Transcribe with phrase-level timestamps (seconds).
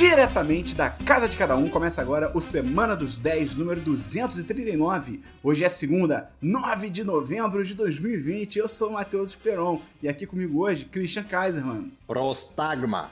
[0.00, 1.68] diretamente da casa de cada um.
[1.68, 5.22] Começa agora o Semana dos 10, número 239.
[5.42, 8.60] Hoje é segunda, 9 de novembro de 2020.
[8.60, 11.92] Eu sou o Matheus Esperon e aqui comigo hoje, Christian Kaiserman.
[12.06, 13.10] Prostagma.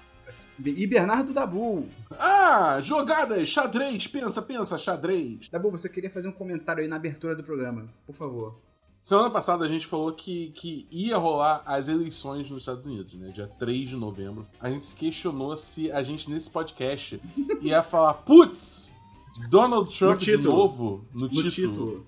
[0.65, 1.87] E Bernardo Dabu.
[2.19, 5.47] Ah, jogadas, xadrez, pensa, pensa, xadrez.
[5.51, 8.59] Dabu, você queria fazer um comentário aí na abertura do programa, por favor.
[9.01, 13.31] Semana passada a gente falou que, que ia rolar as eleições nos Estados Unidos, né?
[13.31, 14.45] Dia 3 de novembro.
[14.61, 17.21] A gente se questionou se a gente, nesse podcast,
[17.63, 18.91] ia falar, putz,
[19.49, 21.51] Donald Trump de novo no, no título.
[21.51, 22.07] título.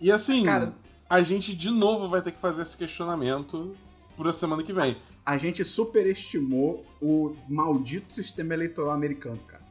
[0.00, 0.74] E assim, Cara,
[1.08, 3.74] a gente de novo vai ter que fazer esse questionamento
[4.16, 4.96] por semana que vem.
[5.24, 9.62] A gente superestimou o maldito sistema eleitoral americano, cara.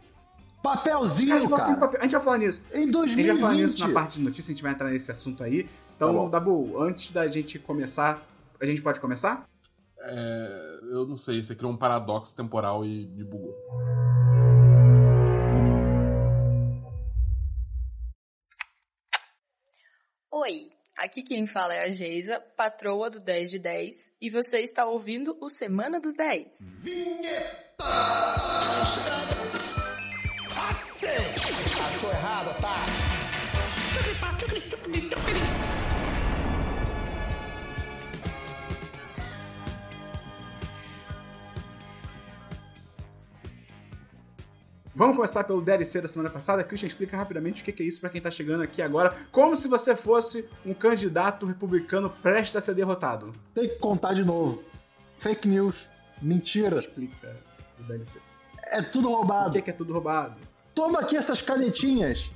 [0.61, 1.75] Papelzinho, cara.
[1.77, 1.99] Papel.
[1.99, 2.61] A gente vai falar nisso.
[2.73, 2.99] Em 2020.
[2.99, 5.43] A gente vai falar nisso na parte de notícia, a gente vai entrar nesse assunto
[5.43, 5.69] aí.
[5.99, 8.25] Então, tá Dabu, antes da gente começar,
[8.57, 9.45] a gente pode começar?
[9.99, 13.53] É, eu não sei, você criou um paradoxo temporal e me bugou.
[20.31, 24.85] Oi, aqui quem fala é a Geisa, patroa do 10 de 10, e você está
[24.85, 26.47] ouvindo o Semana dos 10.
[26.81, 27.83] Vinheta!
[31.89, 32.98] Achou errado, tá?
[44.99, 46.61] Vamos começar pelo DLC da semana passada.
[46.61, 49.15] Christian, explica rapidamente o que é isso para quem tá chegando aqui agora.
[49.31, 53.33] Como se você fosse um candidato republicano prestes a ser derrotado.
[53.53, 54.61] Tem que contar de novo.
[55.17, 55.89] Fake news.
[56.21, 56.79] Mentira.
[56.79, 57.33] Explica
[57.79, 58.19] o DLC.
[58.65, 59.57] É tudo roubado.
[59.57, 60.35] O que é tudo roubado?
[60.75, 62.31] Toma aqui essas canetinhas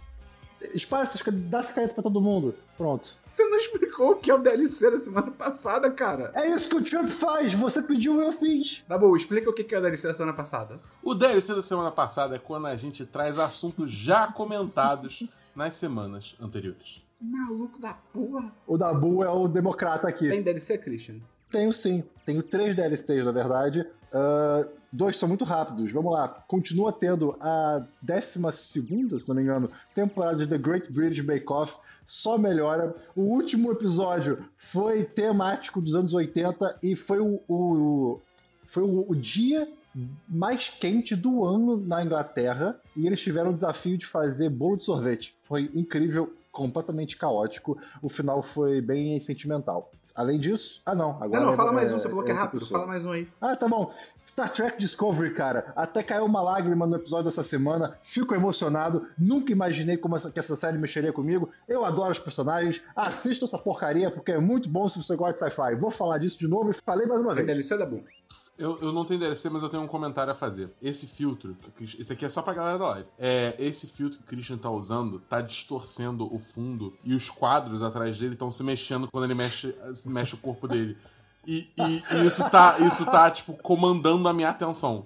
[0.73, 2.55] espalha essas, dá essa caneta pra todo mundo.
[2.77, 3.15] Pronto.
[3.29, 6.31] Você não explicou o que é o DLC da semana passada, cara.
[6.35, 7.53] É isso que o Trump faz.
[7.53, 8.83] Você pediu, eu fiz.
[8.87, 10.79] Tá bom, explica o que é o DLC da semana passada.
[11.01, 15.23] O DLC da semana passada é quando a gente traz assuntos já comentados
[15.55, 17.01] nas semanas anteriores.
[17.21, 18.51] Maluco da porra.
[18.67, 20.29] O Dabu é o democrata aqui.
[20.29, 21.15] Tem DLC, Christian?
[21.49, 22.03] Tenho sim.
[22.25, 23.87] Tenho três DLCs, na verdade.
[24.13, 25.91] Uh, dois são muito rápidos.
[25.91, 26.27] Vamos lá.
[26.47, 28.21] Continua tendo a 12,
[28.61, 31.77] se não me engano, temporada de The Great British Bake Off.
[32.05, 32.95] Só melhora.
[33.15, 38.19] O último episódio foi temático dos anos 80 e foi o, o
[38.65, 39.67] foi o, o dia
[40.27, 44.83] mais quente do ano na Inglaterra e eles tiveram o desafio de fazer bolo de
[44.83, 45.35] sorvete.
[45.43, 47.77] Foi incrível, completamente caótico.
[48.01, 49.91] O final foi bem sentimental.
[50.15, 51.39] Além disso, ah não, agora.
[51.39, 52.81] Não, não, fala é, mais um, você falou que é, é rápido, pessoa.
[52.81, 53.27] fala mais um aí.
[53.41, 53.91] Ah, tá bom.
[54.25, 59.51] Star Trek Discovery, cara, até caiu uma lágrima no episódio dessa semana, fico emocionado, nunca
[59.51, 61.49] imaginei como essa, que essa série mexeria comigo.
[61.67, 65.39] Eu adoro os personagens, assista essa porcaria porque é muito bom se você gosta de
[65.39, 65.75] sci-fi.
[65.75, 67.45] Vou falar disso de novo e falei mais uma vez.
[67.47, 68.01] Deve ser da bom.
[68.57, 70.69] Eu, eu não tenho DLC, mas eu tenho um comentário a fazer.
[70.81, 73.07] Esse filtro, esse aqui é só pra galera da live.
[73.17, 77.81] É, esse filtro que o Christian tá usando tá distorcendo o fundo e os quadros
[77.81, 79.73] atrás dele estão se mexendo quando ele mexe,
[80.05, 80.95] mexe o corpo dele.
[81.45, 85.05] E, e, e, isso tá, isso tá, tipo, comandando a minha atenção.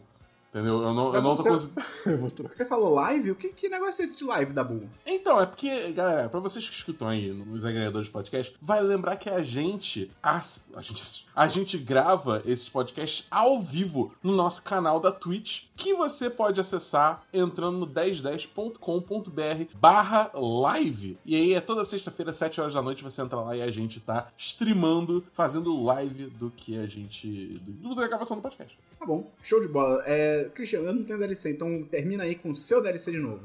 [0.49, 0.81] Entendeu?
[0.81, 1.81] Eu não, eu não tô conseguindo.
[2.49, 3.31] Você falou live?
[3.31, 4.87] O que, que negócio é esse de live da Boom?
[5.05, 9.17] Então, é porque, galera, pra vocês que escutam aí nos agregadores de podcast, vai lembrar
[9.17, 10.09] que a gente.
[10.23, 10.41] A,
[10.75, 15.93] a gente, a gente grava esses podcasts ao vivo no nosso canal da Twitch, que
[15.93, 21.17] você pode acessar entrando no 1010.com.br barra live.
[21.23, 23.99] E aí é toda sexta-feira, 7 horas da noite, você entra lá e a gente
[23.99, 27.53] tá streamando, fazendo live do que a gente.
[27.61, 28.77] do, da gravação do podcast.
[28.99, 30.03] Tá bom, show de bola.
[30.05, 33.41] É, Cristiano, eu não tenho DLC, então termina aí com o seu DLC de novo.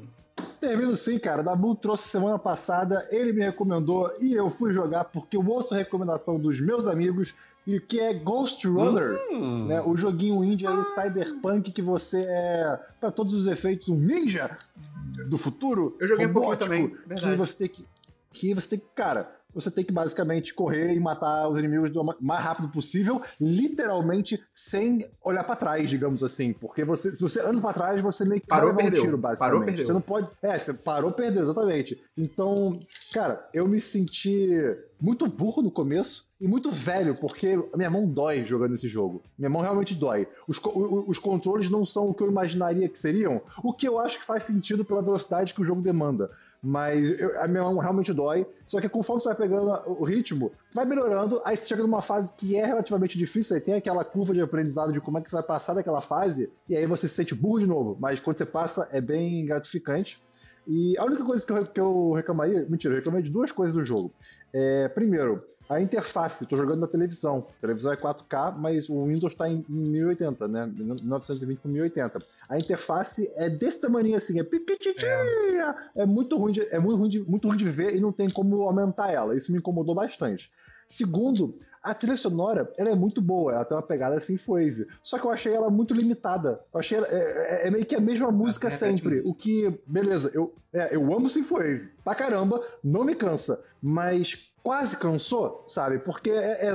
[0.58, 1.42] Termino sim, cara.
[1.42, 5.78] Dabu trouxe semana passada, ele me recomendou e eu fui jogar porque eu ouço a
[5.78, 7.34] recomendação dos meus amigos
[7.66, 9.66] e que é Ghost Runner, hum.
[9.66, 9.80] né?
[9.82, 14.56] O joguinho indie aí, cyberpunk que você é, para todos os efeitos, um ninja
[15.28, 15.96] do futuro.
[16.00, 17.30] Eu joguei robótico, um pouquinho também, verdade.
[17.30, 17.86] que você tem que
[18.32, 22.02] que você tem que, cara, você tem que basicamente correr e matar os inimigos do
[22.20, 26.52] mais rápido possível, literalmente sem olhar para trás, digamos assim.
[26.52, 29.38] Porque você, se você anda para trás, você meio que parou, vai um tiro, basicamente.
[29.38, 29.86] Parou, perdeu.
[29.86, 30.28] Você não pode.
[30.42, 32.02] É, você parou, perdeu, exatamente.
[32.16, 32.78] Então,
[33.12, 34.58] cara, eu me senti
[35.00, 39.22] muito burro no começo e muito velho, porque minha mão dói jogando esse jogo.
[39.36, 40.28] Minha mão realmente dói.
[40.46, 40.60] Os,
[41.08, 44.24] os controles não são o que eu imaginaria que seriam, o que eu acho que
[44.24, 46.30] faz sentido pela velocidade que o jogo demanda.
[46.62, 48.46] Mas eu, a minha mão realmente dói.
[48.64, 51.42] Só que conforme você vai pegando o ritmo, vai melhorando.
[51.44, 53.56] Aí você chega numa fase que é relativamente difícil.
[53.56, 56.52] Aí tem aquela curva de aprendizado de como é que você vai passar daquela fase.
[56.68, 57.96] E aí você se sente burro de novo.
[57.98, 60.22] Mas quando você passa, é bem gratificante.
[60.64, 63.74] E a única coisa que eu, que eu reclamaria, mentira, eu reclamei de duas coisas
[63.74, 64.12] do jogo.
[64.52, 67.46] É, primeiro, a interface, estou jogando na televisão.
[67.58, 70.70] A televisão é 4K, mas o Windows está em 1080, né?
[71.02, 72.18] 920 por 1080.
[72.48, 74.44] A interface é desse tamanho assim, é
[75.94, 78.12] é, é muito ruim de, é muito ruim de, muito ruim de ver e não
[78.12, 79.36] tem como aumentar ela.
[79.36, 80.50] Isso me incomodou bastante.
[80.86, 84.84] Segundo, a trilha sonora ela é muito boa, ela tem uma pegada assim wave.
[85.02, 86.60] Só que eu achei ela muito limitada.
[86.72, 89.22] Eu achei ela, é, é, é meio que a mesma música sempre.
[89.24, 94.96] O que, beleza, eu, é, eu amo Synthwave pra caramba, não me cansa, mas quase
[94.96, 95.98] cansou, sabe?
[95.98, 96.74] Porque é, é,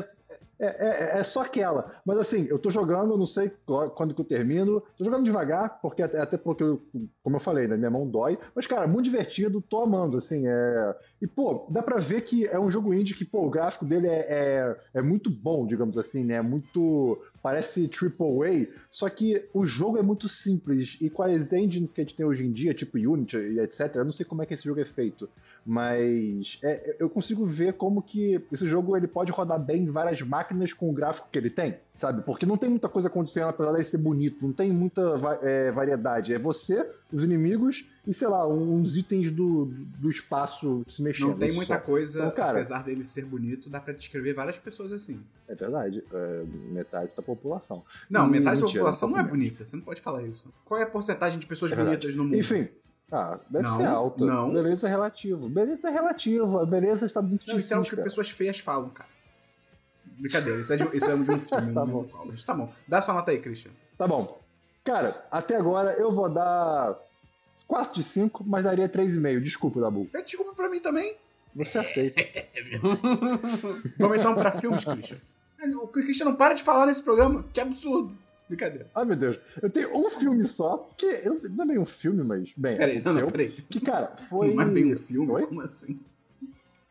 [0.60, 2.02] é, é, é, só aquela.
[2.06, 3.52] Mas assim, eu tô jogando, não sei
[3.96, 4.82] quando que eu termino.
[4.98, 6.82] Tô jogando devagar, porque até, até porque, eu,
[7.24, 8.38] como eu falei, né, minha mão dói.
[8.54, 10.48] Mas, cara, muito divertido, tô amando, assim.
[10.48, 10.96] É...
[11.20, 14.08] E, pô, dá pra ver que é um jogo indie que, pô, o gráfico dele
[14.08, 16.36] é, é, é muito bom, digamos assim, né?
[16.36, 17.20] É muito.
[17.42, 18.68] Parece AAA.
[18.90, 20.98] Só que o jogo é muito simples.
[21.02, 23.96] E com as engines que a gente tem hoje em dia, tipo Unity e etc.,
[23.96, 25.28] eu não sei como é que esse jogo é feito.
[25.66, 30.22] Mas é, eu consigo ver como que esse jogo ele pode rodar bem em várias
[30.22, 32.22] máquinas com o gráfico que ele tem, sabe?
[32.22, 35.02] Porque não tem muita coisa acontecendo, apesar de ser bonito, não tem muita
[35.42, 36.34] é, variedade.
[36.34, 41.30] É você, os inimigos e, sei lá, uns itens do, do espaço se mexendo.
[41.30, 41.80] Não tem muita só.
[41.80, 45.22] coisa, então, cara, apesar dele ser bonito, dá pra descrever várias pessoas assim.
[45.48, 46.04] É verdade.
[46.12, 47.84] É, metade da população.
[48.10, 49.66] Não, e, metade da população não é bonita.
[49.66, 50.52] Você não pode falar isso.
[50.66, 52.36] Qual é a porcentagem de pessoas é bonitas no mundo?
[52.36, 52.68] Enfim,
[53.12, 54.26] ah, deve não, ser alta.
[54.26, 54.52] Não.
[54.52, 55.48] Beleza é relativo.
[55.48, 56.66] Beleza é relativa.
[56.66, 59.10] Beleza está dentro de Isso é o que pessoas feias falam, cara.
[60.20, 61.74] Brincadeira, isso é de, isso é de um filme.
[61.74, 62.06] tá, bom.
[62.26, 62.72] Mas tá bom.
[62.88, 63.72] Dá sua nota aí, Christian.
[63.98, 64.47] Tá bom.
[64.88, 66.98] Cara, até agora eu vou dar
[67.68, 69.42] 4 de 5, mas daria 3,5.
[69.42, 70.08] Desculpa, Dabu.
[70.14, 71.14] É desculpa pra mim também.
[71.54, 72.22] Você aceita.
[74.00, 75.18] Vamos então pra filmes, Christian.
[75.82, 77.44] O Christian não para de falar nesse programa.
[77.52, 78.16] Que absurdo.
[78.48, 78.90] Brincadeira.
[78.96, 79.38] Ai, meu Deus.
[79.62, 82.54] Eu tenho um filme só, que eu não, sei, não é bem um filme, mas.
[82.56, 83.50] Bem, peraí, não, não, peraí.
[83.70, 84.54] Que, cara, foi.
[84.54, 85.30] Não é bem um filme?
[85.30, 85.48] Oi?
[85.48, 86.00] Como assim?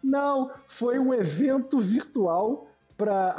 [0.04, 3.32] Não, foi um evento virtual para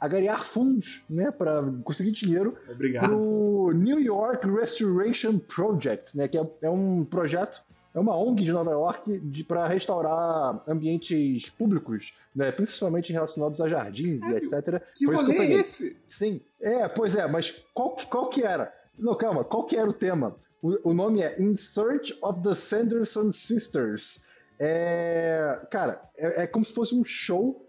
[0.00, 2.56] agariar fundos, né, para conseguir dinheiro
[2.98, 7.62] para o New York Restoration Project, né, que é, é um projeto,
[7.94, 14.22] é uma ONG de Nova York para restaurar ambientes públicos, né, principalmente relacionados a jardins
[14.22, 14.82] e etc.
[14.94, 15.96] Que Foi que é esse?
[16.08, 18.72] Sim, é, pois é, mas qual, qual que era?
[18.98, 20.34] Não, calma, qual que era o tema?
[20.62, 24.24] O, o nome é In Search of the Sanderson Sisters.
[24.58, 27.66] É, cara, é, é como se fosse um show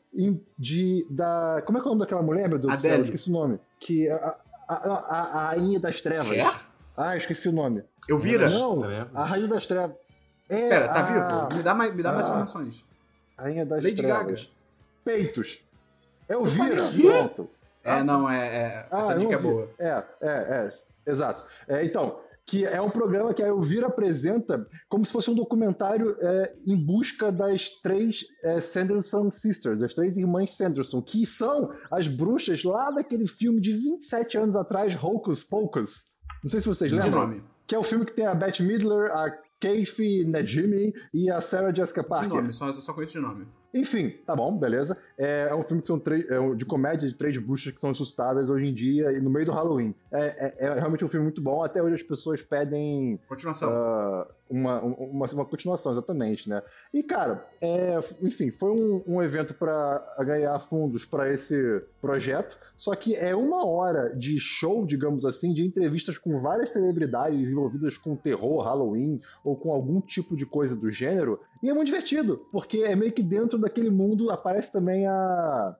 [0.58, 1.08] de.
[1.10, 2.96] Da, como é que é o nome daquela mulher, meu Deus do céu?
[2.96, 3.60] Eu esqueci o nome.
[3.80, 4.38] Que a,
[4.68, 6.28] a, a, a Rainha das Trevas.
[6.28, 6.52] Cher?
[6.96, 7.84] Ah, esqueci o nome.
[8.08, 8.50] Eu vira?
[8.50, 9.96] Não, a Rainha das Trevas.
[10.50, 11.56] É, Pera, tá vivo?
[11.56, 12.86] Me dá mais, me dá mais informações.
[13.38, 14.44] Rainha das Lady Trevas.
[14.44, 14.52] Gaga.
[15.04, 15.64] Peitos.
[16.28, 17.50] Eu vira, pronto.
[17.84, 18.48] É, não, é.
[18.48, 19.70] é ah, essa dica é boa.
[19.80, 20.70] É, é, é,
[21.10, 21.44] exato.
[21.68, 22.20] É, então,
[22.52, 26.76] que é um programa que a Elvira apresenta como se fosse um documentário é, em
[26.76, 32.92] busca das três é, Sanderson Sisters, as três irmãs Sanderson, que são as bruxas lá
[32.92, 36.18] daquele filme de 27 anos atrás, Hocus Pocus.
[36.44, 37.42] Não sei se vocês lembram.
[37.66, 41.74] Que é o filme que tem a Bette Midler, a Keife Najimy e a Sarah
[41.74, 42.28] Jessica Parker.
[42.28, 43.48] De nome, só, só conheço de nome.
[43.74, 44.98] Enfim, tá bom, beleza.
[45.18, 48.50] É, é um filme que são é de comédia de três bruxas que são assustadas
[48.50, 49.96] hoje em dia e no meio do Halloween.
[50.12, 51.64] É, é, é realmente um filme muito bom.
[51.64, 53.20] Até hoje as pessoas pedem.
[53.28, 53.70] Continuação.
[53.70, 56.62] Uh, uma, uma, uma, continuação, exatamente, né?
[56.94, 62.58] E, cara, é, enfim, foi um, um evento para ganhar fundos para esse projeto.
[62.76, 67.98] Só que é uma hora de show, digamos assim, de entrevistas com várias celebridades envolvidas
[67.98, 71.40] com terror, Halloween ou com algum tipo de coisa do gênero.
[71.64, 75.76] E é muito divertido, porque é meio que dentro daquele mundo aparece também a.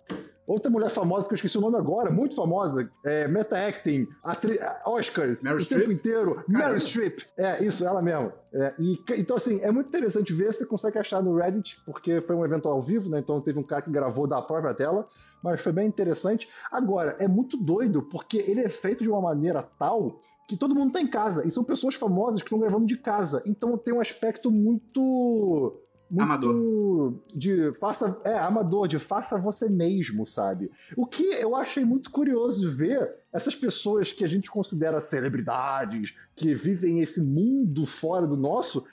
[0.48, 4.60] Outra mulher famosa que eu esqueci o nome agora, muito famosa, é Meta Acting, atri...
[4.86, 5.82] Oscars, Mary o Streep?
[5.82, 6.44] tempo inteiro.
[6.48, 7.20] Mary Streep.
[7.38, 8.34] É, isso, ela mesmo.
[8.52, 12.36] É, e, então, assim, é muito interessante ver, você consegue achar no Reddit, porque foi
[12.36, 13.20] um evento ao vivo, né?
[13.20, 15.08] Então teve um cara que gravou da própria tela,
[15.42, 16.50] mas foi bem interessante.
[16.70, 20.20] Agora, é muito doido, porque ele é feito de uma maneira tal
[20.52, 21.48] que todo mundo tá em casa.
[21.48, 23.42] E são pessoas famosas que estão gravando de casa.
[23.46, 25.81] Então tem um aspecto muito.
[26.12, 27.14] Muito amador.
[27.34, 32.70] de faça é amador de faça você mesmo sabe o que eu achei muito curioso
[32.70, 38.86] ver essas pessoas que a gente considera celebridades que vivem esse mundo fora do nosso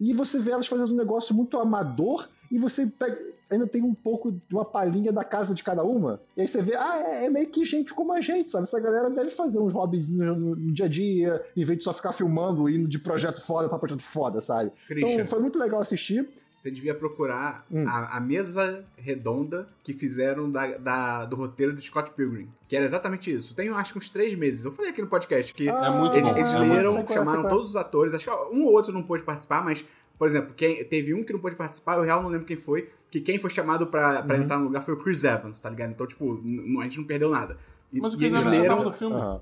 [0.00, 3.18] e você vê elas fazendo um negócio muito amador e você pega,
[3.50, 6.20] ainda tem um pouco de uma palhinha da casa de cada uma.
[6.36, 8.64] E aí você vê, ah, é, é meio que gente como a gente, sabe?
[8.64, 11.92] Essa galera deve fazer uns hobbyzinhos no, no, dia a dia, em vez de só
[11.92, 14.70] ficar filmando, indo de projeto foda pra projeto foda, sabe?
[14.86, 16.28] Christian, então foi muito legal assistir.
[16.58, 17.84] Você devia procurar hum.
[17.86, 22.48] a, a, mesa redonda que fizeram da, da, do roteiro do Scott Pilgrim.
[22.66, 23.54] Que era exatamente isso.
[23.54, 24.64] Tem, acho que uns três meses.
[24.64, 26.36] Eu falei aqui no podcast que ah, é muito eles, bom.
[26.36, 28.12] eles leram, chamaram todos os atores.
[28.12, 29.84] Acho que um ou outro não pôde participar, mas
[30.18, 32.90] por exemplo, quem, teve um que não pôde participar, eu real não lembro quem foi,
[33.10, 34.42] que quem foi chamado pra, pra uhum.
[34.42, 35.90] entrar no lugar foi o Chris Evans, tá ligado?
[35.90, 36.42] Então, tipo,
[36.80, 37.56] a gente não perdeu nada.
[37.92, 38.82] E, Mas o Chris Evans leram...
[38.82, 39.16] no filme.
[39.16, 39.40] Uhum.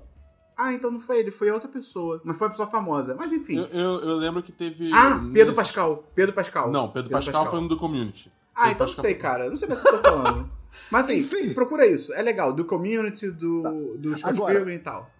[0.55, 2.19] Ah, então não foi ele, foi outra pessoa.
[2.23, 3.15] Mas foi uma pessoa famosa.
[3.15, 3.57] Mas enfim.
[3.57, 4.91] Eu, eu, eu lembro que teve.
[4.91, 5.55] Ah, Pedro nesse...
[5.55, 6.03] Pascal.
[6.15, 6.71] Pedro Pascal.
[6.71, 8.31] Não, Pedro, Pedro Pascal, Pascal, foi um do community.
[8.55, 9.49] Ah, Pedro então Pascal não sei, cara.
[9.49, 10.49] Não sei mais o que eu tô falando.
[10.89, 12.11] Mas assim, enfim, procura isso.
[12.13, 12.51] É legal.
[12.53, 13.71] Do community, do, tá.
[13.71, 15.11] do Scott Pilgrim e tal.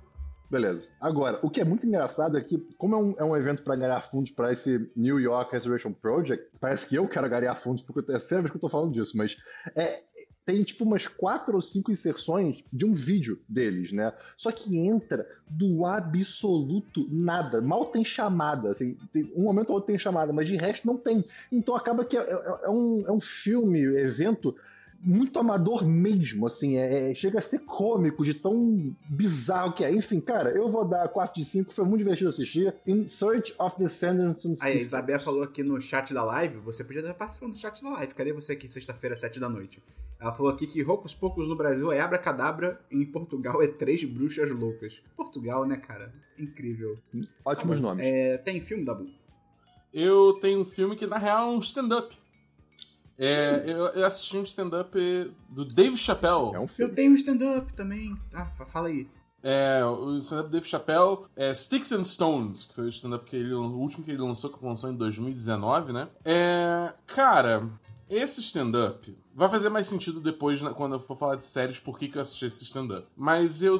[0.49, 0.87] Beleza.
[0.99, 3.75] Agora, o que é muito engraçado é que, como é um, é um evento para
[3.75, 7.99] ganhar fundos para esse New York Restoration Project, parece que eu quero ganhar fundos, porque
[7.99, 9.35] é a terceira vez que eu tô falando disso, mas
[9.75, 9.99] é,
[10.45, 14.13] tem tipo umas quatro ou cinco inserções de um vídeo deles, né?
[14.37, 17.61] Só que entra do absoluto nada.
[17.61, 18.71] Mal tem chamada.
[18.71, 21.25] Assim, tem, um momento ou outro tem chamada, mas de resto não tem.
[21.51, 24.55] Então acaba que é, é, é um, é um filme, evento
[25.01, 29.91] muito amador mesmo, assim, é, é, chega a ser cômico de tão bizarro que é.
[29.91, 32.73] Enfim, cara, eu vou dar 4 de 5, foi muito divertido assistir.
[32.85, 34.73] In Search of the Sanderson Sisters.
[34.73, 37.89] A Isabel falou aqui no chat da live, você podia estar participando do chat da
[37.91, 39.81] live, cadê você aqui sexta-feira, 7 da noite?
[40.19, 44.03] Ela falou aqui que Rocos Poucos no Brasil é Abracadabra e em Portugal é Três
[44.03, 45.01] Bruxas Loucas.
[45.15, 46.11] Portugal, né, cara?
[46.39, 46.97] Incrível.
[47.45, 48.05] Ótimos tá nomes.
[48.05, 49.07] É, tem filme, Dabu?
[49.93, 52.15] Eu tenho um filme que, na real, é um stand-up.
[53.17, 54.97] É, eu, eu, assisti um stand-up
[55.50, 56.53] do Dave Chappelle.
[56.53, 56.91] É um filme.
[56.91, 58.15] Eu tenho um stand-up também.
[58.33, 59.07] Ah, fala aí.
[59.41, 63.53] É, o stand-up Dave Chappelle é Sticks and Stones, que foi o stand-up que ele,
[63.53, 66.07] o último que ele lançou, que lançou em 2019, né?
[66.25, 67.69] É, cara,
[68.09, 72.07] esse stand-up vai fazer mais sentido depois, quando eu for falar de séries, por que,
[72.07, 73.07] que eu assisti esse stand-up.
[73.15, 73.77] Mas eu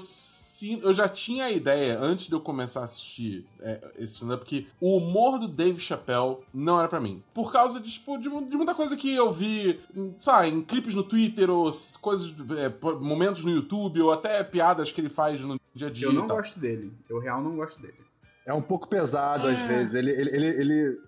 [0.82, 4.68] eu já tinha a ideia, antes de eu começar a assistir é, esse stand-up, que
[4.80, 7.24] o humor do Dave Chappelle não era para mim.
[7.34, 9.80] Por causa de, tipo, de, de, muita coisa que eu vi,
[10.18, 11.72] sabe, em clipes no Twitter, ou
[12.02, 16.08] coisas, é, momentos no YouTube, ou até piadas que ele faz no dia a dia.
[16.08, 16.92] Eu não gosto dele.
[17.10, 17.98] Eu real não gosto dele.
[18.46, 19.52] É um pouco pesado é.
[19.52, 19.94] às vezes.
[19.94, 21.00] Ele, ele, ele, ele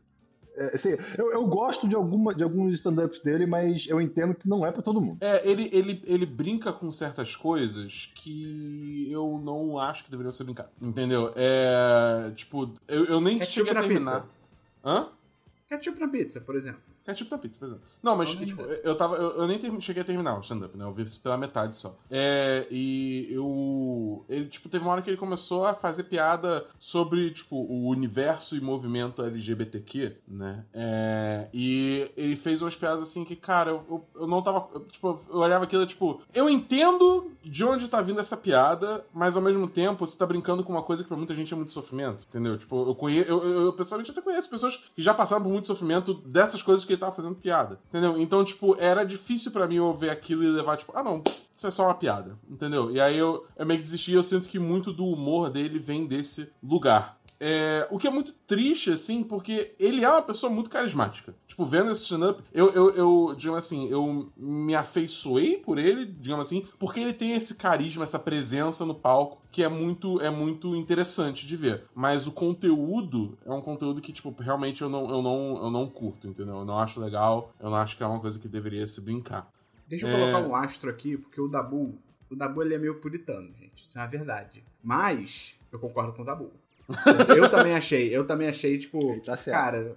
[0.59, 4.47] é, assim, eu, eu, gosto de, alguma, de alguns stand-ups dele, mas eu entendo que
[4.47, 5.17] não é para todo mundo.
[5.21, 10.43] É, ele, ele, ele brinca com certas coisas que eu não acho que deveriam ser
[10.43, 10.71] brincadas.
[10.81, 11.31] Entendeu?
[11.35, 12.31] É.
[12.35, 14.21] Tipo, eu, eu nem Ketchup cheguei a terminar.
[14.21, 14.33] Pizza.
[14.83, 15.07] Hã?
[15.67, 16.81] Ketchup na pizza, por exemplo.
[17.06, 17.84] Ketchup na pizza, por exemplo.
[18.01, 19.15] Não, mas, não tipo, eu tava.
[19.15, 20.86] Eu, eu nem cheguei a terminar o stand-up, né?
[20.86, 21.98] Eu vi pela metade só.
[22.10, 24.25] É, e eu.
[24.29, 28.56] Ele, tipo, teve uma hora que ele começou a fazer piada sobre, tipo, o universo
[28.56, 30.65] e movimento LGBTQ, né?
[30.74, 34.70] É, e ele fez umas piadas assim que, cara, eu, eu, eu não tava.
[34.74, 39.36] Eu, tipo, eu olhava aquilo, tipo, eu entendo de onde tá vindo essa piada, mas
[39.36, 41.74] ao mesmo tempo você tá brincando com uma coisa que pra muita gente é muito
[41.74, 42.58] sofrimento, entendeu?
[42.58, 43.29] Tipo, eu conheço.
[43.29, 46.86] Eu, eu, eu pessoalmente até conheço pessoas que já passaram por muito sofrimento dessas coisas
[46.89, 47.79] que ele tava fazendo piada.
[47.89, 48.19] Entendeu?
[48.19, 51.67] Então, tipo, era difícil para mim eu ver aquilo e levar, tipo, ah não, isso
[51.67, 52.38] é só uma piada.
[52.50, 52.89] Entendeu?
[52.91, 56.08] E aí eu, eu meio que desisti eu sinto que muito do humor dele vem
[56.08, 57.18] desse lugar.
[57.39, 61.34] É, o que é muito triste, assim, porque ele é uma pessoa muito carismática.
[61.48, 66.48] Tipo, vendo esse stand-up, eu, eu, eu, digamos assim, eu me afeiçoei por ele, digamos
[66.48, 70.75] assim, porque ele tem esse carisma, essa presença no palco que é muito, é muito
[70.75, 71.84] interessante de ver.
[71.96, 75.88] Mas o conteúdo é um conteúdo que, tipo, realmente eu não, eu não, eu não
[75.88, 76.58] curto, entendeu?
[76.58, 79.50] Eu não acho legal, eu não acho que é uma coisa que deveria se brincar.
[79.88, 80.31] Deixa eu é...
[80.31, 81.98] colocar um astro aqui, porque o Dabu,
[82.29, 83.88] o Dabu ele é meio puritano, gente.
[83.88, 84.63] Isso é a verdade.
[84.84, 86.51] Mas eu concordo com o Dabu.
[87.36, 89.96] Eu também achei, eu também achei, tipo, tá cara,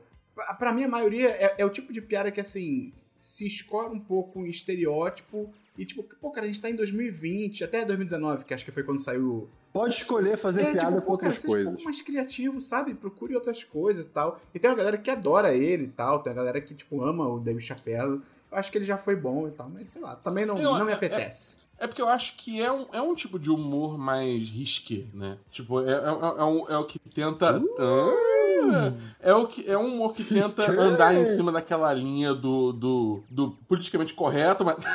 [0.58, 4.00] pra mim a maioria é, é, o tipo de piada que, assim, se escora um
[4.00, 8.52] pouco em estereótipo e, tipo, pô, cara, a gente tá em 2020, até 2019, que
[8.52, 9.48] acho que foi quando saiu...
[9.72, 11.58] Pode escolher fazer é, piada tipo, com outras cara, coisas.
[11.58, 12.94] Seja um pouco mais criativo, sabe?
[12.94, 14.38] Procure outras coisas e tal.
[14.54, 17.26] E tem uma galera que adora ele e tal, tem uma galera que, tipo, ama
[17.26, 18.20] o David Chappelle.
[18.50, 20.74] Eu acho que ele já foi bom e tal, mas sei lá, também não, eu,
[20.74, 21.56] não me é, é apetece.
[21.82, 25.36] É porque eu acho que é um, é um tipo de humor mais risque, né?
[25.50, 27.58] Tipo, é, é, é, um, é o que tenta.
[27.58, 32.72] Uh, é, o que, é um humor que tenta andar em cima daquela linha do,
[32.72, 34.76] do, do politicamente correto, mas.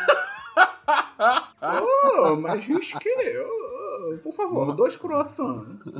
[2.23, 3.09] oh, mas risque.
[3.41, 5.91] Oh, por favor, dois croissants.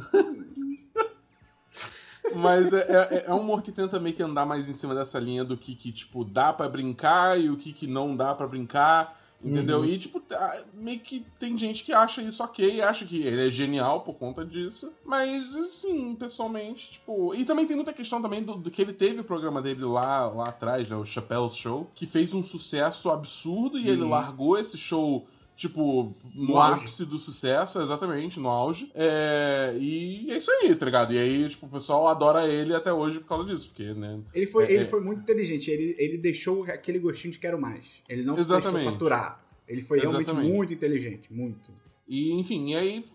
[2.34, 5.20] Mas é, é, é, um humor que tenta meio que andar mais em cima dessa
[5.20, 8.48] linha do que, que tipo, dá para brincar e o que, que não dá para
[8.48, 9.17] brincar.
[9.44, 9.80] Entendeu?
[9.80, 9.86] Uhum.
[9.86, 13.52] E, tipo, tá, meio que tem gente que acha isso ok, acha que ele é
[13.52, 14.92] genial por conta disso.
[15.06, 17.36] Mas, assim, pessoalmente, tipo.
[17.36, 20.28] E também tem muita questão também do, do que ele teve o programa dele lá,
[20.28, 20.96] lá atrás, né?
[20.96, 23.94] O Chappelle's Show, que fez um sucesso absurdo e uhum.
[23.94, 25.28] ele largou esse show
[25.58, 28.92] tipo, no, no ápice do sucesso, exatamente, no auge.
[28.94, 31.14] É, e é isso aí, tá ligado?
[31.14, 34.20] E aí, tipo, o pessoal adora ele até hoje por causa disso, porque, né?
[34.34, 34.86] Ele foi, é, ele é...
[34.86, 38.04] foi muito inteligente, ele, ele deixou aquele gostinho de quero mais.
[38.08, 38.68] Ele não exatamente.
[38.68, 39.44] se deixou saturar.
[39.68, 40.28] Ele foi exatamente.
[40.28, 41.70] realmente muito inteligente, muito.
[42.08, 43.06] E, enfim, e aí.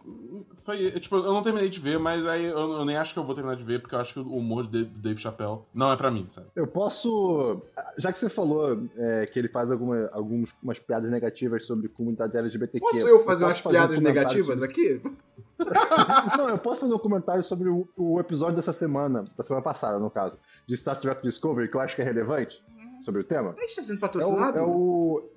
[0.60, 3.24] Foi, tipo, eu não terminei de ver, mas aí eu, eu, nem acho que eu
[3.24, 5.96] vou terminar de ver, porque eu acho que o humor de Dave Chappelle não é
[5.96, 6.48] para mim, sabe?
[6.54, 7.62] Eu posso.
[7.96, 10.52] Já que você falou é, que ele faz alguma, algumas
[10.86, 12.80] piadas negativas sobre comunidade LGBTQ.
[12.80, 15.00] Posso eu fazer eu umas fazer piadas um negativas aqui?
[16.36, 19.98] não, eu posso fazer um comentário sobre o, o, episódio dessa semana, da semana passada,
[19.98, 22.62] no caso, de Star Trek Discovery, que eu acho que é relevante
[23.00, 23.54] sobre o tema.
[23.56, 24.58] A gente tá sendo patrocinado?
[24.58, 25.31] É o, é o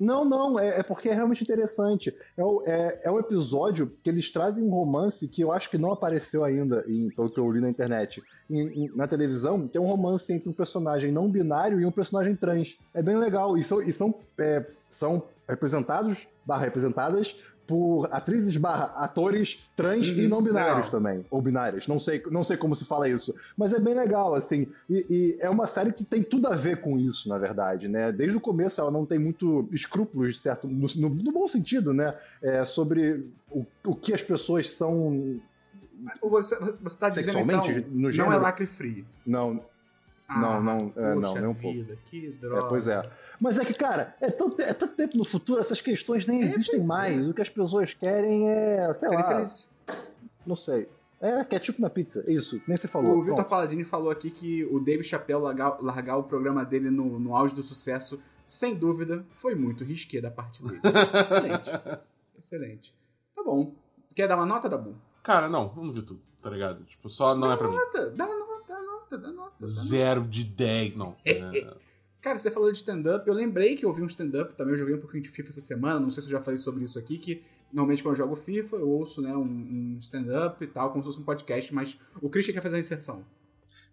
[0.00, 2.16] não, não, é, é, porque é realmente interessante.
[2.34, 5.92] É, é, é um episódio que eles trazem um romance que eu acho que não
[5.92, 8.22] apareceu ainda, em, pelo que eu li na internet.
[8.48, 12.34] Em, em, na televisão, tem um romance entre um personagem não binário e um personagem
[12.34, 12.78] trans.
[12.94, 13.58] É bem legal.
[13.58, 17.36] E são, e são, é, são representados, barra representadas,
[17.70, 20.90] por atrizes barra atores trans uhum, e não binários legal.
[20.90, 21.24] também.
[21.30, 23.32] Ou binários, não sei, não sei como se fala isso.
[23.56, 24.66] Mas é bem legal, assim.
[24.88, 28.10] E, e, é uma série que tem tudo a ver com isso, na verdade, né?
[28.10, 30.66] Desde o começo ela não tem muito escrúpulos, certo?
[30.66, 32.18] No, no, no bom sentido, né?
[32.42, 35.40] É, sobre o, o que as pessoas são.
[36.22, 39.06] Você, você tá dizendo então, no não é lacre free.
[39.24, 39.62] Não,
[40.38, 42.02] não, não, é, não, nem um vida, pouco.
[42.06, 42.66] Que droga.
[42.66, 43.02] É, pois é.
[43.40, 46.44] Mas é que, cara, é tanto, é tanto tempo no futuro, essas questões nem é,
[46.46, 47.18] existem mais.
[47.18, 47.28] É.
[47.28, 49.34] O que as pessoas querem é, sei Serem lá.
[49.34, 49.68] Feliz.
[50.46, 50.88] Não sei.
[51.20, 53.18] É ketchup na pizza, isso, nem você falou.
[53.18, 57.18] O Vitor Paladini falou aqui que o Dave Chappelle largar, largar o programa dele no,
[57.18, 60.80] no auge do sucesso, sem dúvida, foi muito risqué da parte dele.
[61.20, 61.70] Excelente.
[62.38, 62.94] Excelente.
[63.36, 63.74] Tá bom.
[64.14, 64.96] Quer dar uma nota, Dabu?
[65.22, 66.84] Cara, não, não vi tudo, tá ligado?
[66.84, 68.16] Tipo, só não dá é pra nota, mim.
[68.16, 68.49] Dá nota,
[69.16, 69.66] dá nota, dá nota.
[69.66, 71.16] Zero de 10, não.
[71.24, 71.74] É.
[72.20, 74.94] Cara, você falou de stand-up, eu lembrei que eu vi um stand-up, também eu joguei
[74.94, 77.16] um pouquinho de FIFA essa semana, não sei se eu já falei sobre isso aqui,
[77.16, 81.02] que normalmente quando eu jogo FIFA eu ouço né, um, um stand-up e tal, como
[81.02, 83.24] se fosse um podcast, mas o Christian quer fazer a inserção.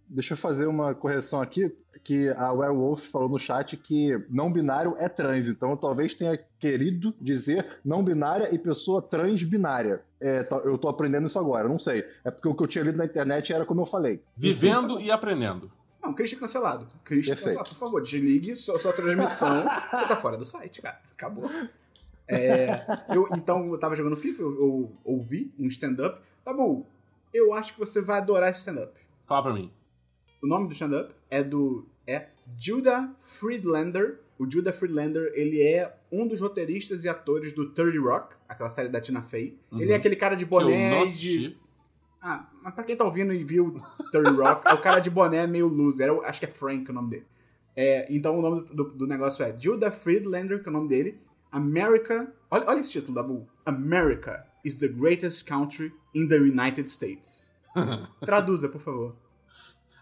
[0.10, 4.96] Deixa eu fazer uma correção aqui, que a Werewolf falou no chat que não binário
[4.98, 10.04] é trans, então eu talvez tenha querido dizer não binária e pessoa transbinária.
[10.20, 12.06] É, eu tô aprendendo isso agora, não sei.
[12.24, 14.22] É porque o que eu tinha lido na internet era como eu falei.
[14.36, 15.72] Vivendo e aprendendo.
[16.02, 16.88] Não, Christian cancelado.
[17.04, 17.58] Christian Perfeito.
[17.58, 17.70] cancelado.
[17.70, 19.66] Por favor, desligue sua, sua transmissão.
[19.94, 21.00] Você tá fora do site, cara.
[21.12, 21.50] Acabou.
[22.28, 22.70] É,
[23.16, 26.22] eu, então, eu tava jogando FIFA, eu, eu ouvi um stand-up.
[26.44, 26.86] Tá bom,
[27.34, 28.94] eu acho que você vai adorar esse stand-up.
[29.20, 29.72] Fala pra mim.
[30.42, 31.88] O nome do stand-up é do.
[32.06, 32.28] É
[32.58, 34.22] Judah Friedlander.
[34.40, 38.90] O Judah Friedlander, ele é um dos roteiristas e atores do 30 Rock, aquela série
[38.90, 39.58] da Tina Fey.
[39.72, 39.82] Uhum.
[39.82, 41.58] Ele é aquele cara de boné de.
[42.22, 45.48] Ah, mas pra quem tá ouvindo e viu 30 Rock, é o cara de boné
[45.48, 46.12] meio loser.
[46.24, 47.26] Acho que é Frank o nome dele.
[47.76, 51.20] É, então o nome do, do, negócio é Judah Friedlander, que é o nome dele.
[51.52, 52.32] America.
[52.50, 53.48] Olha, olha esse título da Bull.
[53.66, 57.52] America is the greatest country in the United States.
[58.20, 59.16] Traduza, por favor.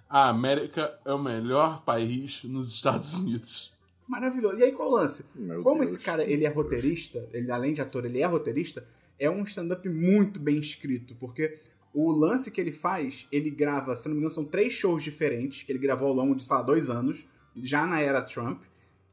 [0.09, 3.74] A América é o melhor país nos Estados Unidos.
[4.07, 4.59] Maravilhoso.
[4.59, 5.25] E aí qual o lance?
[5.35, 8.85] Meu Como Deus, esse cara ele é roteirista, ele além de ator, ele é roteirista,
[9.19, 11.57] é um stand-up muito bem escrito, porque
[11.93, 15.63] o lance que ele faz, ele grava, se não me engano, são três shows diferentes
[15.63, 18.61] que ele gravou ao longo de, sei lá, dois anos, já na era Trump.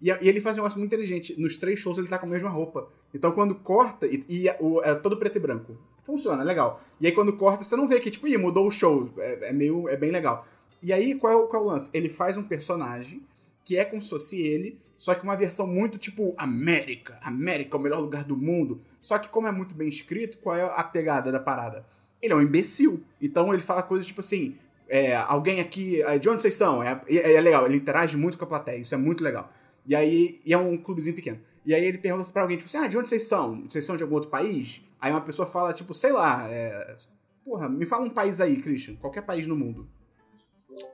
[0.00, 1.40] E, e ele faz um negócio muito inteligente.
[1.40, 2.90] Nos três shows ele tá com a mesma roupa.
[3.14, 5.78] Então quando corta, e, e o, é todo preto e branco.
[6.02, 6.83] Funciona, legal.
[7.00, 9.09] E aí quando corta, você não vê que, tipo, ih, mudou o show.
[9.16, 9.88] É, é meio.
[9.88, 10.44] é bem legal.
[10.83, 11.90] E aí, qual é, qual é o lance?
[11.94, 13.22] Ele faz um personagem
[13.64, 17.18] que é como se fosse ele, só que uma versão muito tipo América.
[17.22, 18.81] América é o melhor lugar do mundo.
[19.01, 21.85] Só que, como é muito bem escrito, qual é a pegada da parada?
[22.22, 23.03] ele é um imbecil.
[23.20, 24.57] Então ele fala coisas tipo assim:
[24.88, 26.01] é, alguém aqui.
[26.03, 26.83] É, de onde vocês são?
[26.83, 29.53] É, é, é, legal, ele interage muito com a plateia, isso é muito legal.
[29.85, 31.40] E aí, e é um clubezinho pequeno.
[31.66, 33.62] E aí ele pergunta pra alguém, tipo assim, ah, de onde vocês são?
[33.68, 34.81] Vocês são de algum outro país?
[35.01, 36.96] Aí uma pessoa fala, tipo, sei lá, é...
[37.44, 39.88] porra, me fala um país aí, Christian, qualquer país no mundo.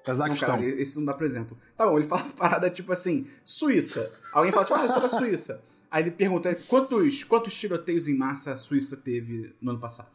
[0.04, 0.48] Cazaquistão.
[0.48, 1.56] Não, cara, esse não dá pra exemplo.
[1.76, 4.10] Tá bom, ele fala uma parada tipo assim, Suíça.
[4.32, 5.62] Alguém fala, tipo, ah, eu sou da Suíça.
[5.90, 10.10] Aí ele pergunta, quantos, quantos tiroteios em massa a Suíça teve no ano passado?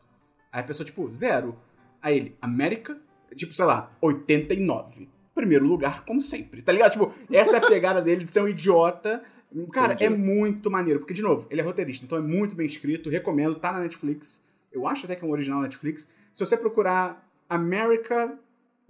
[0.51, 1.57] Aí a pessoa, tipo, zero.
[2.01, 2.97] Aí ele, América,
[3.35, 5.09] tipo, sei lá, 89.
[5.33, 6.91] Primeiro lugar, como sempre, tá ligado?
[6.91, 9.23] Tipo, essa é a pegada dele de ser um idiota.
[9.71, 10.13] Cara, Entendi.
[10.13, 13.55] é muito maneiro, porque, de novo, ele é roteirista, então é muito bem escrito, recomendo,
[13.55, 14.43] tá na Netflix.
[14.71, 16.09] Eu acho até que é um original Netflix.
[16.31, 18.37] Se você procurar America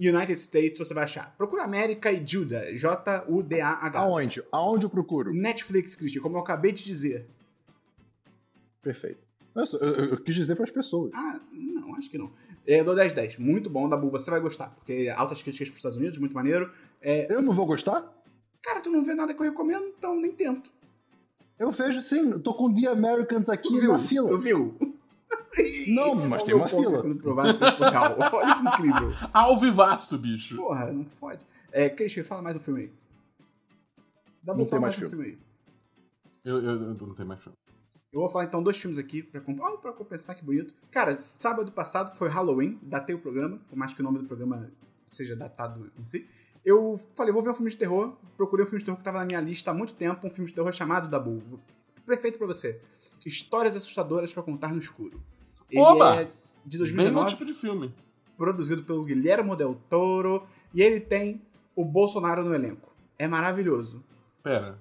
[0.09, 1.33] United States você vai achar.
[1.37, 3.99] Procura América e Judah, J-U-D-A-H.
[3.99, 4.43] Aonde?
[4.51, 5.33] Aonde eu procuro?
[5.33, 7.27] Netflix, Christian, como eu acabei de dizer.
[8.81, 9.23] Perfeito.
[9.55, 11.11] Eu, eu, eu quis dizer para as pessoas.
[11.13, 12.31] Ah, não, acho que não.
[12.65, 13.37] É, eu dou 10 10.
[13.37, 14.67] Muito bom, Dabu, você vai gostar.
[14.75, 16.71] Porque altas críticas para os Estados Unidos, muito maneiro.
[17.01, 17.31] É...
[17.31, 18.11] Eu não vou gostar?
[18.61, 20.71] Cara, tu não vê nada que eu recomendo, então nem tento.
[21.59, 24.27] Eu vejo sim, tô com The Americans aqui tu viu, na fila.
[24.27, 24.92] Tu viu?
[25.87, 26.97] Não, mas tem uma fila.
[26.97, 28.15] Sendo provado real.
[28.33, 29.11] Olha que incrível.
[29.33, 30.55] Ao vivaço, bicho.
[30.55, 31.45] Porra, não fode.
[31.71, 32.91] É, Christian, fala mais do filme aí.
[34.43, 35.37] Dá pra falar mais mais do filme aí.
[36.43, 37.55] Eu, eu, eu não tenho mais filme.
[38.11, 40.73] Eu vou falar então dois filmes aqui pra, comp- ah, pra compensar, que bonito.
[40.91, 44.69] Cara, sábado passado foi Halloween, datei o programa, por mais que o nome do programa
[45.07, 46.27] seja datado em si.
[46.63, 48.15] Eu falei, vou ver um filme de terror.
[48.37, 50.47] Procurei um filme de terror que tava na minha lista há muito tempo, um filme
[50.47, 51.41] de terror chamado Dabu.
[52.05, 52.79] Perfeito pra você.
[53.25, 55.21] Histórias assustadoras pra contar no escuro.
[55.69, 56.21] Ele Oba!
[56.21, 56.23] é
[56.65, 57.93] de Bem 2019 meu tipo de filme.
[58.37, 61.41] produzido pelo Guilherme Del Toro, e ele tem
[61.75, 62.91] o Bolsonaro no elenco.
[63.17, 64.03] É maravilhoso.
[64.41, 64.77] Pera.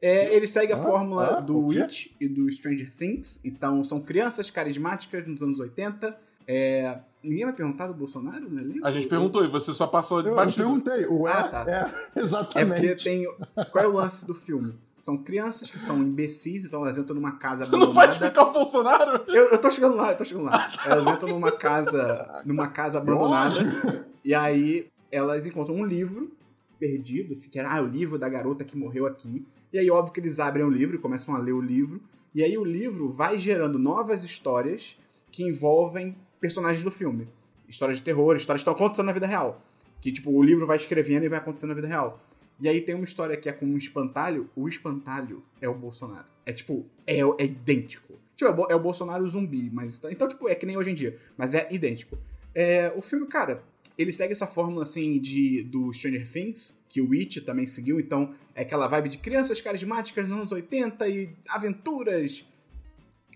[0.00, 1.70] É, ele segue a Ah, fórmula ah, do?
[1.70, 3.40] It e do Stranger Things.
[3.44, 6.18] Então, são crianças carismáticas nos anos 80.
[6.46, 8.84] É, ninguém vai perguntar do Bolsonaro no elenco?
[8.84, 11.64] A gente perguntou e você só passou de Eu, eu perguntei, o é, Ah, tá.
[11.68, 13.04] é, É porque exatamente.
[13.04, 13.24] tem.
[13.70, 14.74] Qual é o lance do filme?
[15.02, 18.12] São crianças que são imbecis, então elas entram numa casa Você não vai abandonada.
[18.12, 19.24] explicar o Bolsonaro?
[19.26, 20.70] Eu, eu tô chegando lá, eu tô chegando lá.
[20.86, 24.06] Elas entram numa casa, numa casa abandonada.
[24.24, 26.30] E aí elas encontram um livro
[26.78, 29.44] perdido, assim, que era ah, o livro da garota que morreu aqui.
[29.72, 32.00] E aí, óbvio que eles abrem o livro e começam a ler o livro.
[32.32, 34.96] E aí o livro vai gerando novas histórias
[35.32, 37.26] que envolvem personagens do filme.
[37.68, 39.60] Histórias de terror, histórias que estão acontecendo na vida real.
[40.00, 42.20] Que, tipo, o livro vai escrevendo e vai acontecendo na vida real.
[42.62, 44.48] E aí tem uma história que é com um espantalho.
[44.54, 46.26] O espantalho é o Bolsonaro.
[46.46, 48.14] É, tipo, é, é idêntico.
[48.36, 50.00] Tipo, é o é Bolsonaro zumbi, mas...
[50.04, 51.18] Então, tipo, é que nem hoje em dia.
[51.36, 52.16] Mas é idêntico.
[52.54, 53.64] É, o filme, cara,
[53.98, 57.98] ele segue essa fórmula, assim, de, do Stranger Things, que o It também seguiu.
[57.98, 62.46] Então, é aquela vibe de crianças carismáticas nos anos 80 e aventuras.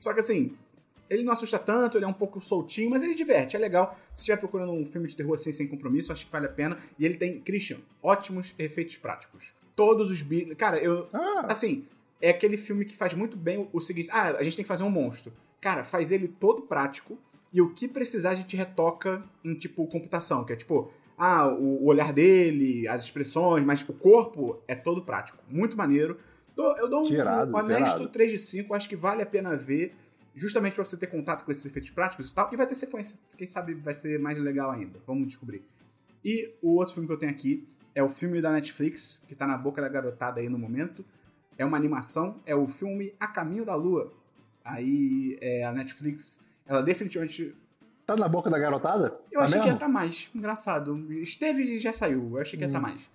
[0.01, 0.53] Só que, assim,
[1.09, 3.99] ele não assusta tanto, ele é um pouco soltinho, mas ele diverte, é legal.
[4.15, 6.77] Se estiver procurando um filme de terror assim, sem compromisso, acho que vale a pena.
[6.99, 9.55] E ele tem, Christian, ótimos efeitos práticos.
[9.75, 10.55] Todos os bichos.
[10.57, 11.09] Cara, eu.
[11.13, 11.85] Ah, Assim,
[12.21, 14.83] é aquele filme que faz muito bem o, seguinte: ah, a gente tem que fazer
[14.83, 15.33] um monstro.
[15.61, 17.19] Cara, faz ele todo prático
[17.53, 20.91] e o que precisar a gente retoca em, tipo, computação, que é tipo.
[21.19, 25.39] Ah, o, o olhar dele, as expressões, mas o corpo é todo prático.
[25.49, 26.19] Muito maneiro.
[26.57, 28.09] Eu dou um, Que irado, um honesto irado.
[28.09, 29.95] 3 de 5, acho que vale a pena ver,
[30.37, 33.19] justamente pra você ter contato com esses efeitos práticos e tal, e vai ter sequência.
[33.37, 35.01] Quem sabe vai ser mais legal ainda.
[35.07, 35.65] Vamos descobrir.
[36.25, 39.47] E o outro filme que eu tenho aqui é o filme da Netflix, que tá
[39.47, 41.05] na boca da garotada aí no momento.
[41.59, 44.13] É uma animação, é o filme A Caminho da Lua.
[44.65, 47.55] Aí é, a Netflix, ela definitivamente.
[48.05, 49.19] tá na boca da garotada?
[49.33, 49.77] Eu Tá achei que ia mesmo?
[49.77, 50.29] estar mais.
[50.35, 51.13] Engraçado.
[51.23, 52.31] Esteve e já saiu.
[52.33, 52.71] Eu achei que ia Hum.
[52.71, 53.09] estar mais.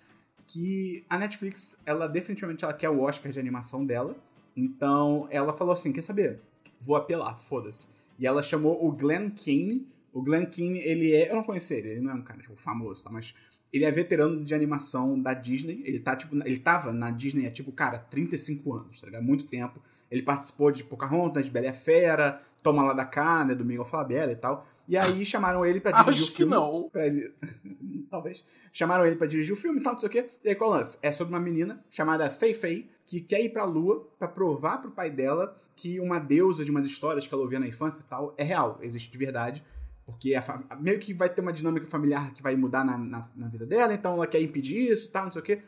[0.48, 4.16] Que a Netflix, ela definitivamente ela quer o Oscar de animação dela.
[4.56, 6.40] Então ela falou assim: quer saber?
[6.82, 7.88] Vou apelar, foda-se.
[8.20, 9.88] E ela chamou o Glenn Keane.
[10.12, 11.32] O Glenn Keane, ele é.
[11.32, 13.10] Eu não conheço ele, ele não é um cara tipo, famoso, tá?
[13.10, 13.34] Mas
[13.72, 15.82] ele é veterano de animação da Disney.
[15.86, 19.24] Ele tá, tipo, ele tava na Disney há, tipo, cara, 35 anos, tá ligado?
[19.24, 19.80] Muito tempo.
[20.10, 23.64] Ele participou de Pocahontas, de Bela e a Fera, Toma Lá da Cá, né, do
[23.64, 24.68] Miguel Falabella e tal.
[24.88, 26.52] E aí chamaram ele pra dirigir Acho o que filme.
[26.52, 26.90] não.
[26.90, 27.34] Pra ele...
[28.12, 28.44] Talvez.
[28.74, 30.30] Chamaram ele pra dirigir o filme e tal, não sei o quê.
[30.44, 30.98] E aí qual é o lance?
[31.02, 34.92] É sobre uma menina chamada Fei Fei, que quer ir pra lua pra provar pro
[34.92, 38.34] pai dela que uma deusa de umas histórias que ela ouvia na infância e tal
[38.38, 39.64] é real, existe de verdade.
[40.06, 43.30] Porque a fam- meio que vai ter uma dinâmica familiar que vai mudar na, na,
[43.36, 45.62] na vida dela, então ela quer impedir isso e tal, não sei o quê.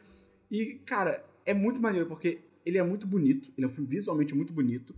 [0.51, 4.35] E, cara, é muito maneiro, porque ele é muito bonito, ele é um filme visualmente
[4.35, 4.93] muito bonito.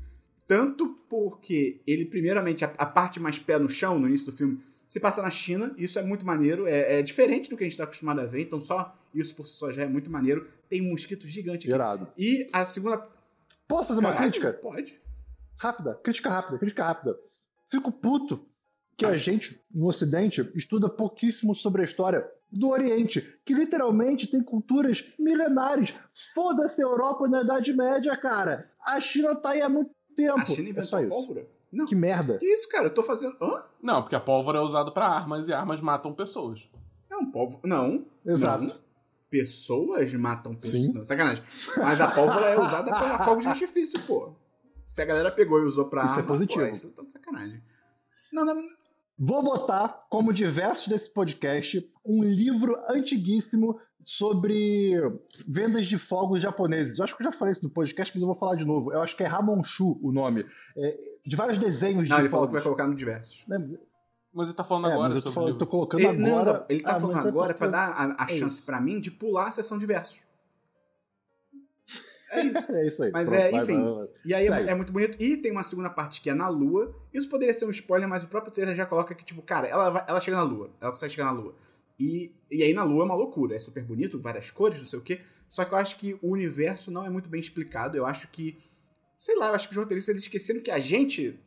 [0.48, 4.60] Tanto porque ele, primeiramente, a, a parte mais pé no chão, no início do filme,
[4.88, 7.78] se passa na China, isso é muito maneiro, é, é diferente do que a gente
[7.78, 10.48] tá acostumado a ver, então só isso por si só já é muito maneiro.
[10.70, 11.74] Tem um mosquito gigante aqui.
[11.74, 12.08] Irado.
[12.18, 13.08] E a segunda.
[13.68, 14.54] Posso fazer uma Caralho, crítica?
[14.54, 15.02] Pode.
[15.60, 17.18] Rápida, crítica rápida, crítica rápida.
[17.68, 18.46] Fico puto
[18.98, 24.42] que a gente, no Ocidente, estuda pouquíssimo sobre a história do Oriente, que literalmente tem
[24.42, 25.94] culturas milenares.
[26.34, 28.72] Foda-se a Europa na Idade Média, cara.
[28.86, 30.40] A China tá aí há muito tempo.
[30.40, 31.10] A China é inventou a isso.
[31.10, 31.48] pólvora?
[31.72, 31.86] Não.
[31.86, 32.38] Que merda.
[32.38, 32.86] Que isso, cara?
[32.86, 33.36] Eu tô fazendo.
[33.42, 33.64] Hã?
[33.82, 36.70] Não, porque a pólvora é usada pra armas e armas matam pessoas.
[37.10, 37.62] Não, pólvora.
[37.68, 38.06] Não.
[38.26, 38.64] Exato.
[38.64, 38.85] Não.
[39.40, 40.94] Pessoas matam pessoas.
[40.94, 41.44] Não, sacanagem.
[41.78, 44.34] Mas a pólvora é usada pra fogo de artifício, pô.
[44.86, 46.66] Se a galera pegou e usou pra Isso é arma, positivo.
[46.68, 47.62] Pô, isso tá de sacanagem.
[48.34, 48.56] Não, não.
[49.18, 54.92] Vou botar, como diversos desse podcast, um livro antiguíssimo sobre
[55.48, 57.00] vendas de fogos japoneses.
[57.00, 58.92] Eu acho que eu já falei isso no podcast, mas eu vou falar de novo.
[58.94, 60.46] Eu acho que é Ramonshu o nome.
[60.78, 62.76] É, de vários desenhos Não, de ele falou que vai fogos.
[62.76, 63.44] colocar no diversos.
[63.48, 63.66] Né,
[64.36, 66.54] mas- ele tá falando é, agora mas eu tô, falando, eu tô colocando ele, agora.
[66.54, 69.00] Não, ele tá ah, falando agora é pra dar a, a é chance para mim
[69.00, 70.20] de pular a sessão de versos.
[72.36, 72.72] É isso.
[72.72, 73.12] é isso aí.
[73.12, 73.76] Mas Pronto, é, enfim.
[73.76, 74.08] Vai, vai, vai.
[74.26, 75.22] E aí é, é, muito bonito.
[75.22, 76.94] E tem uma segunda parte que é na Lua.
[77.14, 79.90] Isso poderia ser um spoiler, mas o próprio trailer já coloca que, tipo, cara, ela,
[79.90, 80.70] vai, ela chega na Lua.
[80.82, 81.56] Ela consegue chegar na Lua.
[82.00, 83.56] E, e aí na Lua é uma loucura.
[83.56, 85.22] É super bonito, várias cores, não sei o quê.
[85.48, 87.98] Só que eu acho que o universo não é muito bem explicado.
[87.98, 88.58] Eu acho que.
[89.18, 91.40] Sei lá, eu acho que os roteiristas eles esqueceram que a gente,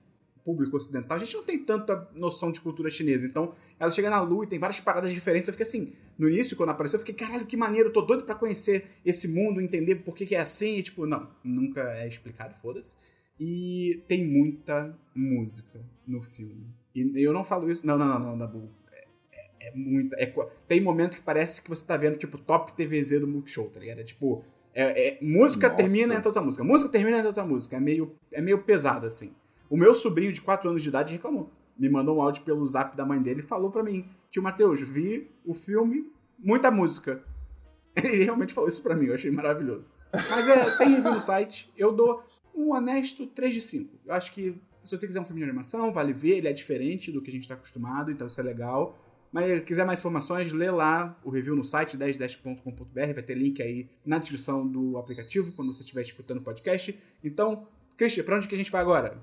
[0.49, 3.27] público ocidental, a gente não tem tanta noção de cultura chinesa.
[3.27, 5.47] Então, ela chega na Lua e tem várias paradas diferentes.
[5.47, 8.25] Eu fiquei assim, no início, quando apareceu, eu fiquei, caralho, que maneiro, eu tô doido
[8.25, 10.77] pra conhecer esse mundo, entender por que, que é assim.
[10.77, 12.97] E, tipo, não, nunca é explicado, foda-se.
[13.39, 16.67] E tem muita música no filme.
[16.95, 17.87] E eu não falo isso.
[17.87, 18.71] Não, não, não, não, Nabu.
[18.91, 20.17] É, é, é muita.
[20.19, 20.33] É,
[20.67, 24.01] tem momento que parece que você tá vendo, tipo, top TVZ do Multishow, tá ligado?
[24.01, 24.43] É tipo.
[24.75, 25.83] É, é, música Nossa.
[25.83, 26.65] termina entra outra música.
[26.65, 27.77] Música termina entra outra música.
[27.77, 29.31] É meio, é meio pesado, assim.
[29.71, 31.53] O meu sobrinho de 4 anos de idade reclamou.
[31.79, 34.81] Me mandou um áudio pelo zap da mãe dele e falou para mim: Tio Matheus,
[34.81, 37.23] vi o filme, muita música.
[37.97, 39.95] Ele realmente falou isso pra mim, eu achei maravilhoso.
[40.13, 41.73] Mas é, tem review no site.
[41.77, 42.23] Eu dou
[42.55, 43.99] um honesto 3 de 5.
[44.07, 47.13] Eu acho que se você quiser um filme de animação, vale ver, ele é diferente
[47.13, 48.99] do que a gente está acostumado, então isso é legal.
[49.31, 53.61] Mas se quiser mais informações, lê lá o review no site 1010.com.br, vai ter link
[53.63, 56.99] aí na descrição do aplicativo quando você estiver escutando o podcast.
[57.23, 59.19] Então, Christian, pra onde que a gente vai agora?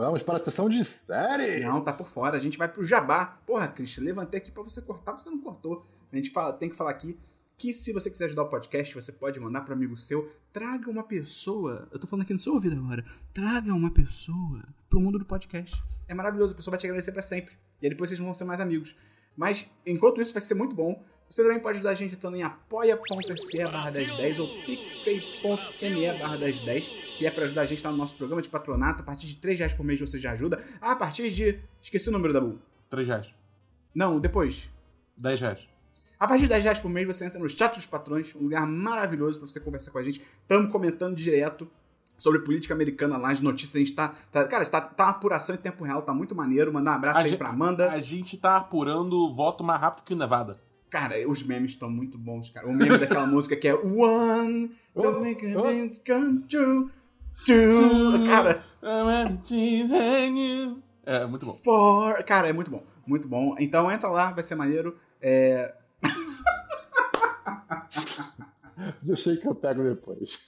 [0.00, 1.62] Vamos para a sessão de séries.
[1.62, 2.34] Não, tá por fora.
[2.34, 3.38] A gente vai pro Jabá.
[3.46, 5.86] Porra, Christian, levantei aqui para você cortar, você não cortou.
[6.10, 7.20] A gente fala, tem que falar aqui
[7.58, 10.32] que se você quiser ajudar o podcast, você pode mandar para amigo seu.
[10.50, 11.86] Traga uma pessoa.
[11.92, 13.04] Eu tô falando aqui no seu ouvido agora.
[13.34, 15.82] Traga uma pessoa pro mundo do podcast.
[16.08, 17.54] É maravilhoso, a pessoa vai te agradecer para sempre.
[17.82, 18.96] E aí depois vocês vão ser mais amigos.
[19.36, 21.04] Mas enquanto isso vai ser muito bom.
[21.30, 26.88] Você também pode ajudar a gente entrando em apoia.se barra 1010 ou picpay.me barra 1010,
[27.16, 29.02] que é para ajudar a gente lá no nosso programa de patronato.
[29.02, 30.60] A partir de 3 reais por mês você já ajuda.
[30.80, 31.60] A partir de.
[31.80, 32.58] Esqueci o número da Bu.
[32.90, 33.34] 3 reais.
[33.94, 34.68] Não, depois.
[35.16, 35.68] 10 reais.
[36.18, 38.66] A partir de 10 reais por mês você entra no chat dos patrões, um lugar
[38.66, 40.20] maravilhoso para você conversar com a gente.
[40.20, 41.70] Estamos comentando direto
[42.18, 44.14] sobre política americana lá, as notícias, a gente tá.
[44.32, 46.72] tá cara, tá uma apuração em tempo real, tá muito maneiro.
[46.72, 47.92] Mandar um abraço a aí gente, pra Amanda.
[47.92, 50.69] A gente tá apurando o voto mais rápido que o Nevada.
[50.90, 52.66] Cara, os memes estão muito bons, cara.
[52.66, 55.62] O meme daquela música que é One, don't oh, make a oh.
[56.04, 56.90] come true.
[57.46, 58.26] Two.
[58.26, 58.64] Cara.
[61.06, 61.52] É, muito bom.
[61.52, 62.24] For...
[62.24, 62.82] Cara, é muito bom.
[63.06, 63.54] Muito bom.
[63.58, 64.96] Então entra lá, vai ser maneiro.
[65.20, 65.74] É...
[69.02, 70.40] Deixei que eu pego depois.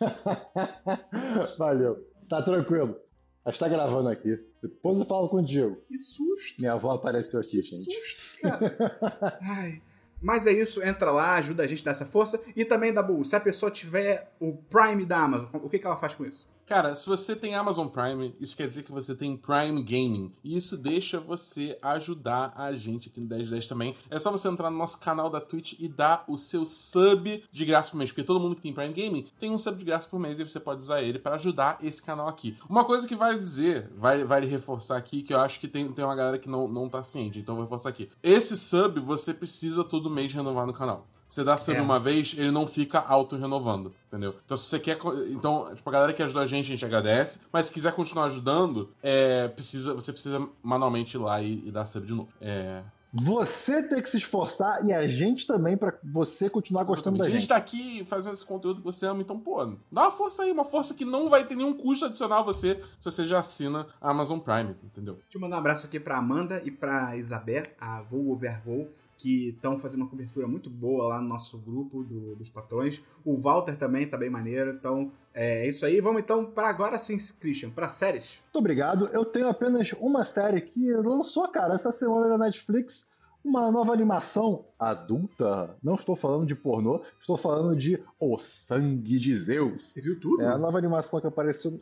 [1.58, 2.04] Valeu.
[2.28, 2.96] Tá tranquilo.
[3.44, 4.38] A gente tá gravando aqui.
[4.62, 5.76] Depois eu falo contigo.
[5.86, 6.60] Que susto.
[6.60, 7.86] Minha avó apareceu aqui, que gente.
[7.86, 9.38] Que susto, cara.
[9.42, 9.82] Ai.
[10.22, 12.40] Mas é isso, entra lá, ajuda a gente a dar essa força.
[12.54, 15.96] E também, Dabu, se a pessoa tiver o Prime da Amazon, o que, que ela
[15.96, 16.48] faz com isso?
[16.72, 20.32] Cara, se você tem Amazon Prime, isso quer dizer que você tem Prime Gaming.
[20.42, 23.94] E isso deixa você ajudar a gente aqui no 1010 também.
[24.08, 27.64] É só você entrar no nosso canal da Twitch e dar o seu sub de
[27.66, 28.10] graça por mês.
[28.10, 30.44] Porque todo mundo que tem Prime Gaming tem um sub de graça por mês e
[30.44, 32.56] você pode usar ele para ajudar esse canal aqui.
[32.66, 36.02] Uma coisa que vale dizer, vale, vale reforçar aqui, que eu acho que tem, tem
[36.06, 38.08] uma galera que não, não tá ciente, então vou reforçar aqui.
[38.22, 41.06] Esse sub você precisa todo mês renovar no canal.
[41.32, 41.80] Você dá sub é.
[41.80, 44.34] uma vez, ele não fica auto-renovando, entendeu?
[44.44, 44.98] Então, se você quer.
[45.30, 47.38] Então, tipo, a galera que ajudou a gente, a gente agradece.
[47.50, 51.86] Mas se quiser continuar ajudando, é, precisa, você precisa manualmente ir lá e, e dar
[51.86, 52.28] sub de novo.
[52.38, 52.82] É.
[53.14, 57.32] Você tem que se esforçar e a gente também para você continuar gostando Exatamente.
[57.32, 57.50] da gente.
[57.50, 60.42] A gente tá aqui fazendo esse conteúdo que você ama, então, pô, dá uma força
[60.42, 63.40] aí, uma força que não vai ter nenhum custo adicional a você se você já
[63.40, 65.14] assina a Amazon Prime, entendeu?
[65.14, 68.90] Deixa eu mandar um abraço aqui pra Amanda e pra Isabel, a Vulgo Verwolf,
[69.22, 73.00] que estão fazendo uma cobertura muito boa lá no nosso grupo do, dos patrões.
[73.24, 76.00] O Walter também tá bem maneiro, então é isso aí.
[76.00, 78.42] Vamos então para agora sim, Christian, para séries.
[78.46, 79.06] Muito obrigado.
[79.12, 83.12] Eu tenho apenas uma série que lançou, cara, essa semana da Netflix.
[83.44, 85.76] Uma nova animação adulta.
[85.82, 89.84] Não estou falando de pornô, estou falando de O Sangue de Zeus.
[89.84, 90.42] Você viu tudo?
[90.42, 91.80] É a nova animação que apareceu.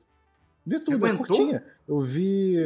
[0.67, 1.65] Vi tudo, Você é curtinha.
[1.89, 2.57] Eu vi.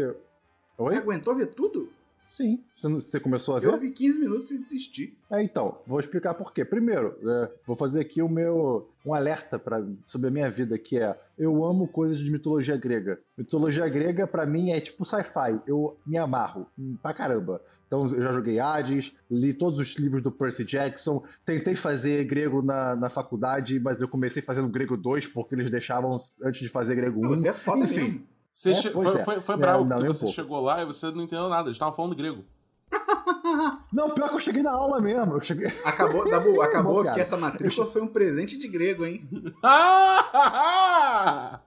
[0.79, 0.89] Oi?
[0.89, 1.91] Você aguentou ver tudo?
[2.35, 2.65] Sim.
[2.75, 3.69] Você, você começou a ver?
[3.69, 5.17] Eu vi 15 minutos e desisti.
[5.31, 6.65] É, então, vou explicar por quê.
[6.65, 10.99] Primeiro, é, vou fazer aqui o meu um alerta pra, sobre a minha vida, que
[10.99, 13.21] é eu amo coisas de mitologia grega.
[13.39, 15.61] Mitologia grega, para mim, é tipo sci-fi.
[15.65, 16.67] Eu me amarro
[17.01, 17.61] pra caramba.
[17.87, 22.63] Então, eu já joguei Hades, li todos os livros do Percy Jackson, tentei fazer grego
[22.63, 26.97] na, na faculdade, mas eu comecei fazendo grego 2 porque eles deixavam antes de fazer
[26.97, 27.29] grego 1.
[27.29, 28.34] Você é foda Enfim, mesmo.
[28.55, 28.91] Você é, che...
[28.91, 29.25] foi, é.
[29.25, 32.15] foi, foi, bravo, porque você chegou lá e você não entendeu nada, eles estavam falando
[32.15, 32.45] grego.
[33.93, 35.35] Não, pior que eu cheguei na aula mesmo.
[35.35, 35.67] Eu cheguei...
[35.85, 39.29] Acabou, Dabu, acabou que essa matrícula foi um presente de grego, hein?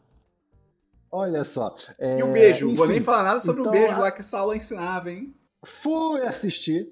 [1.12, 1.76] Olha só.
[2.00, 2.20] É...
[2.20, 4.00] E o beijo, Enfim, vou nem falar nada sobre então, o beijo a...
[4.00, 5.34] lá que essa aula ensinava, hein?
[5.66, 6.88] fui assistir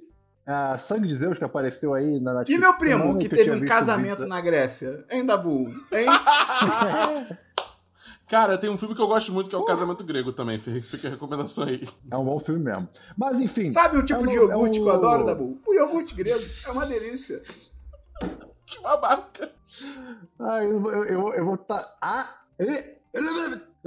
[0.45, 2.57] a Sangue de Zeus que apareceu aí na Netflix.
[2.57, 5.05] E meu primo, que, eu teve um casamento vídeo- na Grécia.
[5.09, 5.67] Hein, Dabu?
[5.91, 6.07] Hein?
[8.27, 10.57] Cara, tem um filme que eu gosto muito que é o Casamento Grego também.
[10.59, 11.87] Fica a recomendação aí.
[12.09, 12.89] É um bom filme mesmo.
[13.17, 13.69] Mas enfim.
[13.69, 15.61] Sabe o tipo é um- de iogurte é um- que eu adoro, Dabu?
[15.67, 17.39] O iogurte grego é uma delícia.
[18.65, 19.51] Que babaca.
[20.39, 21.95] Ah, eu, eu, eu, eu vou tá.
[22.01, 22.27] Ah!
[22.59, 22.95] e-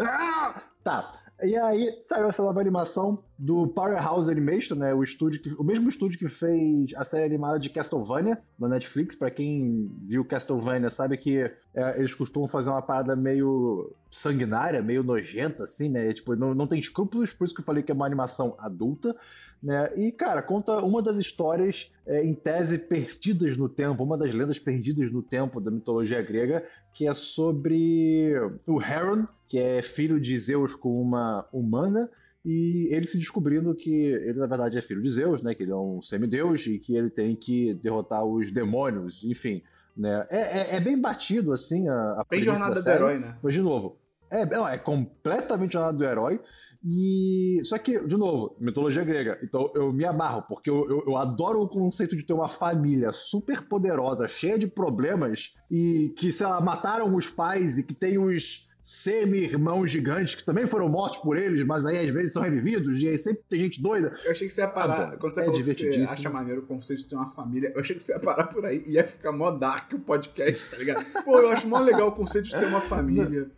[0.01, 1.13] ah, Tá.
[1.43, 4.93] E aí saiu essa nova animação do Powerhouse Animation, né?
[4.93, 9.15] O estúdio que, o mesmo estúdio que fez a série animada de Castlevania na Netflix.
[9.15, 15.05] Pra quem viu Castlevania sabe que é, eles costumam fazer uma parada meio sanguinária, meio
[15.05, 16.13] nojenta, assim, né?
[16.13, 19.15] Tipo, não, não tem escrúpulos, por isso que eu falei que é uma animação adulta.
[19.63, 19.91] Né?
[19.97, 24.59] E, cara, conta uma das histórias, é, em tese, perdidas no tempo, uma das lendas
[24.59, 28.33] perdidas no tempo da mitologia grega, que é sobre
[28.67, 32.09] o Heron, que é filho de Zeus com uma humana,
[32.45, 35.55] e ele se descobrindo que ele, na verdade, é filho de Zeus, né?
[35.55, 39.63] Que ele é um semideus e que ele tem que derrotar os demônios, enfim.
[39.97, 40.25] Né?
[40.31, 43.37] É, é- é bem batido, assim, a, a Bem jornada da do herói, né?
[43.43, 43.99] Mas, de novo,
[44.31, 46.41] é, não, é completamente jornada do herói.
[46.83, 47.61] E.
[47.65, 49.39] Só que, de novo, mitologia grega.
[49.43, 53.13] Então eu me amarro, porque eu, eu, eu adoro o conceito de ter uma família
[53.13, 58.19] super poderosa, cheia de problemas, e que, sei lá, mataram os pais e que tem
[58.19, 62.99] os semi-irmãos gigantes que também foram mortos por eles, mas aí às vezes são revividos,
[63.03, 64.17] e aí sempre tem gente doida.
[64.25, 65.13] Eu achei que você ia parar.
[65.13, 67.71] Ah, quando você é falou que você acha maneiro o conceito de ter uma família,
[67.75, 70.71] eu achei que você ia parar por aí e ia ficar mó dark o podcast,
[70.71, 71.05] tá ligado?
[71.25, 73.51] Pô, eu acho mó legal o conceito de ter uma família.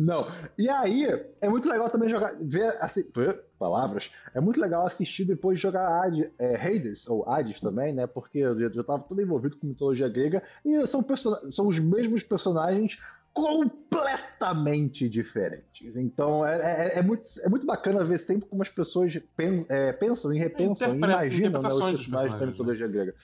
[0.00, 0.30] Não.
[0.56, 1.06] E aí,
[1.40, 2.36] é muito legal também jogar.
[2.40, 3.10] Ver assim.
[3.58, 4.12] Palavras.
[4.32, 8.06] É muito legal assistir depois de jogar Hades, é, Hades, ou Hades também, né?
[8.06, 10.40] Porque eu já, já tava todo envolvido com mitologia grega.
[10.64, 11.04] E são,
[11.50, 13.00] são os mesmos personagens
[13.32, 15.96] completamente diferentes.
[15.96, 19.92] Então é, é, é muito, é muito bacana ver sempre como as pessoas pen- é,
[19.92, 22.46] pensam e repensam e Interpre- imaginam né, os personagens da né?
[22.46, 23.14] mitologia grega.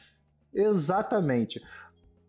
[0.52, 1.60] Exatamente.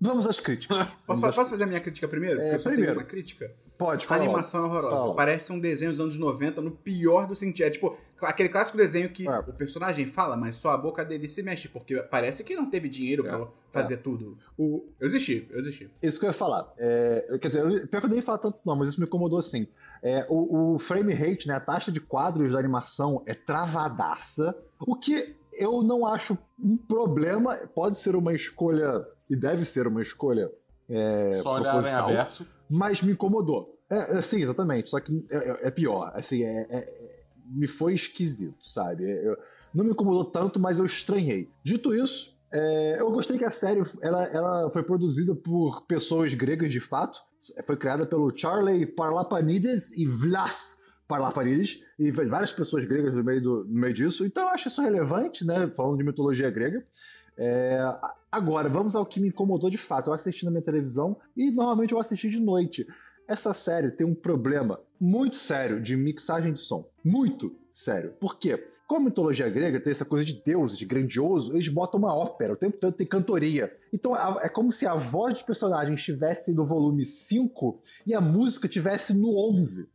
[0.05, 0.77] Vamos às críticas.
[1.05, 2.37] Posso, Vamos posso fazer a minha crítica primeiro?
[2.37, 2.91] Porque É, eu só primeiro.
[2.93, 3.51] tenho uma crítica.
[3.77, 4.23] Pode, A fala.
[4.23, 4.95] animação é horrorosa.
[4.95, 5.15] Fala.
[5.15, 7.65] Parece um desenho dos anos 90 no pior do sentido.
[7.65, 9.39] É tipo aquele clássico desenho que É.
[9.39, 12.87] o personagem fala, mas só a boca dele se mexe, porque parece que não teve
[12.87, 13.29] dinheiro É.
[13.29, 14.37] pra fazer tudo.
[14.57, 15.89] O, Eu desisti, eu desisti.
[16.01, 16.71] Isso que eu ia falar.
[16.77, 19.05] É, quer dizer, eu, pior que eu nem ia falar tanto não, mas isso me
[19.05, 19.67] incomodou assim.
[20.01, 24.95] É, o, o frame rate, né, a taxa de quadros da animação é travadaça, o
[24.95, 30.51] que eu não acho um problema, pode ser uma escolha, e deve ser uma escolha
[30.89, 32.45] é, Só proposital, averso.
[32.69, 33.75] mas me incomodou.
[33.89, 37.67] É, é, sim, exatamente, só que é, é- é pior, assim, é- é- é- me
[37.67, 39.05] foi esquisito, sabe?
[39.05, 39.37] É, eu-
[39.73, 41.49] não me incomodou tanto, mas eu estranhei.
[41.63, 46.71] Dito isso, é, eu gostei que a série ela, ela foi produzida por pessoas gregas
[46.71, 47.19] de fato.
[47.65, 53.63] Foi criada pelo Charlie Parlapanides e Vlas Parlapanides, e várias pessoas gregas no meio, do,
[53.65, 54.25] no meio disso.
[54.25, 55.67] Então eu acho isso relevante, né?
[55.67, 56.83] Falando de mitologia grega.
[57.37, 57.77] É,
[58.31, 60.09] agora, vamos ao que me incomodou de fato.
[60.09, 62.85] Eu assisti na minha televisão e normalmente eu assisti de noite.
[63.27, 66.87] Essa série tem um problema muito sério de mixagem de som.
[67.03, 68.13] Muito sério.
[68.19, 68.63] Por quê?
[68.87, 72.53] Como a mitologia grega tem essa coisa de deuses, de grandioso, eles botam uma ópera,
[72.53, 73.75] o tempo todo tem cantoria.
[73.91, 78.67] Então é como se a voz dos personagens estivesse no volume 5 e a música
[78.67, 79.89] estivesse no 11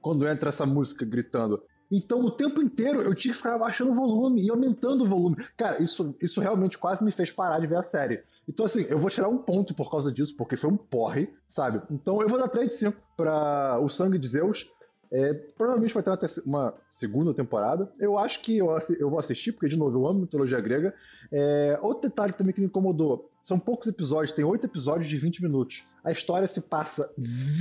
[0.00, 1.62] quando entra essa música gritando.
[1.90, 5.36] Então, o tempo inteiro eu tinha que ficar abaixando o volume e aumentando o volume.
[5.56, 8.22] Cara, isso, isso realmente quase me fez parar de ver a série.
[8.48, 11.82] Então, assim, eu vou tirar um ponto por causa disso, porque foi um porre, sabe?
[11.90, 14.70] Então, eu vou dar 3 de 5 pra O Sangue de Zeus.
[15.12, 17.90] É, provavelmente vai ter uma, terce- uma segunda temporada.
[17.98, 18.68] Eu acho que eu,
[18.98, 20.94] eu vou assistir, porque, de novo, eu amo mitologia grega.
[21.32, 25.42] É, outro detalhe também que me incomodou: são poucos episódios, tem oito episódios de 20
[25.42, 25.84] minutos.
[26.04, 27.12] A história se passa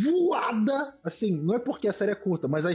[0.04, 0.94] voada.
[1.04, 2.70] Assim, não é porque a série é curta, mas a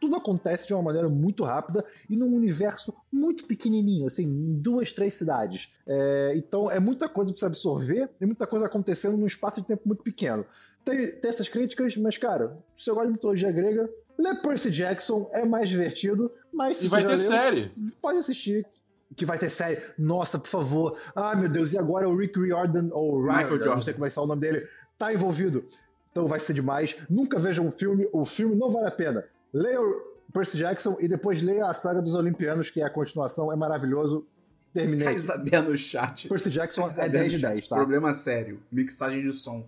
[0.00, 4.92] tudo acontece de uma maneira muito rápida e num universo muito pequenininho, assim, em duas,
[4.92, 5.72] três cidades.
[5.86, 9.66] É, então, é muita coisa pra você absorver e muita coisa acontecendo num espaço de
[9.66, 10.44] tempo muito pequeno.
[10.84, 13.90] Tem, tem essas críticas, mas, cara, se você gosta de mitologia grega,
[14.20, 17.72] lê Percy Jackson, é mais divertido, mas se E vai ter leu, série.
[18.00, 18.66] pode assistir.
[19.16, 19.78] Que vai ter série.
[19.98, 20.96] Nossa, por favor.
[21.16, 23.74] Ah, meu Deus, e agora o Rick Riordan, ou Michael Riordan, Jordan.
[23.74, 25.64] não sei como é que é o nome dele, tá envolvido.
[26.12, 26.96] Então vai ser demais.
[27.08, 29.24] Nunca vejam um filme, o filme não vale a pena.
[29.52, 30.00] Leia o
[30.32, 34.24] Percy Jackson e depois leia a saga dos Olimpianos, que é a continuação, é maravilhoso.
[34.72, 35.08] Terminei.
[35.08, 36.28] A Isabel no chat.
[36.28, 37.52] Percy Jackson é Isabel 10 no de chat.
[37.54, 37.76] 10, tá?
[37.76, 38.60] Problema sério.
[38.70, 39.64] Mixagem de som.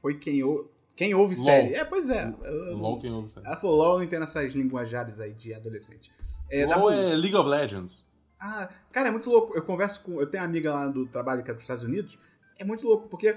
[0.00, 0.70] Foi quem, ou...
[1.04, 1.44] quem ouve LOL.
[1.44, 1.74] série.
[1.74, 2.32] É, pois é.
[2.44, 3.46] Eu- LOL quem ouve série.
[3.46, 6.10] Ela falou LOL, não entendo essas linguajares aí de adolescente.
[6.50, 8.06] É, LOL pra- é League of Legends.
[8.38, 9.54] Ah, cara, é muito louco.
[9.56, 10.20] Eu converso com.
[10.20, 12.18] Eu tenho uma amiga lá do trabalho que é dos Estados Unidos.
[12.58, 13.36] É muito louco, porque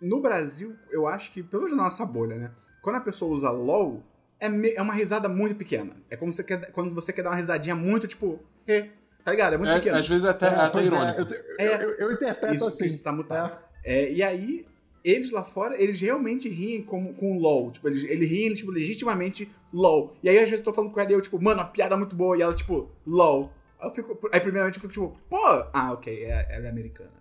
[0.00, 2.50] no Brasil, eu acho que, pelo menos na nossa bolha, né?
[2.82, 4.02] Quando a pessoa usa LOL,
[4.40, 5.96] é, me- é uma risada muito pequena.
[6.10, 8.38] É como você quer, quando você quer dar uma risadinha muito, tipo.
[8.66, 8.90] "He".
[9.24, 9.54] Tá ligado?
[9.54, 9.96] É muito É, pequeno.
[9.98, 11.20] às vezes até, É, até é, irônico.
[11.20, 11.26] eu,
[11.58, 11.84] É.
[11.84, 12.86] eu- eu interpreto Isso, assim.
[12.86, 13.58] isso tá mutado.
[13.84, 14.02] É.
[14.04, 14.66] É, e aí,
[15.04, 17.70] eles lá fora, eles realmente riem com, com LOL.
[17.70, 20.14] Tipo, eles, eles riem, tipo, legitimamente LOL.
[20.22, 21.96] E aí, às vezes, eu tô falando com ela e eu, tipo, mano, uma piada
[21.96, 22.36] muito boa.
[22.36, 23.50] E ela, tipo, LOL.
[23.80, 24.18] Aí eu fico.
[24.32, 25.36] Aí, primeiramente, eu fico, tipo, pô.
[25.72, 27.18] Ah, ok, é- ela é americana.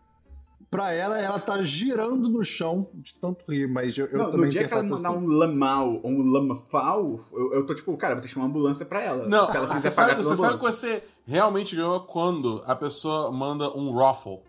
[0.70, 4.42] Pra ela, ela tá girando no chão de tanto rir, mas eu, eu Não, também
[4.48, 5.18] no dia que ela mandar assim.
[5.18, 8.50] um lamau ou um lamafal, eu, eu tô tipo, cara, vou ter que chamar uma
[8.50, 9.26] ambulância pra ela.
[9.30, 12.76] Não, se ela você quiser sabe, pagar você sabe que você realmente ganhou quando a
[12.76, 14.42] pessoa manda um ruffle.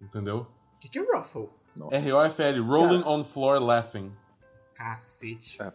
[0.00, 0.46] Entendeu?
[0.76, 1.50] O que, que é ruffle?
[1.78, 1.94] Nossa.
[1.96, 4.12] R-O-F-L, Rolling on Floor Laughing.
[4.74, 5.60] Cacete.
[5.62, 5.72] É.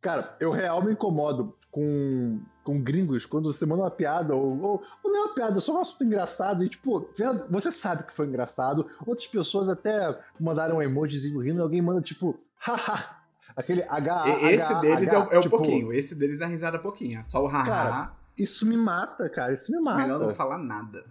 [0.00, 4.82] Cara, eu real me incomodo com, com gringos quando você manda uma piada, ou, ou,
[5.04, 7.08] ou não é uma piada, é só um assunto engraçado, e tipo,
[7.48, 8.84] você sabe que foi engraçado.
[9.06, 13.22] Outras pessoas até mandaram um emojizinho rindo, e alguém manda tipo, haha,
[13.54, 14.28] aquele H.
[14.50, 17.24] Esse H, deles H, é o, é tipo, pouquinho, esse deles é a risada pouquinho.
[17.24, 17.64] Só o haha.
[17.64, 20.02] Cara, Isso me mata, cara, isso me mata.
[20.02, 21.04] melhor não falar nada.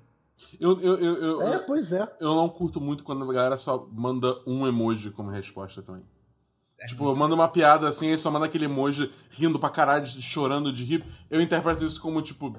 [0.59, 2.17] Eu, eu, eu, eu, É, pois é.
[2.19, 6.03] eu não curto muito quando a galera só manda um emoji como resposta também.
[6.79, 10.05] É Tipo, eu mando uma piada assim, aí só manda aquele emoji rindo pra caralho,
[10.05, 11.05] chorando de rir.
[11.29, 12.55] Eu interpreto isso como, tipo,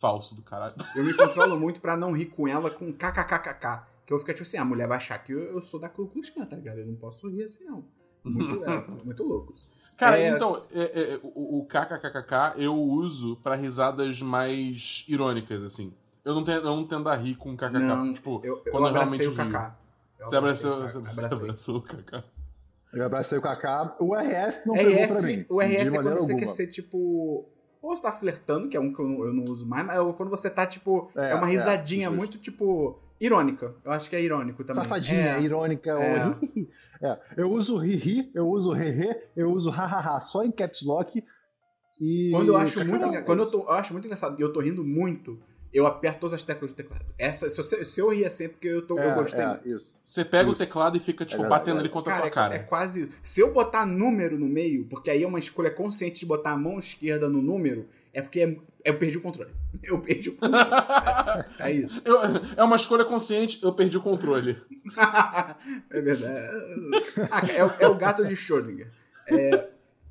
[0.00, 0.74] falso do caralho.
[0.96, 3.82] Eu me controlo muito pra não rir com ela com kkkk.
[4.06, 6.08] Que eu fico tipo assim, a mulher vai achar que eu, eu sou da Ku
[6.08, 6.78] Klux Klan, tá ligado?
[6.78, 7.84] Eu não posso rir assim, não.
[8.24, 9.54] Muito, é, muito louco.
[9.96, 15.94] Cara, É, então, é, é, o, o kkkk eu uso pra risadas mais irônicas, assim.
[16.24, 17.78] Eu não, tenho, eu não tendo a rir com kkk.
[17.78, 19.32] Não, tipo, eu, eu quando eu realmente o.
[19.32, 22.24] Eu Você abraçou, você o abraçou o Kaká.
[22.92, 23.96] Eu abracei o Kaká.
[23.98, 25.46] O RS não pegou pra RS, mim.
[25.48, 26.38] o RS é quando você alguma.
[26.38, 27.48] quer ser tipo.
[27.80, 29.98] Ou você tá flertando, que é um que eu não, eu não uso mais, mas
[29.98, 31.10] é quando você tá, tipo.
[31.16, 32.16] É, É, uma é, risadinha justo.
[32.16, 32.98] muito, tipo.
[33.20, 33.74] Irônica.
[33.84, 34.82] Eu acho que é irônico também.
[34.82, 35.40] Safadinha, É.
[35.40, 35.90] irônica.
[35.90, 36.26] É.
[36.26, 36.66] ou-
[37.10, 37.18] É.
[37.36, 41.24] Eu uso ri-ri, eu uso re-re, eu uso ha-ha-ha, só em caps lock.
[42.00, 42.30] E...
[42.32, 44.84] Quando eu acho muito, quando eu, tô, eu acho muito engraçado e eu tô rindo
[44.84, 45.38] muito,
[45.72, 47.04] eu aperto todas as teclas do teclado.
[47.18, 49.46] Essa, se, eu, se eu rir assim é porque eu, tô, eu É, gostei é,
[49.46, 49.68] muito.
[49.68, 49.98] isso.
[50.04, 50.62] Você pega Isso.
[50.62, 51.80] o teclado e fica, tipo, É batendo é.
[51.80, 52.54] ele contra a Cara, tua cara.
[52.54, 53.08] é, é quase.
[53.22, 56.56] Se eu botar número no meio, porque aí é uma escolha consciente de botar a
[56.56, 59.50] mão esquerda no número, é porque é- eu perdi o controle.
[59.82, 60.64] Eu perdi o controle.
[61.58, 62.06] é, é isso.
[62.06, 62.18] Eu-
[62.58, 64.60] é uma escolha consciente, eu perdi o controle.
[65.90, 66.50] é verdade.
[67.30, 68.88] Ah, é, o- é o gato de Schrödinger.
[69.28, 69.68] É,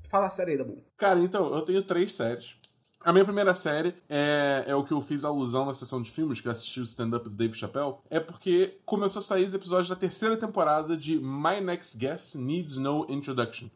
[0.09, 0.77] fala a série aí, Dabu.
[0.97, 2.55] Cara, então, eu tenho três séries.
[3.03, 6.39] A minha primeira série é, é o que eu fiz alusão na sessão de filmes,
[6.39, 7.95] que eu assisti o stand-up do Dave Chappelle.
[8.09, 12.77] É porque começou a sair os episódios da terceira temporada de My Next Guest Needs
[12.77, 13.69] No Introduction.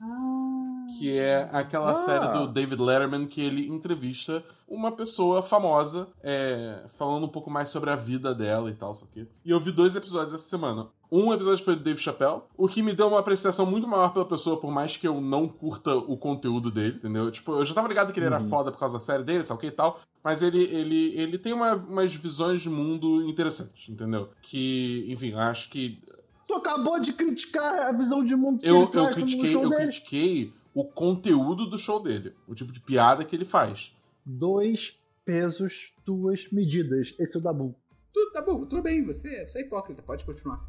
[1.00, 1.96] Que é aquela Ah.
[1.96, 7.70] série do David Letterman que ele entrevista uma pessoa famosa, é, falando um pouco mais
[7.70, 9.28] sobre a vida dela e tal, isso aqui.
[9.44, 10.88] E eu vi dois episódios essa semana.
[11.12, 14.26] Um episódio foi do Dave Chappelle, o que me deu uma apreciação muito maior pela
[14.26, 17.30] pessoa, por mais que eu não curta o conteúdo dele, entendeu?
[17.32, 19.58] Tipo, eu já tava ligado que ele era foda por causa da série dele, sabe
[19.58, 23.88] o que e tal, mas ele, ele, ele tem uma- umas visões de mundo interessantes,
[23.90, 24.30] entendeu?
[24.42, 26.02] Que, enfim, acho que
[26.48, 29.70] Tu acabou de criticar a visão de mundo que eu, ele eu critiquei, show eu
[29.70, 29.84] dele.
[29.84, 33.96] critiquei o conteúdo do show dele, o tipo de piada que ele faz.
[34.24, 37.16] Dois pesos, duas medidas.
[37.20, 37.76] Esse é o Dabu.
[38.14, 40.64] Tu, Dabu, tudo bem, você, você é hipócrita, pode continuar.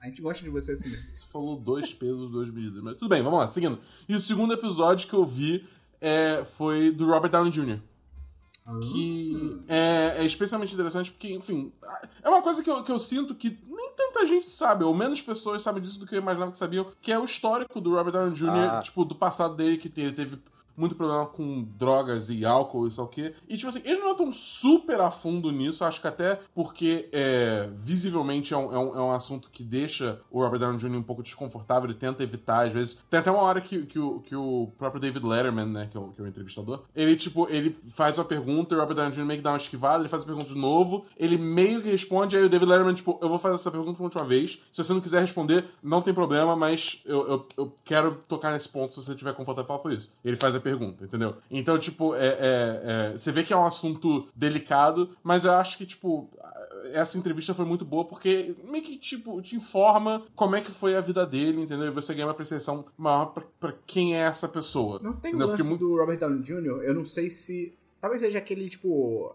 [0.00, 1.12] A gente gosta de você assim mesmo.
[1.12, 2.82] Você falou dois pesos, duas medidas.
[2.82, 3.78] Mas tudo bem, vamos lá, seguindo.
[4.08, 5.68] E o segundo episódio que eu vi
[6.00, 7.78] é, foi do Robert Downey Jr.
[8.92, 11.72] Que é, é especialmente interessante porque, enfim,
[12.22, 15.20] é uma coisa que eu, que eu sinto que nem tanta gente sabe, ou menos
[15.20, 18.12] pessoas sabem disso do que eu imaginava que sabiam, que é o histórico do Robert
[18.12, 18.80] Downey Jr., Ah.
[18.80, 20.38] tipo, do passado dele, que ele teve
[20.76, 23.34] muito problema com drogas e álcool e lá o quê.
[23.48, 27.68] E, tipo assim, eles não estão super a fundo nisso, acho que até porque é,
[27.76, 30.96] visivelmente é um, é, um, é um assunto que deixa o Robert Downey Jr.
[30.96, 32.98] um pouco desconfortável, ele tenta evitar, às vezes.
[33.08, 36.00] Tem até uma hora que, que, o, que o próprio David Letterman, né, que é,
[36.00, 39.12] o, que é o entrevistador, ele, tipo, ele faz uma pergunta e o Robert Downey
[39.12, 39.24] Jr.
[39.24, 42.36] meio que dá uma esquivada, ele faz a pergunta de novo, ele meio que responde,
[42.36, 44.92] aí o David Letterman, tipo, eu vou fazer essa pergunta uma última vez, se você
[44.92, 49.02] não quiser responder, não tem problema, mas eu, eu, eu quero tocar nesse ponto se
[49.02, 50.16] você tiver confortável por isso.
[50.24, 51.36] Ele faz a pergunta, entendeu?
[51.50, 55.78] Então, tipo, é, é, é, você vê que é um assunto delicado, mas eu acho
[55.78, 56.30] que, tipo,
[56.92, 60.96] essa entrevista foi muito boa porque meio que, tipo, te informa como é que foi
[60.96, 61.86] a vida dele, entendeu?
[61.86, 65.00] E você ganha uma apreciação maior pra, pra quem é essa pessoa.
[65.02, 67.74] Não tem o lance Porque do Robert Downey Jr., eu não sei se.
[68.00, 69.34] Talvez seja aquele, tipo.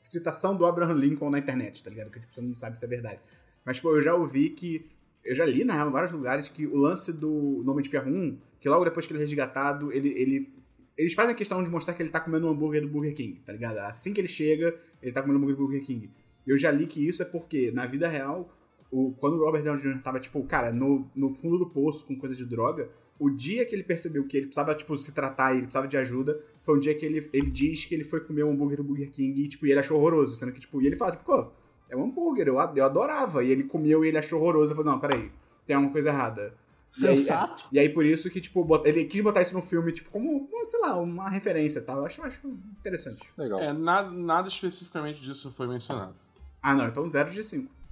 [0.00, 2.10] Citação do Abraham Lincoln na internet, tá ligado?
[2.10, 3.20] Que tipo, você não sabe se é verdade.
[3.64, 4.90] Mas, pô, eu já ouvi que.
[5.24, 8.10] Eu já li, na real, em vários lugares, que o lance do Nome de Ferro
[8.10, 10.54] 1, que logo depois que ele é resgatado, ele, ele.
[10.96, 13.40] Eles fazem a questão de mostrar que ele tá comendo um hambúrguer do Burger King,
[13.40, 13.78] tá ligado?
[13.78, 16.08] Assim que ele chega, ele tá comendo um hambúrguer do Burger King.
[16.46, 18.56] Eu já li que isso é porque, na vida real,
[18.88, 20.00] o, quando o Robert Downey Jr.
[20.00, 22.88] tava, tipo, cara, no, no fundo do poço com coisa de droga,
[23.18, 25.96] o dia que ele percebeu que ele precisava, tipo, se tratar e ele precisava de
[25.96, 28.84] ajuda, foi um dia que ele, ele diz que ele foi comer um hambúrguer do
[28.84, 30.36] Burger King e, tipo, e ele achou horroroso.
[30.36, 31.50] Sendo que, tipo, e ele fala, tipo, pô,
[31.90, 33.42] é um hambúrguer, eu, eu adorava.
[33.42, 34.70] E ele comeu e ele achou horroroso.
[34.70, 35.32] Eu falei, não, peraí,
[35.66, 36.54] tem alguma coisa errada.
[36.92, 37.64] Sensato.
[37.72, 40.10] E aí, e aí, por isso que, tipo, ele quis botar isso no filme, tipo,
[40.10, 41.96] como, sei lá, uma referência e tal.
[41.96, 42.46] Eu acho, acho
[42.78, 43.32] interessante.
[43.36, 43.58] Legal.
[43.58, 46.14] É, nada, nada especificamente disso foi mencionado.
[46.62, 47.82] Ah, não, então 0 de 5.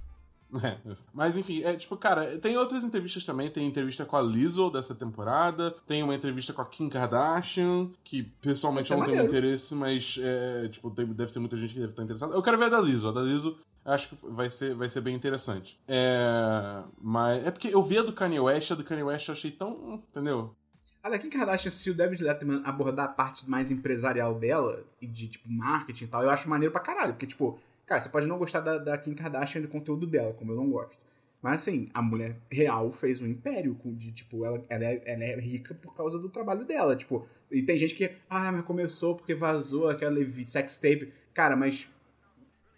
[0.63, 0.77] É,
[1.13, 3.49] mas enfim, é tipo, cara, tem outras entrevistas também.
[3.49, 5.71] Tem entrevista com a Lizzo dessa temporada.
[5.87, 10.67] Tem uma entrevista com a Kim Kardashian, que pessoalmente eu não tenho interesse, mas é,
[10.67, 12.35] tipo, tem, deve ter muita gente que deve estar interessada.
[12.35, 13.07] Eu quero ver a da Lizzo.
[13.07, 15.79] A da Lizzo acho que vai ser, vai ser bem interessante.
[15.87, 19.33] É, mas é porque eu vi a do Kanye West, a do Kanye West eu
[19.33, 20.03] achei tão.
[20.09, 20.55] Entendeu?
[21.03, 25.07] A da Kim Kardashian, se o David Letterman abordar a parte mais empresarial dela e
[25.07, 27.13] de, tipo, marketing e tal, eu acho maneiro pra caralho.
[27.13, 27.59] Porque, tipo,
[27.91, 30.55] Cara, você pode não gostar da, da Kim Kardashian e do conteúdo dela, como eu
[30.55, 30.97] não gosto.
[31.41, 35.37] Mas assim, a mulher real fez um império de, tipo, ela, ela, é, ela é
[35.37, 36.95] rica por causa do trabalho dela.
[36.95, 40.15] Tipo, e tem gente que, ah, mas começou porque vazou aquela
[40.45, 41.11] sex tape.
[41.33, 41.89] Cara, mas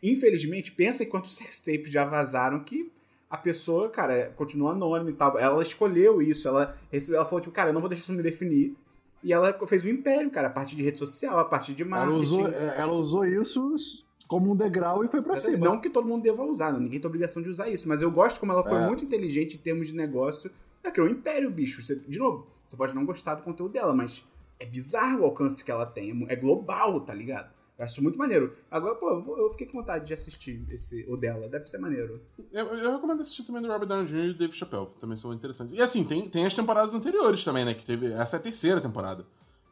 [0.04, 2.92] infelizmente, pensa em quantos sex tapes já vazaram que
[3.30, 5.40] a pessoa, cara, continua anônima e tal.
[5.40, 8.22] Ela escolheu isso, ela recebeu, ela falou, tipo, cara, eu não vou deixar isso me
[8.22, 8.76] definir.
[9.24, 12.12] E ela fez um império, cara, a partir de rede social, a partir de marketing.
[12.12, 15.66] Ela usou, ela usou isso como um degrau e foi para cima.
[15.66, 18.12] Não que todo mundo deva usar, não, ninguém tem obrigação de usar isso, mas eu
[18.12, 18.86] gosto como ela foi é.
[18.86, 20.52] muito inteligente em termos de negócio.
[20.84, 21.82] Ela criou um império, bicho.
[21.82, 24.24] Você, de novo, você pode não gostar do conteúdo dela, mas
[24.60, 26.26] é bizarro o alcance que ela tem.
[26.30, 27.50] É global, tá ligado?
[27.84, 28.56] Eu acho muito maneiro.
[28.72, 31.50] Agora, pô, eu fiquei com vontade de assistir esse, o dela.
[31.50, 32.22] Deve ser maneiro.
[32.52, 34.30] Eu, eu recomendo assistir também do Robert Downey Jr.
[34.30, 34.88] e Dave Chappelle.
[35.00, 35.74] Também são interessantes.
[35.74, 37.74] E assim, tem, tem as temporadas anteriores também, né?
[37.74, 38.14] Que teve.
[38.14, 39.26] Essa é a terceira temporada.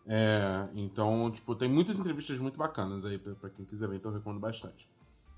[0.05, 4.11] É, então, tipo, tem muitas entrevistas muito bacanas aí pra, pra quem quiser ver, então
[4.11, 4.89] eu recomendo bastante.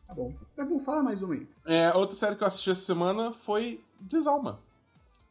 [0.08, 0.34] Tá bom.
[0.56, 1.48] Tá bom, fala mais uma aí.
[1.66, 4.62] É, outra série que eu assisti essa semana foi Desalma.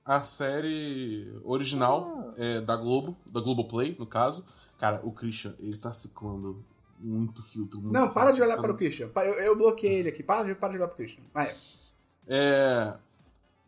[0.05, 2.35] A série original ah.
[2.37, 4.45] é, da Globo, da Globoplay, no caso.
[4.79, 6.63] Cara, o Christian, ele tá ciclando
[7.03, 7.81] muito filtro.
[7.81, 9.11] Muito Não, para de olhar para o Christian.
[9.17, 10.23] Eu, eu bloqueei ele aqui.
[10.23, 11.23] Para de, para de olhar pro Christian.
[11.33, 11.53] Vai.
[12.27, 12.95] É.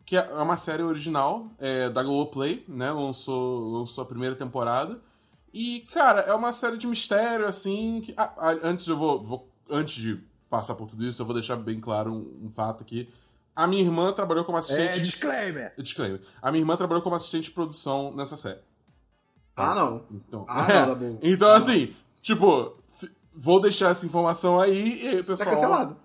[0.05, 2.91] Que é uma série original é, da Globoplay, né?
[2.91, 4.99] Lançou, lançou a primeira temporada.
[5.53, 8.01] E, cara, é uma série de mistério, assim.
[8.01, 9.49] Que, ah, ah antes eu vou, vou.
[9.69, 13.09] Antes de passar por tudo isso, eu vou deixar bem claro um, um fato aqui.
[13.55, 14.99] A minha irmã trabalhou como assistente.
[14.99, 15.73] É, disclaimer!
[15.77, 16.21] Disclaimer.
[16.41, 18.59] A minha irmã trabalhou como assistente de produção nessa série.
[19.55, 20.03] Ah, não.
[20.11, 20.85] Então, ah, é.
[20.85, 21.93] não, tá Então, ah, assim, não.
[22.21, 22.77] tipo,
[23.35, 25.37] vou deixar essa informação aí e aí, pessoal.
[25.37, 25.97] Tá cancelado.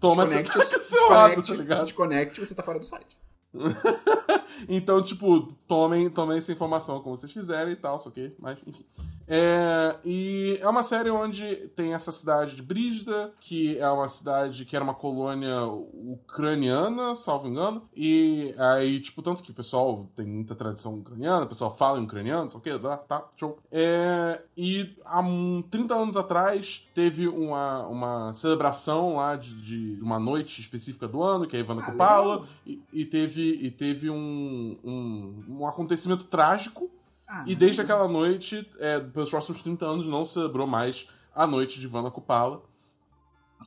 [0.00, 0.42] Toma essa.
[0.44, 1.84] Tá cancelado, tá ligado?
[1.84, 3.18] Desconecte, você tá fora do site.
[4.68, 8.34] então, tipo, tomem, tomem essa informação como vocês quiserem e tal, ok?
[8.38, 8.84] Mas, enfim.
[9.26, 11.44] É, e é uma série onde
[11.74, 17.48] tem essa cidade de Brígida, que é uma cidade que era uma colônia ucraniana, salvo
[17.48, 17.88] engano.
[17.96, 22.04] E aí, tipo, tanto que o pessoal tem muita tradição ucraniana, o pessoal fala em
[22.04, 23.58] ucraniano, só que tá, tá, show.
[23.70, 30.18] É, e há um, 30 anos atrás teve uma, uma celebração lá de, de uma
[30.18, 34.10] noite específica do ano, que é a Ivana ah, Kupala, e, e, teve, e teve
[34.10, 36.90] um, um, um acontecimento trágico
[37.28, 41.80] ah, e desde aquela noite, é, pelos próximos 30 anos, não celebrou mais a noite
[41.80, 42.62] de Vana Kupala.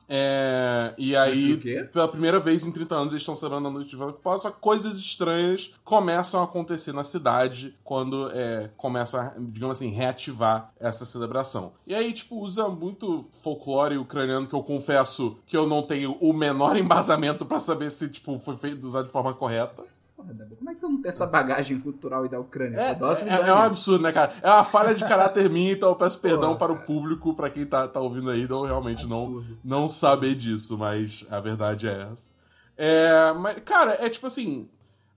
[0.08, 1.56] É, e aí,
[1.92, 4.50] pela primeira vez em 30 anos, eles estão celebrando a noite de Vana Kupala, só
[4.50, 10.72] que coisas estranhas começam a acontecer na cidade quando é, começa a, digamos assim, reativar
[10.80, 11.72] essa celebração.
[11.86, 16.32] E aí, tipo, usa muito folclore ucraniano que eu confesso que eu não tenho o
[16.32, 19.82] menor embasamento para saber se, tipo, foi feito usar de forma correta.
[20.18, 22.76] Porra, como é que tu não tem essa bagagem cultural e da Ucrânia?
[22.76, 24.34] É, é, é, um absurdo, né, cara?
[24.42, 27.48] É uma falha de caráter minha, então eu peço perdão Porra, para o público, para
[27.48, 32.08] quem tá, tá ouvindo aí, não realmente não, não saber disso, mas a verdade é
[32.10, 32.28] essa.
[32.76, 34.68] É, mas, cara, é tipo assim.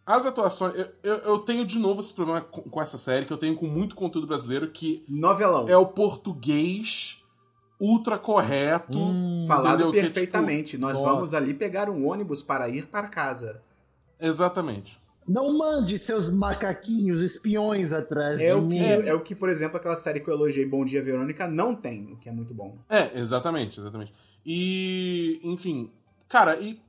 [0.05, 0.75] As atuações.
[0.75, 3.55] Eu, eu, eu, tenho de novo esse problema com, com, essa série, que eu tenho
[3.55, 5.03] com muito conteúdo brasileiro, que.
[5.09, 5.67] Novelão.
[5.67, 7.23] É o português
[7.79, 8.99] ultra correto.
[8.99, 10.63] Hum, falado perfeitamente.
[10.63, 11.11] Que, tipo, Nós nossa.
[11.11, 13.61] vamos ali pegar um ônibus para ir para casa.
[14.21, 14.99] Exatamente.
[15.27, 18.77] Não mande seus macaquinhos espiões atrás é de o mim.
[18.77, 21.47] Que, é, é, o que, por exemplo, aquela série que eu elogiei, Bom Dia Verônica,
[21.47, 22.77] não tem, o que é muito bom.
[22.89, 24.13] É, exatamente, exatamente.
[24.45, 25.91] E, enfim,
[26.27, 26.79] cara, e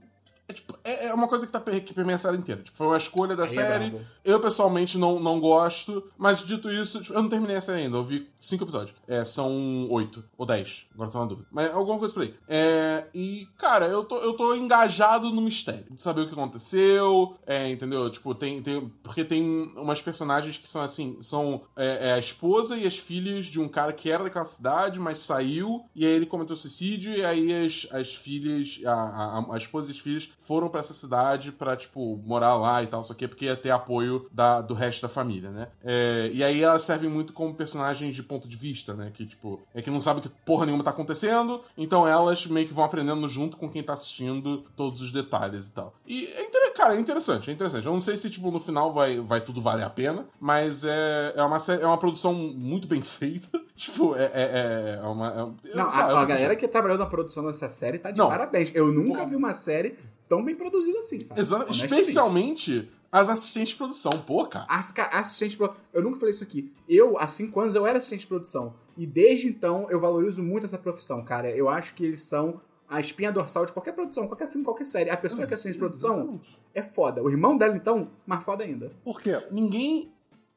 [0.52, 2.62] é, tipo, é, é uma coisa que tá que permeia a série inteira.
[2.62, 3.96] Tipo, foi uma escolha da Aí é série.
[3.96, 6.04] É eu, pessoalmente, não, não gosto.
[6.16, 7.96] Mas, dito isso, tipo, eu não terminei a série ainda.
[7.96, 8.94] Eu vi cinco episódios.
[9.08, 10.86] É, são oito ou dez.
[10.94, 11.48] Agora tô na dúvida.
[11.50, 12.34] Mas alguma coisa por aí.
[12.46, 15.86] É, e, cara, eu tô, eu tô engajado no mistério.
[15.90, 17.36] De saber o que aconteceu.
[17.46, 18.08] É, entendeu?
[18.10, 18.92] Tipo, tem, tem...
[19.02, 21.16] Porque tem umas personagens que são, assim...
[21.22, 25.00] São é, é a esposa e as filhas de um cara que era daquela cidade,
[25.00, 25.84] mas saiu.
[25.94, 27.14] E aí ele cometeu suicídio.
[27.14, 28.80] E aí as, as filhas...
[28.84, 32.82] A, a, a esposa e as filhas foram para essa cidade pra, tipo, morar lá
[32.82, 35.68] e tal, só que porque ia ter apoio da, do resto da família, né?
[35.82, 39.10] É, e aí elas servem muito como personagens de ponto de vista, né?
[39.14, 42.74] Que, tipo, é que não sabe que porra nenhuma tá acontecendo, então elas meio que
[42.74, 45.94] vão aprendendo junto com quem tá assistindo todos os detalhes e tal.
[46.06, 46.44] E, é,
[46.82, 47.86] cara, é interessante, é interessante.
[47.86, 51.32] Eu não sei se, tipo, no final vai, vai tudo valer a pena, mas é,
[51.36, 53.60] é, uma, é uma produção muito bem feita.
[53.76, 55.54] tipo, é, é, é uma...
[55.64, 58.72] É, não, a, a galera que trabalhou na produção dessa série tá de não, parabéns.
[58.74, 59.96] Eu nunca pô, vi uma série
[60.32, 61.38] tão bem produzida assim, cara.
[61.38, 61.70] Exato.
[61.70, 64.64] Especialmente as assistentes de produção, pô, cara.
[64.66, 65.82] As, cara, assistente de produção.
[65.92, 66.72] Eu nunca falei isso aqui.
[66.88, 68.74] Eu, há cinco anos, eu era assistente de produção.
[68.96, 71.50] E desde então, eu valorizo muito essa profissão, cara.
[71.50, 75.10] Eu acho que eles são a espinha dorsal de qualquer produção, qualquer filme, qualquer série.
[75.10, 76.40] A pessoa que é assistente de produção
[76.74, 77.22] é foda.
[77.22, 78.90] O irmão dela, então, mais foda ainda.
[79.04, 79.38] Por quê?
[79.50, 80.10] Ninguém.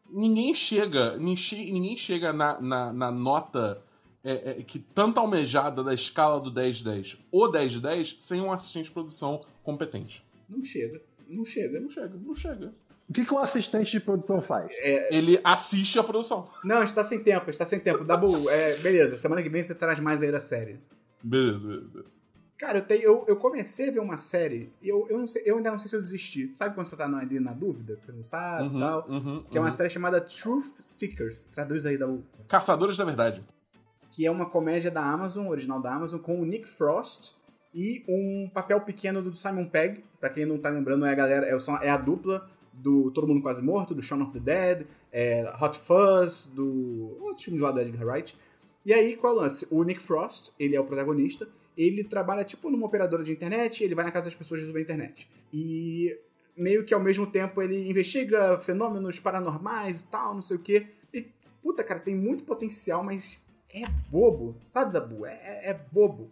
[0.10, 1.18] Ninguém chega.
[1.18, 3.84] Ninguém chega na, na, na nota
[4.26, 8.92] é, é, que tanto almejada da escala do 10-10 ou 10-10 sem um assistente de
[8.92, 10.26] produção competente.
[10.50, 11.00] Não chega.
[11.30, 11.80] Não chega.
[11.80, 12.18] Não chega.
[12.18, 12.74] Não chega.
[13.08, 14.72] O que, que um assistente de produção faz?
[14.80, 15.16] É...
[15.16, 16.50] Ele assiste a produção.
[16.64, 18.04] Não, está sem tempo, está sem tempo.
[18.04, 20.80] Dabu, é, beleza, semana que vem você traz mais aí da série.
[21.24, 22.16] Beleza, beleza.
[22.58, 25.44] Cara, eu, tenho, eu, eu, comecei a ver uma série e eu, eu, não sei,
[25.46, 26.50] eu ainda não sei se eu desisti.
[26.56, 29.08] Sabe quando você tá ali na dúvida, que você não sabe e uhum, tal?
[29.10, 29.76] Uhum, que é uma uhum.
[29.76, 31.46] série chamada Truth Seekers.
[31.46, 32.24] Traduz aí, Dabu.
[32.48, 33.44] Caçadores da Verdade
[34.16, 37.34] que é uma comédia da Amazon, original da Amazon, com o Nick Frost
[37.74, 40.06] e um papel pequeno do Simon Pegg.
[40.22, 43.42] Pra quem não tá lembrando, é a galera, é, é a dupla do Todo Mundo
[43.42, 47.82] Quase Morto, do Shaun of the Dead, é, Hot Fuzz, do outro filme lá do
[47.82, 48.38] Edgar Wright.
[48.86, 49.68] E aí, qual é o lance?
[49.70, 51.46] O Nick Frost, ele é o protagonista,
[51.78, 54.84] ele trabalha tipo numa operadora de internet, ele vai na casa das pessoas resolver a
[54.84, 55.28] internet.
[55.52, 56.18] E
[56.56, 60.88] meio que ao mesmo tempo ele investiga fenômenos paranormais e tal, não sei o quê.
[61.14, 61.28] E,
[61.62, 63.44] puta, cara, tem muito potencial, mas
[63.84, 65.26] é bobo, sabe, Dabu?
[65.26, 66.30] É, é, é bobo.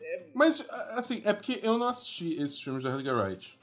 [0.00, 0.26] É...
[0.34, 3.58] Mas, assim, é porque eu não assisti esses filmes da Edgar Wright.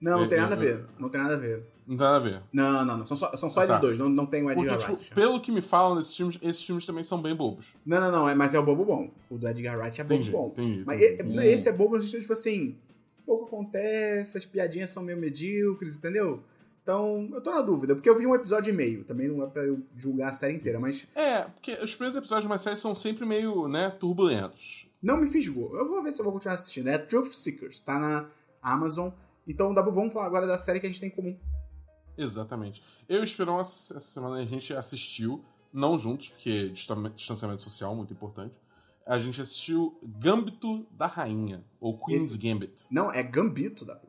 [0.00, 0.84] Não, não é, tem nada a ver.
[0.98, 1.62] Não tem nada a ver.
[1.86, 2.42] Não tem nada a ver.
[2.52, 3.06] Não, não, não.
[3.06, 3.80] São só, são só ah, eles tá.
[3.80, 5.04] dois, não, não tem o Edgar Porque, Wright.
[5.04, 7.74] Tipo, pelo que me falam desses filmes, esses filmes também são bem bobos.
[7.84, 9.10] Não, não, não, é, mas é o bobo bom.
[9.28, 10.46] O do Edgar Wright é bobo entendi, bom.
[10.48, 11.46] Entendi, mas entendi.
[11.46, 12.78] esse é bobo no sentido, tipo assim,
[13.26, 16.42] pouco acontece, as piadinhas são meio medíocres, entendeu?
[16.82, 19.04] Então, eu tô na dúvida, porque eu vi um episódio e meio.
[19.04, 21.06] Também não é pra eu julgar a série inteira, mas.
[21.14, 24.88] É, porque os primeiros episódios de uma série são sempre meio, né, turbulentos.
[25.02, 25.76] Não me fisgou.
[25.76, 26.88] Eu vou ver se eu vou continuar assistindo.
[26.88, 28.28] É Truth Seekers, tá na
[28.62, 29.10] Amazon.
[29.46, 31.38] Então, vamos falar agora da série que a gente tem em comum.
[32.16, 32.82] Exatamente.
[33.08, 38.12] Eu e o Esperão, essa semana a gente assistiu, não juntos, porque distanciamento social, muito
[38.12, 38.54] importante.
[39.06, 42.38] A gente assistiu Gambito da Rainha, ou Queen's Esse...
[42.38, 42.86] Gambit.
[42.90, 44.00] Não, é Gambito da.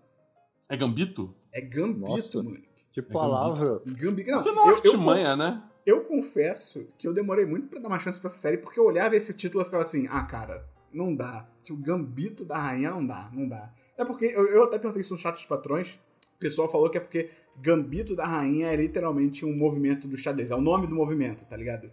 [0.69, 1.33] É Gambito?
[1.53, 2.67] É Gambito, Nossa, moleque.
[2.91, 3.81] Que palavra.
[3.87, 4.31] É Gambito.
[4.31, 5.63] Não, não é artimanha, né?
[5.85, 8.85] Eu confesso que eu demorei muito para dar uma chance pra essa série, porque eu
[8.85, 11.47] olhava esse título e ficava assim, ah, cara, não dá.
[11.63, 13.73] Tipo, Gambito da Rainha não dá, não dá.
[13.97, 15.99] É porque, eu, eu até perguntei isso no chat dos patrões,
[16.35, 20.51] o pessoal falou que é porque Gambito da Rainha é literalmente um movimento do xadrez,
[20.51, 21.91] é o nome do movimento, tá ligado?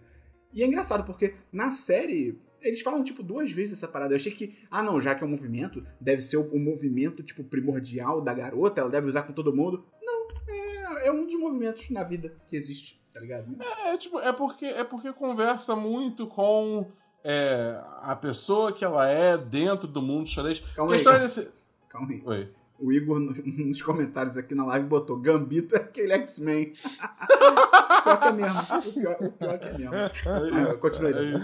[0.53, 4.13] E é engraçado, porque na série, eles falam, tipo, duas vezes essa parada.
[4.13, 7.43] Eu achei que, ah, não, já que é um movimento, deve ser o, movimento, tipo,
[7.43, 9.85] primordial da garota, ela deve usar com todo mundo.
[10.01, 13.55] Não, é, é um dos movimentos na vida que existe, tá ligado?
[13.61, 16.91] É, é tipo, é porque, é porque conversa muito com
[17.23, 20.59] é, a pessoa que ela é dentro do mundo xadrez.
[20.75, 21.19] Calma aí, calma.
[21.19, 21.51] Desse...
[21.89, 22.21] calma aí.
[22.25, 22.51] Oi.
[22.79, 26.71] O Igor, nos comentários aqui na live, botou Gambito é aquele X-Men.
[28.03, 28.59] pior que é mesmo.
[28.59, 29.95] O pior, o pior que é mesmo.
[29.95, 31.35] É ah, continua aí.
[31.35, 31.39] É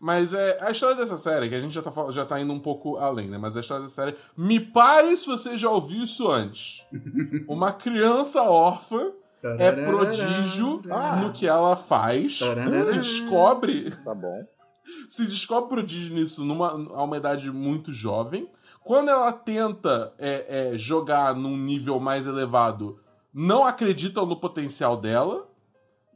[0.00, 2.60] mas é, a história dessa série, que a gente já tá, já tá indo um
[2.60, 3.36] pouco além, né?
[3.36, 4.16] Mas a história dessa série.
[4.36, 6.84] Me pare se você já ouviu isso antes.
[7.48, 9.10] Uma criança órfã
[9.42, 11.16] é prodígio ah.
[11.16, 12.38] no que ela faz.
[12.38, 13.90] Se descobre.
[14.04, 14.44] Tá bom.
[15.08, 18.48] Se descobre prodígio nisso numa a uma idade muito jovem.
[18.82, 22.98] Quando ela tenta é, é, jogar num nível mais elevado,
[23.32, 25.47] não acreditam no potencial dela.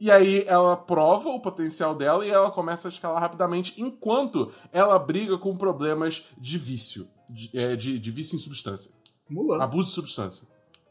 [0.03, 4.99] E aí ela prova o potencial dela e ela começa a escalar rapidamente, enquanto ela
[4.99, 7.07] briga com problemas de vício.
[7.29, 8.91] De, é, de, de vício em substância.
[9.29, 9.63] Mulan.
[9.63, 10.45] Abuso de substância.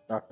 [0.09, 0.23] Ah,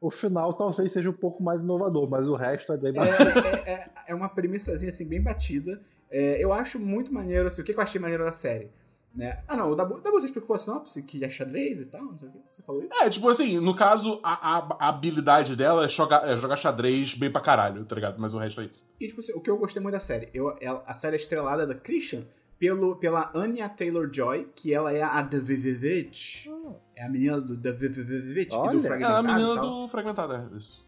[0.00, 3.40] o final talvez seja um pouco mais inovador, mas o resto é bem é, batido.
[3.40, 5.78] É, é, é uma premissazinha assim, bem batida.
[6.10, 8.70] É, eu acho muito maneiro, assim, o que eu achei maneiro da série?
[9.14, 9.44] Né?
[9.46, 12.18] Ah, não, o Dabu, Dabu você explicou a sinopse, que é xadrez e tal, não
[12.18, 12.38] sei o que.
[12.50, 12.92] Você falou isso?
[13.00, 17.14] É, tipo assim, no caso, a, a, a habilidade dela é jogar, é jogar xadrez
[17.14, 18.18] bem pra caralho, tá ligado?
[18.18, 18.90] Mas o resto é isso.
[19.00, 21.18] E, tipo assim, o que eu gostei muito da série, eu, ela, a série é
[21.18, 22.24] estrelada da Christian
[22.58, 26.50] pelo, pela Anya Taylor-Joy, que ela é a Davivevich.
[26.50, 26.74] Oh.
[26.96, 29.28] É a menina do Davivevich e do Fragmentado.
[29.28, 30.84] É a menina do Fragmentado, é isso.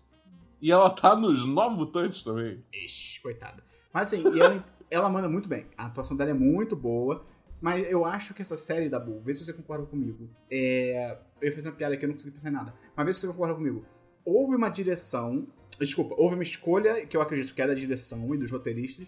[0.61, 2.61] E ela tá nos Nove Mutantes também.
[2.73, 3.63] Ixi, coitada.
[3.93, 5.67] Mas assim, ela, ela manda muito bem.
[5.77, 7.25] A atuação dela é muito boa.
[7.61, 11.19] Mas eu acho que essa série da Bull, vê se você concorda comigo, é...
[11.41, 12.75] Eu fazer uma piada aqui, eu não consegui pensar em nada.
[12.95, 13.85] Mas vê se você concorda comigo.
[14.25, 15.47] Houve uma direção.
[15.79, 19.07] Desculpa, houve uma escolha, que eu acredito que é da direção e dos roteiristas,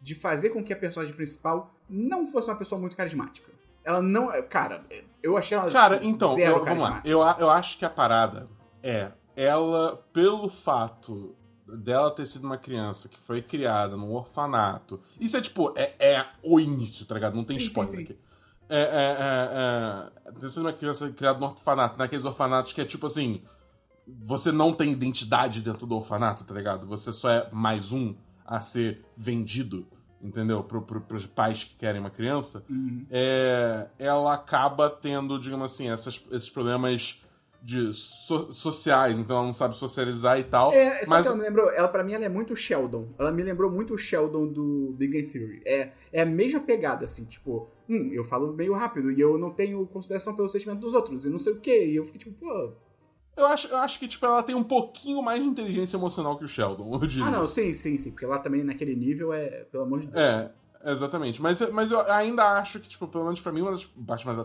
[0.00, 3.50] de fazer com que a personagem principal não fosse uma pessoa muito carismática.
[3.82, 4.30] Ela não.
[4.42, 4.82] Cara,
[5.22, 5.70] eu achei ela.
[5.70, 7.02] Cara, então, eu, vamos lá.
[7.04, 8.48] Eu, eu acho que a parada
[8.82, 11.34] é ela, pelo fato
[11.76, 15.00] dela ter sido uma criança que foi criada num orfanato.
[15.18, 17.34] Isso é tipo, é, é o início, tá ligado?
[17.34, 18.02] Não tem sim, spoiler sim, sim.
[18.02, 18.18] aqui.
[18.68, 22.84] É, é, é, é, ter sido uma criança criada num orfanato, naqueles orfanatos que é
[22.84, 23.42] tipo assim.
[24.22, 26.86] Você não tem identidade dentro do orfanato, tá ligado?
[26.86, 28.14] Você só é mais um
[28.44, 29.86] a ser vendido,
[30.20, 30.64] entendeu?
[30.64, 32.64] Pro, pro, pros pais que querem uma criança.
[32.68, 33.06] Uhum.
[33.08, 37.19] É, ela acaba tendo, digamos assim, essas, esses problemas
[37.62, 40.72] de so sociais, então ela não sabe socializar e tal.
[40.72, 41.70] É, mas ela me lembrou?
[41.70, 43.08] Ela, pra mim, ela é muito Sheldon.
[43.18, 45.62] Ela me lembrou muito o Sheldon do Big Bang Theory.
[45.66, 49.50] É, é a mesma pegada, assim, tipo, hum, eu falo meio rápido e eu não
[49.50, 51.86] tenho consideração pelo sentimento dos outros e não sei o quê.
[51.86, 52.72] E eu fico tipo, pô.
[53.36, 56.44] Eu acho, eu acho que, tipo, ela tem um pouquinho mais de inteligência emocional que
[56.44, 57.26] o Sheldon, eu diria.
[57.26, 58.10] Ah, não, sim, sim, sim.
[58.10, 60.18] Porque lá também, naquele nível, é, pelo amor de Deus.
[60.18, 60.50] É,
[60.84, 61.40] Exatamente.
[61.42, 64.38] Mas, mas eu ainda acho que, tipo, pelo menos pra mim, uma das partes mais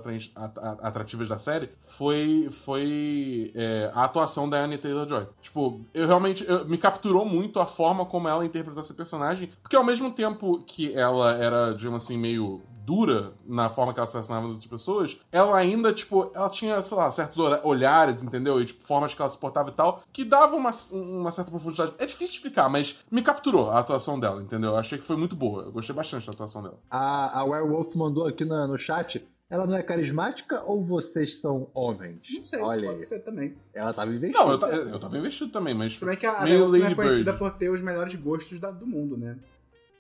[0.82, 5.28] atrativas da série foi, foi é, a atuação da Annie Taylor-Joy.
[5.42, 6.46] Tipo, eu realmente...
[6.48, 10.64] Eu, me capturou muito a forma como ela interpretou esse personagem, porque ao mesmo tempo
[10.66, 15.58] que ela era, digamos assim, meio dura na forma que ela assassinava outras pessoas, ela
[15.58, 18.62] ainda, tipo, ela tinha, sei lá, certos olhares, entendeu?
[18.62, 21.94] E, tipo, formas que ela se portava e tal, que davam uma, uma certa profundidade.
[21.98, 24.72] É difícil explicar, mas me capturou a atuação dela, entendeu?
[24.72, 25.64] Eu achei que foi muito boa.
[25.64, 26.80] Eu gostei bastante da atuação dela.
[26.90, 29.28] A, a Werewolf mandou aqui no, no chat.
[29.48, 32.30] Ela não é carismática ou vocês são homens?
[32.36, 33.56] Não sei, Olha pode ser também.
[33.74, 34.44] Ela tava investindo.
[34.44, 35.98] Não, eu, eu tava investido também, mas.
[35.98, 38.88] Como é que a, a Werewolf é conhecida por ter os melhores gostos da, do
[38.88, 39.38] mundo, né?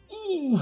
[0.09, 0.59] Uh,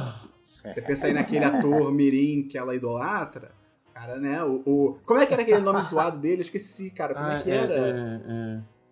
[0.64, 3.52] você pensa aí naquele ator mirim que ela idolatra,
[3.94, 4.44] cara, né?
[4.44, 6.38] O, o, Como é que era aquele nome zoado dele?
[6.38, 7.14] Eu esqueci, cara.
[7.14, 7.74] Como é ah, é que era?
[7.74, 8.22] É,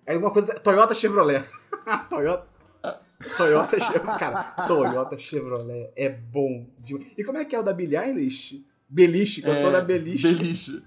[0.07, 0.17] é, é.
[0.17, 0.53] uma coisa...
[0.55, 1.45] Toyota Chevrolet.
[2.09, 2.47] Toyota...
[3.37, 4.19] Toyota Chevrolet.
[4.19, 7.13] Cara, Toyota Chevrolet é bom demais.
[7.17, 8.65] E como é que é o da Billie Eilish?
[8.89, 10.27] Beliche, cantora é, Beliche.
[10.27, 10.83] Beliche.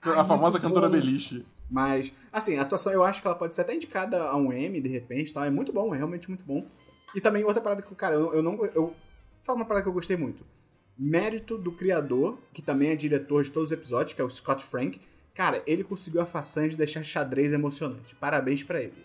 [0.00, 0.94] A famosa cantora bom.
[0.94, 1.44] Beliche.
[1.70, 4.80] Mas, assim, a atuação eu acho que ela pode ser até indicada a um M,
[4.80, 5.46] de repente, tá?
[5.46, 6.66] É muito bom, é realmente muito bom.
[7.14, 8.62] E também outra parada que, cara, eu, eu não.
[8.74, 8.94] Eu
[9.42, 10.44] Fala uma parada que eu gostei muito.
[10.96, 14.62] Mérito do criador, que também é diretor de todos os episódios, que é o Scott
[14.62, 15.00] Frank.
[15.34, 18.14] Cara, ele conseguiu a façanha de deixar xadrez emocionante.
[18.14, 19.04] Parabéns para ele.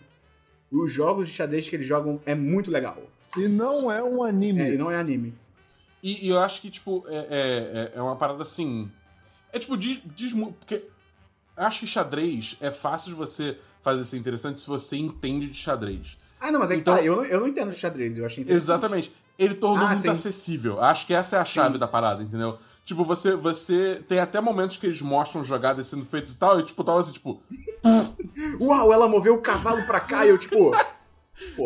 [0.70, 3.02] Os jogos de xadrez que eles jogam é muito legal.
[3.36, 4.60] E não é um anime.
[4.60, 5.34] É, e não é anime.
[6.02, 8.88] E, e eu acho que, tipo, é, é, é, uma parada assim.
[9.52, 10.84] É tipo, diz, diz porque
[11.56, 16.16] acho que xadrez é fácil de você fazer ser interessante se você entende de xadrez.
[16.38, 18.24] Ah, não, mas é então, que tá, eu não, eu não entendo de xadrez, eu
[18.24, 18.62] achei interessante.
[18.62, 20.08] Exatamente ele tornou ah, muito sim.
[20.08, 20.82] acessível.
[20.82, 21.78] Acho que essa é a chave sim.
[21.78, 22.58] da parada, entendeu?
[22.84, 26.62] Tipo, você, você tem até momentos que eles mostram jogadas sendo feitas e tal, e
[26.62, 27.40] tipo, tava assim, tipo.
[28.60, 30.72] Uau, ela moveu o cavalo pra cá e eu, tipo.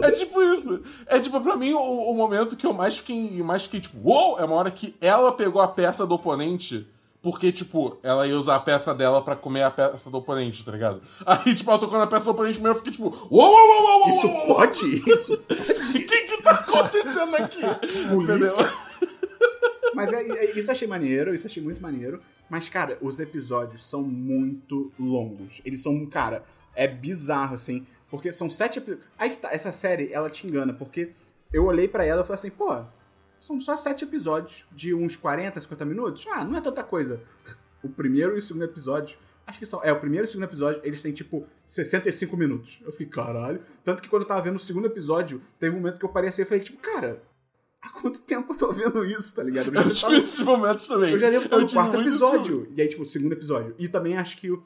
[0.03, 0.83] É tipo isso.
[1.07, 4.39] É tipo, pra mim, o, o, momento que eu mais fiquei, mais fiquei, tipo, uou!
[4.39, 6.87] É uma hora que ela pegou a peça do oponente
[7.23, 10.73] porque, tipo, ela ia usar a peça dela pra comer a peça do oponente, tá
[10.73, 11.01] ligado?
[11.25, 14.01] Aí, tipo, ela tocou na peça do oponente meu, eu fiquei tipo, uou, uou, uou,
[14.01, 15.11] uou, Isso uou, pode?
[15.11, 15.99] Isso pode?
[15.99, 17.63] O que que tá acontecendo aqui?
[18.11, 18.73] Polícia.
[19.95, 22.21] Mas é, é, isso eu achei maneiro, isso achei muito maneiro.
[22.51, 25.63] Mas, cara, os episódios são muito longos.
[25.65, 26.45] Eles são, cara,
[26.75, 27.87] é bizarro, assim.
[28.11, 29.07] Porque são sete episódios.
[29.17, 31.13] Aí que tá, essa série, ela te engana, porque
[31.53, 32.85] eu olhei para ela e falei assim, pô,
[33.43, 36.25] são só sete episódios de uns 40, 50 minutos.
[36.31, 37.21] Ah, não é tanta coisa.
[37.83, 39.19] O primeiro e o segundo episódio.
[39.45, 39.83] Acho que são.
[39.83, 42.81] É, o primeiro e o segundo episódio, eles têm tipo 65 minutos.
[42.85, 43.61] Eu fiquei, caralho.
[43.83, 46.31] Tanto que quando eu tava vendo o segundo episódio, teve um momento que eu parei
[46.31, 47.21] assim e falei, tipo, cara,
[47.83, 49.75] há quanto tempo eu tô vendo isso, tá ligado?
[49.75, 51.11] Eu, eu tive esses momentos também.
[51.11, 52.63] Eu já devo estar no quarto episódio.
[52.63, 52.73] Isso.
[52.77, 53.75] E aí, tipo, o segundo episódio.
[53.77, 54.65] E também acho que o,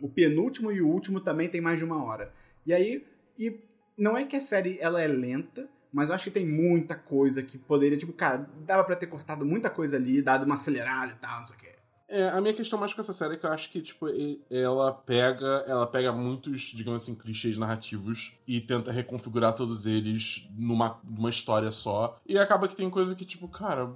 [0.00, 2.34] o penúltimo e o último também tem mais de uma hora.
[2.66, 3.06] E aí.
[3.38, 3.60] E
[3.96, 7.42] não é que a série ela é lenta, mas eu acho que tem muita coisa
[7.42, 11.16] que poderia, tipo, cara, dava para ter cortado muita coisa ali, dado uma acelerada e
[11.16, 11.72] tal, não sei o quê.
[12.08, 14.06] É, a minha questão mais com essa série é que eu acho que, tipo,
[14.50, 21.00] ela pega, ela pega muitos, digamos assim, clichês narrativos e tenta reconfigurar todos eles numa,
[21.02, 22.20] numa história só.
[22.26, 23.90] E acaba que tem coisa que, tipo, cara.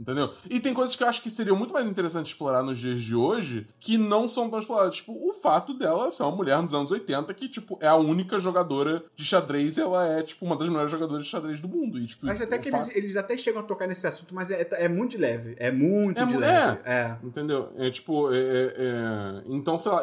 [0.00, 0.32] Entendeu?
[0.48, 3.14] E tem coisas que eu acho que seriam muito mais interessantes explorar nos dias de
[3.14, 4.96] hoje que não são tão exploradas.
[4.96, 8.38] Tipo, o fato dela ser uma mulher nos anos 80 que, tipo, é a única
[8.38, 11.98] jogadora de xadrez e ela é, tipo, uma das melhores jogadoras de xadrez do mundo.
[11.98, 12.84] E, tipo, Acho até que fato...
[12.86, 15.54] eles, eles até chegam a tocar nesse assunto, mas é, é muito leve.
[15.58, 16.80] É muito é, de leve.
[16.82, 17.18] É, é.
[17.22, 17.70] Entendeu?
[17.76, 19.42] É tipo, é, é, é...
[19.48, 20.02] então, sei lá,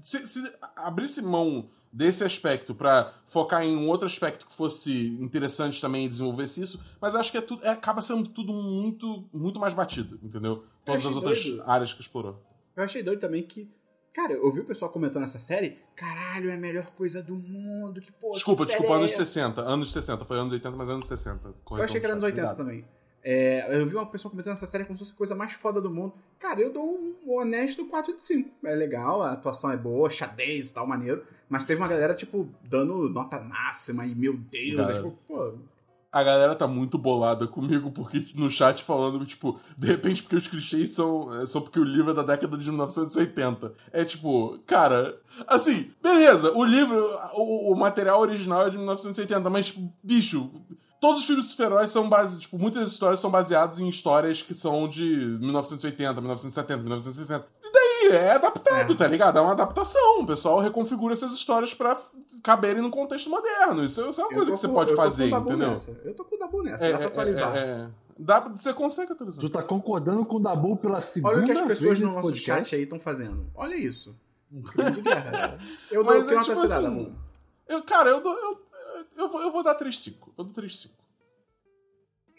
[0.00, 5.80] se, se abrisse mão desse aspecto para focar em um outro aspecto que fosse interessante
[5.80, 9.60] também e desenvolvesse isso, mas acho que é tudo, é, acaba sendo tudo muito, muito
[9.60, 10.64] mais batido, entendeu?
[10.84, 11.62] Todas as outras doido.
[11.66, 12.42] áreas que explorou.
[12.74, 13.70] Eu achei doido também que
[14.12, 17.98] Cara, eu ouvi o pessoal comentando essa série, caralho, é a melhor coisa do mundo,
[17.98, 18.34] que porra.
[18.34, 19.24] Desculpa, que desculpa, é anos essa?
[19.24, 19.62] 60.
[19.62, 21.48] Anos 60, foi anos 80, mas anos 60.
[21.48, 22.84] Eu achei que era anos 80 também.
[23.24, 25.80] É, eu vi uma pessoa comentando essa série como se fosse a coisa mais foda
[25.80, 26.12] do mundo.
[26.40, 28.50] Cara, eu dou um honesto 4 de 5.
[28.64, 31.24] É legal, a atuação é boa, xadrez e tal, maneiro.
[31.48, 35.54] Mas teve uma galera, tipo, dando nota máxima e, meu Deus, é, tipo, pô,
[36.10, 40.48] A galera tá muito bolada comigo porque no chat falando, tipo, de repente porque os
[40.48, 43.72] clichês são, é, são porque o livro é da década de 1980.
[43.92, 45.16] É tipo, cara,
[45.46, 46.98] assim, beleza, o livro,
[47.34, 50.50] o, o material original é de 1980, mas, tipo, bicho,
[51.02, 54.54] todos os filmes de super-heróis são baseados, tipo, muitas histórias são baseadas em histórias que
[54.54, 55.04] são de
[55.40, 57.46] 1980, 1970, 1960.
[57.64, 58.96] E daí, é adaptado, É.
[58.96, 59.36] tá ligado?
[59.36, 60.20] É uma adaptação.
[60.20, 62.00] O pessoal reconfigura essas histórias pra
[62.42, 63.84] caberem no contexto moderno.
[63.84, 65.30] Isso, isso é uma eu coisa que você com- pode eu tô com o fazer,
[65.30, 65.70] Dabu entendeu?
[65.70, 66.00] Nessa.
[66.04, 67.56] Eu tô com o Dabu nessa, dá pra atualizar.
[67.56, 67.88] É, é, é.
[68.18, 69.40] Dá, você consegue atualizar.
[69.40, 72.06] Tu tá concordando com o Dabu pela segunda Olha o que as vez pessoas no
[72.06, 72.64] nosso podcast?
[72.70, 73.46] chat aí estão fazendo.
[73.56, 74.14] Olha isso.
[74.72, 75.58] Crime de guerra.
[75.90, 77.12] Eu dou Mas é tipo assim, Dabu?
[77.68, 78.34] Eu, cara, eu dou.
[78.38, 78.61] Eu,
[79.16, 80.32] eu, vou, eu vou dar 3-5.
[80.36, 80.90] Eu dou 3-5.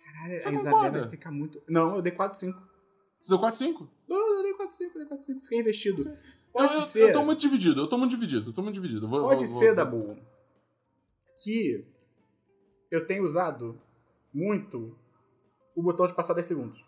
[0.03, 1.61] Caralho, Você a Isabela ficar muito.
[1.67, 2.53] Não, eu dei 4-5.
[3.19, 3.87] Você deu 4-5?
[4.07, 5.41] Não, eu dei 4-5, eu dei 4-5.
[5.43, 6.03] Fiquei investido.
[6.09, 6.17] Eu,
[6.51, 7.09] Pode eu, ser.
[7.09, 9.05] eu tô muito dividido, eu tô muito dividido, eu tô muito dividido.
[9.05, 10.17] Eu Vou, Pode vou- ser, vou- Dabu,
[11.43, 11.85] que
[12.91, 13.79] eu tenho usado
[14.33, 14.95] muito
[15.75, 16.85] o botão de passar 10 segundos.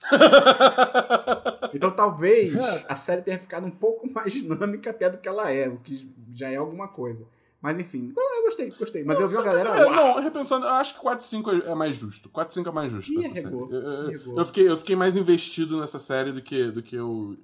[1.74, 2.54] Então talvez
[2.88, 6.08] a série tenha ficado um pouco mais dinâmica até do que ela é, o que
[6.32, 7.26] já é alguma coisa.
[7.64, 9.04] Mas enfim, eu eu gostei, gostei.
[9.04, 9.70] Mas eu vi a galera.
[9.70, 12.28] É, não, repensando, eu acho que 4-5 é mais justo.
[12.28, 13.54] 4-5 é mais justo Ih, essa série.
[13.54, 17.36] Eu, eu- eu fiquei, eu fiquei mais investido nessa série do que, do que eu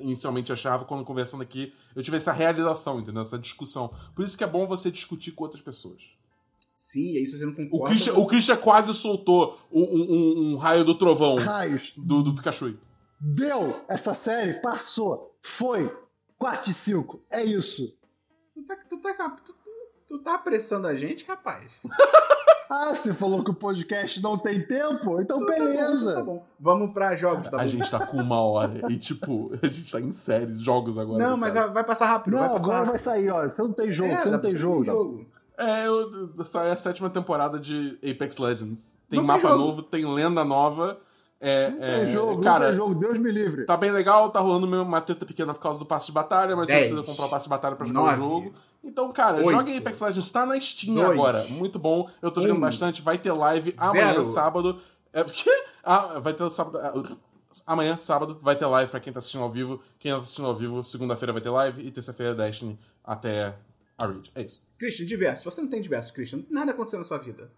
[0.00, 1.72] inicialmente achava quando conversando aqui.
[1.96, 3.22] Eu tive essa realização, entendeu?
[3.22, 3.90] Essa discussão.
[4.14, 6.02] Por isso que é bom você discutir com outras pessoas.
[6.76, 7.86] Sim, aí se você não O concorda.
[7.88, 11.94] Christian, você- o Christian quase soltou um, um- um- um raio do trovão Raios.
[11.96, 12.76] do, do Pikachu.
[13.18, 13.80] Deu!
[13.88, 15.34] Essa série passou.
[15.40, 15.90] Foi.
[16.36, 17.20] 4 de 5.
[17.30, 17.96] É isso.
[18.54, 19.54] Tu tá, tu, tá, tu,
[20.06, 21.72] tu tá apressando a gente, rapaz?
[22.70, 25.20] Ah, você falou que o podcast não tem tempo?
[25.20, 26.10] Então Então tá bom, beleza.
[26.12, 26.46] então tá bom.
[26.58, 27.68] Vamos pra jogos, tá A bom?
[27.68, 31.22] gente tá com uma hora e, tipo, a gente tá em séries, jogos agora.
[31.22, 31.66] Não, mas cara?
[31.68, 32.38] vai passar rápido.
[32.38, 32.90] vai Não, passar agora rápido.
[32.92, 33.42] vai sair, ó.
[33.42, 34.82] Você não tem jogo, É, você não tem jogo.
[34.86, 35.26] Dabu.
[35.58, 38.96] É, eu, saiu a sétima temporada de Apex Legends.
[39.10, 39.58] Tem Não tem mapa jogo.
[39.62, 40.98] novo, tem lenda nova.
[41.46, 42.94] É, Não é, jogo, cara, tem jogo.
[42.94, 43.64] Deus me livre.
[43.66, 46.56] tá bem legal, tá rolando meio uma treta pequena por causa do passe de batalha,
[46.56, 46.88] mas você Dez.
[46.88, 48.14] precisa comprar o passe de batalha pra jogar Nove.
[48.16, 48.54] o jogo.
[48.82, 49.50] Então, cara, Oito.
[49.50, 51.10] joga Apex Legends, tá na Steam Dois.
[51.10, 51.42] agora.
[51.50, 52.08] Muito bom.
[52.22, 52.60] Eu tô jogando Um.
[52.60, 54.24] bastante, vai ter live amanhã, Zero.
[54.26, 54.78] sábado.
[55.12, 55.50] É porque.
[55.82, 56.78] Ah, vai ter sábado.
[56.82, 57.16] ah,
[57.66, 59.80] Amanhã, sábado, vai ter live pra quem tá assistindo ao vivo.
[59.98, 63.54] Quem não tá assistindo ao vivo, segunda-feira vai ter live e terça-feira Destiny até
[63.96, 64.32] a Reach.
[64.34, 64.66] É isso.
[64.78, 65.44] Christian, diverso.
[65.48, 66.40] Você não tem diverso, Christian.
[66.50, 67.48] Nada aconteceu na sua vida.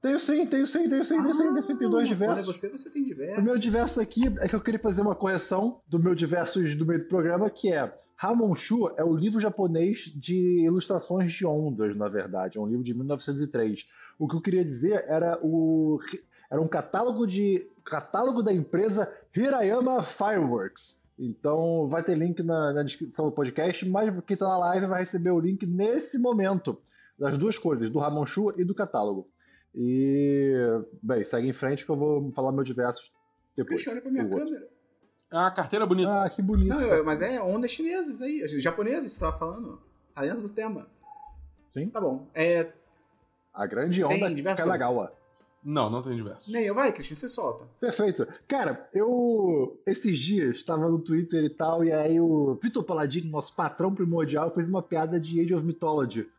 [0.00, 1.76] Tenho sim, tenho sim, tenho sim, tenho sim, tenho sim.
[1.76, 2.48] Tem dois Ah, diversos.
[2.48, 3.40] Olha, você, você tem diverso.
[3.40, 6.86] O meu diverso aqui é que eu queria fazer uma correção do meu diversos do
[6.86, 12.08] meio do programa, que é Ramonshu é o livro japonês de ilustrações de ondas, na
[12.08, 12.58] verdade.
[12.58, 13.86] É um livro de 1903.
[14.18, 15.98] O que eu queria dizer era o
[16.50, 21.06] era um catálogo de catálogo da empresa Hirayama Fireworks.
[21.18, 25.00] Então vai ter link na, na descrição do podcast, mas quem tá na live vai
[25.00, 26.78] receber o link nesse momento
[27.18, 29.26] das duas coisas, do Ramonshu e do catálogo.
[29.76, 30.54] E,
[31.02, 33.12] bem, segue em frente que eu vou falar meu diversos
[33.54, 33.74] depois.
[33.82, 34.44] Christian, olha pra minha O outro.
[34.46, 34.68] câmera.
[35.30, 36.22] É uma carteira bonita.
[36.24, 36.68] Ah, que bonito.
[36.74, 38.46] Não, eu- mas é ondas chinesas aí.
[38.60, 39.80] Japonesas, você tava falando.
[40.14, 40.86] Tá dentro do tema.
[41.68, 41.88] Sim.
[41.88, 42.26] Tá bom.
[42.34, 42.72] É.
[43.52, 44.64] A grande onda diversos?
[44.64, 45.12] Kanagawa.
[45.64, 46.52] Não, não tem diversos.
[46.52, 47.64] Nem eu, vai, Christian, você solta.
[47.80, 48.26] Perfeito.
[48.46, 53.54] Cara, eu esses dias estava no Twitter e tal, e aí o Vitor Paladino, nosso
[53.56, 56.30] patrão primordial, fez uma piada de Age of Mythology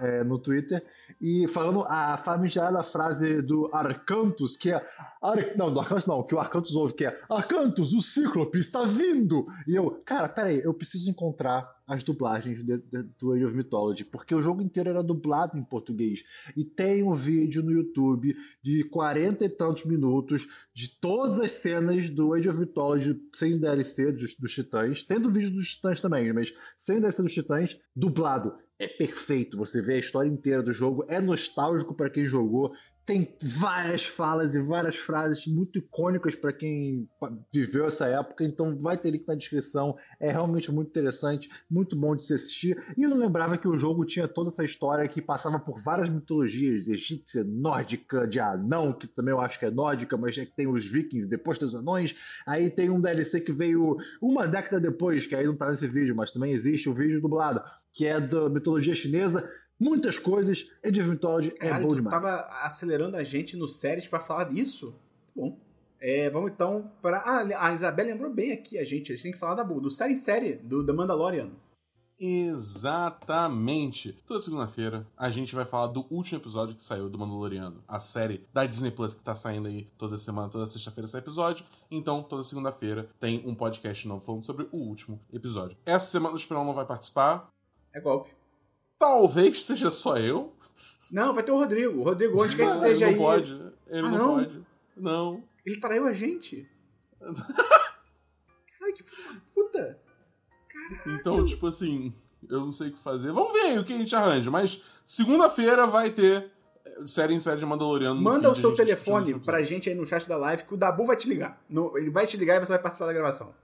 [0.00, 0.84] é, no Twitter,
[1.20, 4.84] e falando a famigerada frase do Arcantus, que é.
[5.22, 8.82] Ar- não, do Arcantus não, que o Arcantus ouve, que é Arcantus, o Cíclope está
[8.84, 9.46] vindo!
[9.68, 14.04] E eu, cara, peraí, eu preciso encontrar as dublagens de- de- do Age of Mythology,
[14.04, 16.22] porque o jogo inteiro era dublado em português.
[16.56, 22.08] E tem um vídeo no YouTube de 40 e tantos minutos de todas as cenas
[22.08, 25.02] do Age of Mythology sem DLC dos, dos Titãs.
[25.02, 28.54] Tem do vídeo dos Titãs também, mas sem DLC dos Titãs, dublado.
[28.82, 32.74] É perfeito, você vê a história inteira do jogo, é nostálgico para quem jogou,
[33.04, 37.08] tem várias falas e várias frases muito icônicas para quem
[37.52, 39.96] viveu essa época, então vai ter link na descrição.
[40.20, 42.80] É realmente muito interessante, muito bom de se assistir.
[42.96, 46.08] E eu não lembrava que o jogo tinha toda essa história que passava por várias
[46.08, 50.56] mitologias, egípcia, nórdica, de anão, que também eu acho que é nórdica, mas é que
[50.56, 52.16] tem os vikings, depois tem os anões.
[52.46, 56.16] Aí tem um DLC que veio uma década depois, que aí não tá nesse vídeo,
[56.16, 57.62] mas também existe o vídeo dublado,
[57.92, 59.52] que é da mitologia chinesa.
[59.78, 62.14] Muitas coisas, Age of Mythology é Caralho, bom demais.
[62.14, 64.94] tava acelerando a gente no séries pra falar disso?
[65.34, 65.58] Bom.
[66.00, 67.18] É, vamos então para.
[67.18, 69.12] Ah, a Isabel lembrou bem aqui a gente.
[69.12, 71.50] A gente tem que falar da, do série em série, do The Mandalorian.
[72.18, 74.12] Exatamente.
[74.26, 78.46] Toda segunda-feira a gente vai falar do último episódio que saiu do Mandaloriano, a série
[78.52, 81.66] da Disney Plus que tá saindo aí toda semana, toda sexta-feira esse episódio.
[81.90, 85.76] Então, toda segunda-feira tem um podcast novo falando sobre o último episódio.
[85.84, 87.48] Essa semana o Esperão não vai participar.
[87.94, 88.30] É golpe.
[88.98, 90.52] Talvez seja só eu.
[91.10, 92.00] Não, vai ter o Rodrigo.
[92.00, 93.16] O Rodrigo, onde quer que esteja ele aí.
[93.16, 93.52] não pode.
[93.88, 94.34] Ele Ah, não, não?
[94.36, 94.66] pode.
[94.96, 95.44] Não.
[95.66, 96.68] Ele traiu a gente.
[97.20, 99.98] Caralho, que filho da puta.
[101.06, 102.12] Então, tipo assim,
[102.48, 103.32] eu não sei o que fazer.
[103.32, 104.50] Vamos ver aí o que a gente arranja.
[104.50, 106.50] Mas segunda-feira vai ter
[106.84, 108.14] eh, série em série de Mandaloriano.
[108.16, 111.04] no Manda o seu telefone pra gente aí no chat da live que o Dabu
[111.04, 111.62] vai te ligar.
[111.68, 113.54] No- ele vai te ligar e você vai participar da gravação.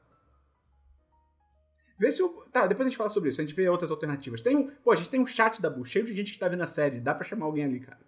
[1.99, 2.29] Vê se o.
[2.53, 3.41] Tá, depois a gente fala sobre isso.
[3.41, 4.41] A gente vê outras alternativas.
[4.41, 4.71] Tem um.
[4.85, 7.01] Pô, a gente tem um chat Dabu cheio de gente que tá vendo a série.
[7.01, 7.99] Dá pra chamar alguém ali, cara.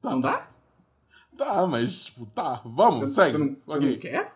[0.00, 0.50] Tá, Não dá?
[1.36, 2.62] Tá, mas, tipo, tá.
[2.64, 3.30] Vamos, Você, segue.
[3.32, 4.34] você não, você não quer?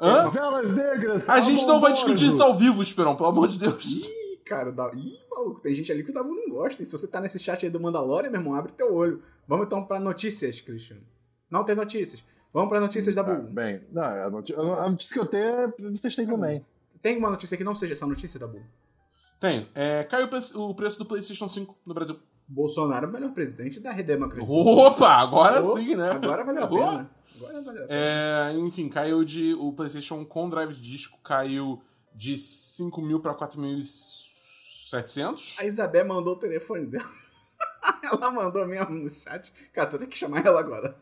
[0.00, 0.28] Hã?
[0.30, 1.28] Velas negras!
[1.28, 3.84] A gente não vai discutir isso ao vivo, Esperão, pelo amor de Deus.
[3.84, 6.82] Ih, cara, o Da- Ih, maluco, tem gente ali que o Dabu não gosta.
[6.82, 9.22] E se você tá nesse chat aí do Mandalorian, meu irmão, abre teu olho.
[9.46, 10.98] Vamos então pra notícias, Christian.
[11.50, 12.22] Não tem notícias.
[12.52, 13.44] Vamos pra notícias da Ah, Bull.
[13.44, 16.64] bem, não, a noti- a notícia que eu tenho é vocês têm também.
[17.00, 18.62] Tem uma notícia que não seja essa notícia da Bull.
[19.40, 19.68] Tem.
[19.74, 22.18] É, caiu o pre- o preço do PlayStation 5 no Brasil.
[22.46, 24.52] Bolsonaro é o melhor presidente da redemocracia.
[24.52, 26.10] Opa, agora Oh, sim, né?
[26.10, 26.68] Agora valeu a Oh.
[26.68, 27.10] pena.
[27.36, 27.88] Agora valeu a pena.
[27.88, 29.54] É, enfim, caiu de.
[29.54, 31.82] O PlayStation com drive de disco caiu
[32.14, 35.56] de 5 mil pra 4.700.
[35.58, 37.08] A Isabel mandou o telefone dela.
[38.04, 39.50] ela mandou mesmo no chat.
[39.72, 40.94] Cara, tu tem que chamar ela agora.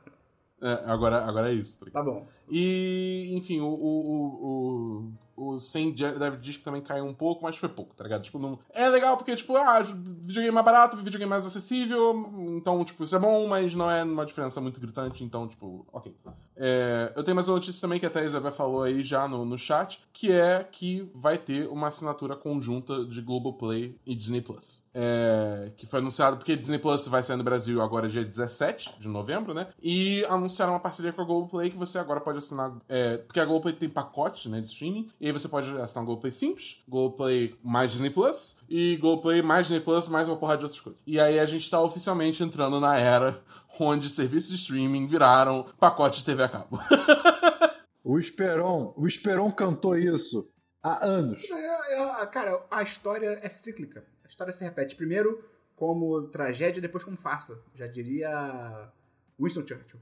[0.62, 1.78] É, agora, agora é isso.
[1.78, 1.90] tá?
[1.90, 2.26] Tá bom.
[2.50, 7.42] E, enfim, o, o, o, o, o sem drive de disco também caiu um pouco,
[7.42, 8.22] mas foi pouco, tá ligado?
[8.22, 8.58] Tipo, não...
[8.74, 13.18] É legal porque, tipo, ah, videogame mais barato, videogame mais acessível, então, tipo, isso é
[13.18, 16.14] bom, mas não é uma diferença muito gritante, então, tipo, ok.
[16.62, 19.46] É, eu tenho mais uma notícia também que até a Isabel falou aí já no,
[19.46, 24.86] no chat, que é que vai ter uma assinatura conjunta de Globoplay e Disney Plus.
[24.92, 29.08] É, que foi anunciado porque Disney Plus vai sair no Brasil agora dia 17 de
[29.08, 29.68] novembro, né?
[29.82, 32.76] E anunciaram uma parceria com a Globoplay que você agora pode assinar.
[32.88, 36.06] é, porque a Globoplay tem pacote né, de streaming, e aí você pode assinar o
[36.06, 40.64] Globoplay simples, Globoplay mais Disney Plus, e Globoplay mais Disney Plus mais uma porrada de
[40.64, 41.02] outras coisas.
[41.06, 43.42] E aí a gente tá oficialmente entrando na era
[43.78, 46.78] onde serviços de streaming viraram pacote de TV a cabo.
[48.02, 50.50] O Esperon, o Esperon cantou isso
[50.82, 51.44] há anos.
[51.50, 54.04] É, é, cara, a história é cíclica.
[54.24, 54.96] A história se repete.
[54.96, 55.44] Primeiro
[55.76, 57.62] como tragédia, depois como farsa.
[57.74, 58.90] Já diria
[59.38, 60.00] Winston Churchill.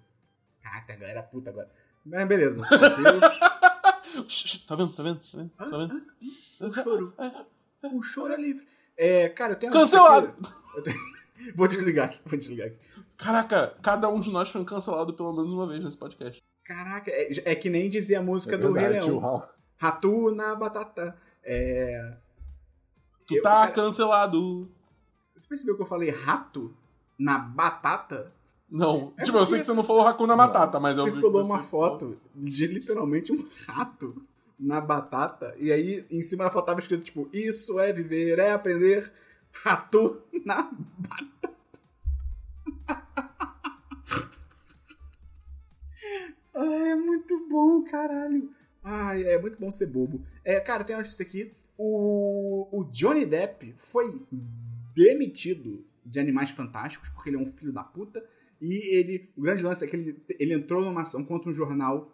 [0.63, 1.71] Caraca, a galera puta agora.
[2.05, 2.63] Mas beleza.
[4.77, 4.93] tranquilo.
[4.97, 5.19] tá vendo?
[5.19, 5.51] Tá vendo?
[5.51, 5.89] Tá vendo?
[5.89, 6.03] Tá
[6.63, 6.69] vendo?
[6.69, 7.15] O choro.
[7.97, 8.67] O choro é livre.
[8.97, 10.35] É, cara, eu tenho Cancelado!
[10.77, 10.99] eu tenho-
[11.55, 12.77] Vou desligar aqui, vou desligar aqui.
[13.17, 16.43] Caraca, cada um de nós foi cancelado pelo menos uma vez nesse podcast.
[16.65, 19.43] Caraca, é, é que nem dizia a música É do Rei verdade, tio Leão.
[19.77, 21.17] Ratu na batata.
[21.45, 22.17] É.
[23.27, 24.69] Tu Eu- tá cara- cancelado.
[25.37, 26.75] Você percebeu que eu falei rato
[27.17, 28.33] na batata?
[28.69, 29.13] Não.
[29.17, 31.59] É tipo, eu sei que você não falou Hakuna Matata, mas eu vi você uma
[31.61, 31.61] falou.
[31.91, 34.21] foto de literalmente um rato
[34.59, 35.55] na batata.
[35.59, 39.13] E aí, em cima da foto tava escrito, tipo, isso é viver, é aprender.
[39.53, 41.57] Ratu na batata.
[46.55, 48.51] Ai, é muito bom, caralho.
[48.83, 50.23] Ai, é muito bom ser bobo.
[50.45, 51.53] É, cara, tem uma notícia aqui.
[51.77, 54.07] O, o Johnny Depp foi
[54.95, 58.25] demitido de Animais Fantásticos porque ele é um filho da puta.
[58.61, 62.13] E ele, o grande lance é que ele, ele entrou numa ação contra um jornal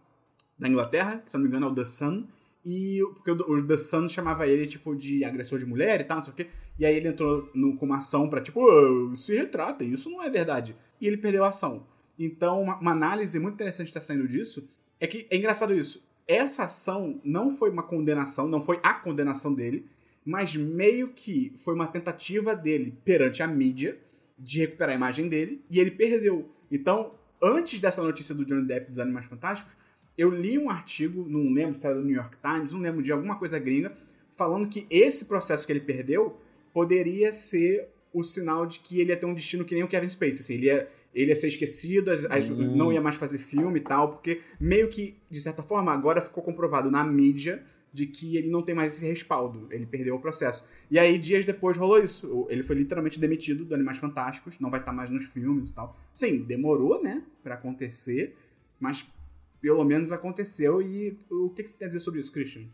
[0.59, 2.26] da Inglaterra, que se não me engano é o The Sun,
[2.64, 6.24] e porque o, The Sun chamava ele, tipo, de agressor de mulher e tal, não
[6.24, 6.48] sei o quê,
[6.78, 10.22] e aí ele entrou no, com uma ação pra, tipo, "Ah, se retratem, isso não
[10.22, 10.74] é verdade.
[11.00, 11.86] E ele perdeu a ação.
[12.18, 16.02] Então, uma, uma análise muito interessante que tá saindo disso é que, é engraçado isso,
[16.26, 19.86] essa ação não foi uma condenação, não foi a condenação dele,
[20.24, 23.98] mas meio que foi uma tentativa dele perante a mídia
[24.38, 26.50] de recuperar a imagem dele e ele perdeu.
[26.70, 29.76] Então, antes dessa notícia do Johnny Depp dos Animais Fantásticos,
[30.17, 33.11] eu li um artigo, não lembro se era do New York Times, não lembro de
[33.12, 33.93] alguma coisa gringa,
[34.33, 36.37] falando que esse processo que ele perdeu
[36.73, 40.09] poderia ser o sinal de que ele ia ter um destino que nem o Kevin
[40.09, 40.41] Spacey.
[40.41, 42.77] Assim, ele, ia, ele ia ser esquecido, as- as- Hum.
[42.77, 46.43] não ia mais fazer filme e tal, porque meio que, de certa forma, agora ficou
[46.43, 47.62] comprovado na mídia
[47.93, 49.69] de que ele não tem mais esse respaldo.
[49.71, 50.65] Ele perdeu o processo.
[50.91, 52.45] E aí, dias depois, rolou isso.
[52.51, 55.97] Ele foi literalmente demitido do Animais Fantásticos, não vai estar mais nos filmes e tal.
[56.12, 58.35] Sim, demorou, né, pra acontecer,
[58.81, 59.07] mas
[59.65, 60.83] pelo menos aconteceu.
[60.83, 62.67] E o que, que você tem a dizer sobre isso, Christian?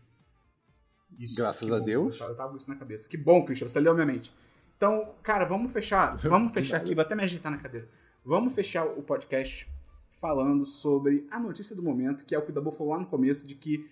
[1.17, 1.85] Isso, Graças a bom.
[1.85, 2.19] Deus.
[2.19, 3.07] Eu tava com isso na cabeça.
[3.07, 4.33] Que bom, Christian, você leu minha mente.
[4.75, 6.17] Então, cara, vamos fechar.
[6.27, 6.93] Vamos fechar aqui.
[6.93, 7.87] Vou até me agitar na cadeira.
[8.25, 9.71] Vamos fechar o podcast
[10.09, 13.05] falando sobre a notícia do momento, que é o que o Dabu falou lá no
[13.05, 13.89] começo, de que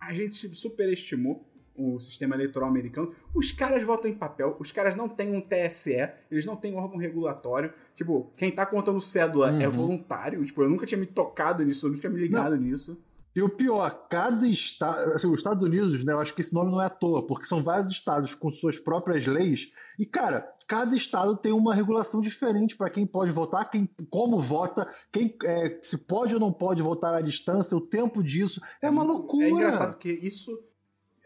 [0.00, 3.14] a gente superestimou o sistema eleitoral americano.
[3.34, 6.78] Os caras votam em papel, os caras não têm um TSE, eles não têm um
[6.78, 7.72] órgão regulatório.
[7.94, 9.60] Tipo, quem tá contando cédula é uhum.
[9.60, 10.44] é voluntário.
[10.44, 12.62] Tipo, eu nunca tinha me tocado nisso, eu nunca tinha me ligado não.
[12.62, 12.98] nisso.
[13.34, 16.70] E o pior, cada estado, assim, os Estados Unidos, né, eu acho que esse nome
[16.70, 20.94] não é à toa, porque são vários estados com suas próprias leis, e cara, cada
[20.94, 26.06] estado tem uma regulação diferente para quem pode votar, quem como vota, quem é, se
[26.06, 29.46] pode ou não pode votar à distância, o tempo disso, é, é uma muito, loucura.
[29.46, 30.58] É engraçado porque isso,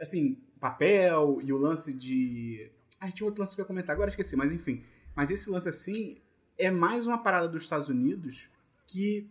[0.01, 2.71] assim, papel e o lance de.
[3.01, 4.83] Ah, tinha outro lance que eu ia comentar, agora esqueci, mas enfim.
[5.15, 6.21] Mas esse lance assim
[6.59, 8.49] é mais uma parada dos Estados Unidos
[8.87, 9.31] que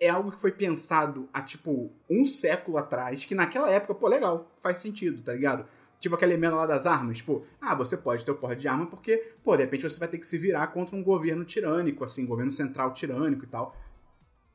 [0.00, 4.50] é algo que foi pensado há, tipo, um século atrás, que naquela época, pô, legal,
[4.56, 5.66] faz sentido, tá ligado?
[6.00, 8.86] Tipo aquela emenda lá das armas, tipo, ah, você pode ter o porra de arma
[8.86, 12.26] porque, pô, de repente você vai ter que se virar contra um governo tirânico, assim,
[12.26, 13.74] governo central tirânico e tal.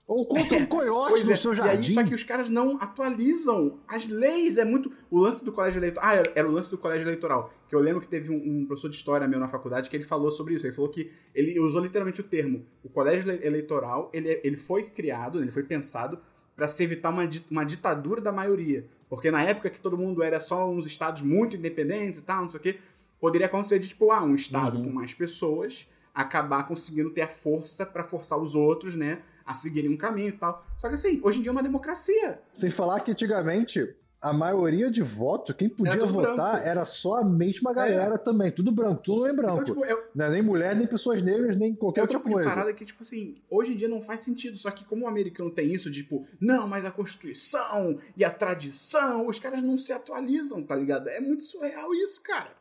[0.10, 1.36] Ou contra um coiote no é.
[1.36, 1.88] seu jardim.
[1.90, 4.58] Aí, só que os caras não atualizam as leis.
[4.58, 4.92] É muito.
[5.12, 6.10] O lance do colégio eleitoral.
[6.10, 7.54] Ah, era, era o lance do colégio eleitoral.
[7.68, 10.04] Que eu lembro que teve um, um, professor de história meu na faculdade que ele
[10.04, 10.66] falou sobre isso.
[10.66, 11.12] Ele falou que.
[11.36, 12.66] Ele usou literalmente o termo.
[12.84, 16.20] O colégio eleitoral, ele, ele foi criado, ele foi pensado
[16.56, 18.88] para se evitar uma, uma ditadura da maioria.
[19.08, 22.50] Porque na época que todo mundo era só uns estados muito independentes e tal, não
[22.50, 22.80] sei o quê,
[23.22, 24.86] poderia acontecer de, tipo, ah, um estado uhum.
[24.86, 29.90] com mais pessoas acabar conseguindo ter a força para forçar os outros, né, a seguirem
[29.90, 30.64] um caminho e tal.
[30.78, 32.40] Só que assim, hoje em dia é uma democracia.
[32.54, 36.68] Sem falar que antigamente a maioria de votos, quem podia era votar branco.
[36.68, 38.18] era só a mesma galera é.
[38.20, 39.62] também, tudo branco, tudo em branco.
[39.62, 40.04] Então, tipo, eu...
[40.14, 42.48] Não é nem mulher, nem pessoas negras, nem qualquer é outra tipo coisa.
[42.48, 45.08] De parada que, tipo assim, hoje em dia não faz sentido, só que como o
[45.08, 49.92] americano tem isso, tipo, não, mas a Constituição e a tradição, os caras não se
[49.92, 51.08] atualizam, tá ligado?
[51.08, 52.59] É muito surreal isso, cara.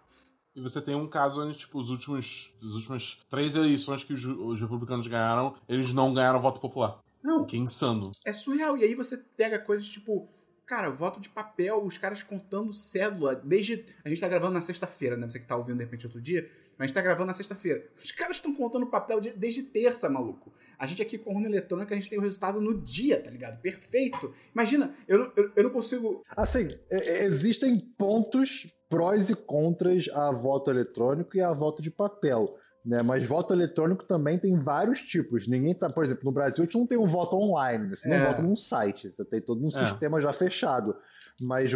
[0.54, 4.24] E você tem um caso onde, tipo, os últimos, as últimas três eleições que os,
[4.24, 7.00] os republicanos ganharam, eles não ganharam voto popular.
[7.22, 7.44] Não.
[7.44, 8.12] Que é insano.
[8.24, 8.76] É surreal.
[8.76, 10.28] E aí você pega coisas tipo.
[10.66, 13.34] Cara, voto de papel, os caras contando cédula.
[13.34, 13.84] Desde.
[14.04, 15.28] A gente tá gravando na sexta-feira, né?
[15.28, 16.50] Você que tá ouvindo de repente outro dia.
[16.78, 17.84] Mas a gente tá gravando na sexta-feira.
[18.02, 20.52] Os caras estão contando papel de, desde terça, maluco.
[20.78, 23.60] A gente aqui com urna eletrônica, a gente tem o resultado no dia, tá ligado?
[23.60, 24.32] Perfeito.
[24.54, 26.22] Imagina, eu, eu, eu não consigo.
[26.36, 32.56] Assim, existem pontos prós e contras a voto eletrônico e a voto de papel.
[32.84, 33.02] Né?
[33.02, 35.48] Mas voto eletrônico também tem vários tipos.
[35.48, 37.96] Ninguém tá, por exemplo, no Brasil a gente não tem um voto online, né?
[37.96, 38.18] você é.
[38.18, 39.70] não vota num site, você tem todo um é.
[39.70, 40.96] sistema já fechado.
[41.40, 41.72] Mas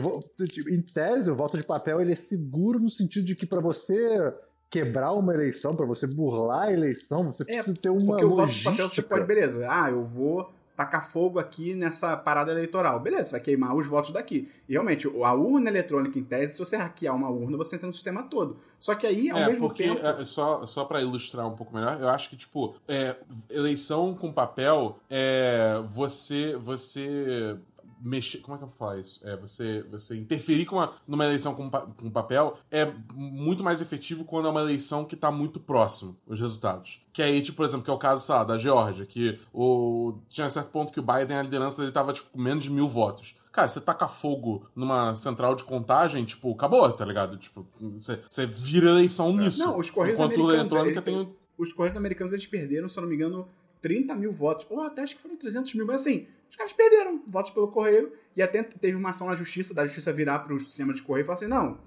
[0.69, 4.33] em tese, o voto de papel ele é seguro no sentido de que para você
[4.73, 8.33] quebrar uma eleição, para você burlar a eleição, você é, precisa ter uma porque logística.
[8.33, 12.51] o voto de papel você pode, beleza, ah, eu vou tacar fogo aqui nessa parada
[12.51, 12.99] eleitoral.
[12.99, 14.49] Beleza, você vai queimar os votos daqui.
[14.67, 17.93] E realmente, a urna eletrônica, em tese, se você hackear uma urna, você entra no
[17.93, 18.57] sistema todo.
[18.79, 20.05] Só que aí, ao é, mesmo porque, tempo.
[20.05, 23.15] É, só só para ilustrar um pouco melhor, eu acho que, tipo, é,
[23.51, 27.59] eleição com papel, é, você, você
[28.03, 28.39] mexer.
[28.39, 29.27] Como é que eu faço?
[29.27, 34.25] É, você, você interferir com uma, numa eleição com, com papel é muito mais efetivo
[34.25, 37.01] quando é uma eleição que está muito próximo os resultados.
[37.13, 40.19] Que aí, tipo, por exemplo, que é o caso, sei lá, da Geórgia, que o,
[40.29, 42.89] tinha certo ponto que o Biden, a liderança dele tava, tipo, com menos de mil
[42.89, 43.35] votos.
[43.53, 47.37] Cara, você taca fogo numa central de contagem, tipo, acabou, tá ligado?
[47.37, 49.59] Tipo, você, você vira eleição nisso.
[49.59, 50.61] Não, os Correios Enquanto americanos...
[50.61, 51.37] eletrônica tem...
[51.59, 53.47] Os Correios americanos, eles perderam, se eu não me engano,
[53.83, 54.67] 30 mil votos.
[54.71, 58.13] Ou até acho que foram 300 mil, mas assim, os caras perderam votos pelo correio
[58.37, 61.25] e até teve uma ação na justiça, da justiça virar para o sistema de correio
[61.25, 61.81] e falar assim: não,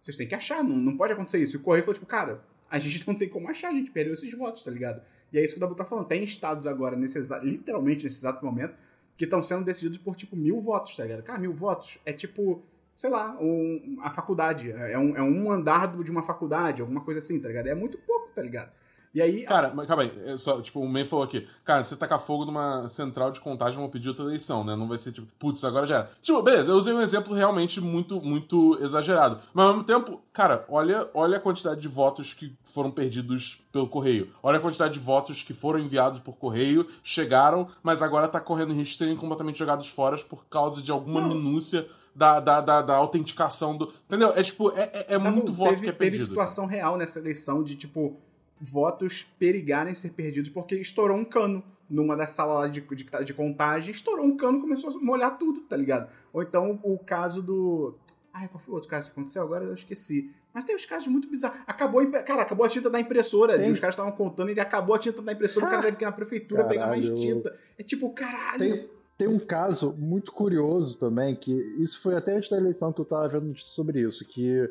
[0.00, 1.56] vocês têm que achar, não, não pode acontecer isso.
[1.56, 4.14] E o correio falou, tipo, cara, a gente não tem como achar, a gente perdeu
[4.14, 5.02] esses votos, tá ligado?
[5.30, 6.06] E é isso que o Dabu tá falando.
[6.06, 8.74] Tem estados agora, nesse literalmente nesse exato momento,
[9.18, 11.22] que estão sendo decididos por, tipo, mil votos, tá ligado?
[11.22, 12.62] Cara, mil votos é tipo,
[12.96, 14.72] sei lá, um, a faculdade.
[14.72, 17.66] É um, é um andar de uma faculdade, alguma coisa assim, tá ligado?
[17.66, 18.72] É muito pouco, tá ligado?
[19.16, 19.44] E aí.
[19.44, 20.12] Cara, mas calma aí.
[20.26, 21.48] É só, tipo, o Men falou aqui.
[21.64, 24.76] Cara, você tacar fogo numa central de contagem, vão pedir outra eleição, né?
[24.76, 26.10] Não vai ser tipo, putz, agora já era.
[26.20, 29.38] Tipo, beleza, eu usei um exemplo realmente muito, muito exagerado.
[29.54, 33.88] Mas ao mesmo tempo, cara, olha, olha a quantidade de votos que foram perdidos pelo
[33.88, 34.34] correio.
[34.42, 38.74] Olha a quantidade de votos que foram enviados por correio, chegaram, mas agora tá correndo
[38.74, 41.28] risco de serem completamente jogados fora por causa de alguma Não.
[41.28, 41.86] minúcia.
[42.14, 43.92] Da, da, da, da, autenticação do.
[44.06, 44.32] Entendeu?
[44.34, 46.20] É tipo, é, é, é tá muito voto teve, que é perdido.
[46.20, 48.16] Teve situação real nessa eleição de, tipo,
[48.60, 53.90] votos perigarem ser perdidos porque estourou um cano numa das salas de, de, de, contagem,
[53.90, 56.10] estourou um cano e começou a molhar tudo, tá ligado?
[56.32, 57.94] Ou então o caso do.
[58.32, 59.42] Ai, qual foi o outro caso que aconteceu?
[59.42, 60.30] Agora eu esqueci.
[60.52, 61.58] Mas tem uns casos muito bizarros.
[61.66, 63.54] Acabou, cara, acabou a tinta da impressora.
[63.70, 65.66] Os caras estavam contando e acabou a tinta da impressora.
[65.66, 66.80] Ah, o cara deve ir na prefeitura caralho.
[66.80, 67.56] pegar mais tinta.
[67.78, 68.58] É tipo, caralho.
[68.58, 71.52] Tem, tem um caso muito curioso também, que
[71.82, 74.68] isso foi até antes da eleição que eu estava vendo notícia sobre isso, que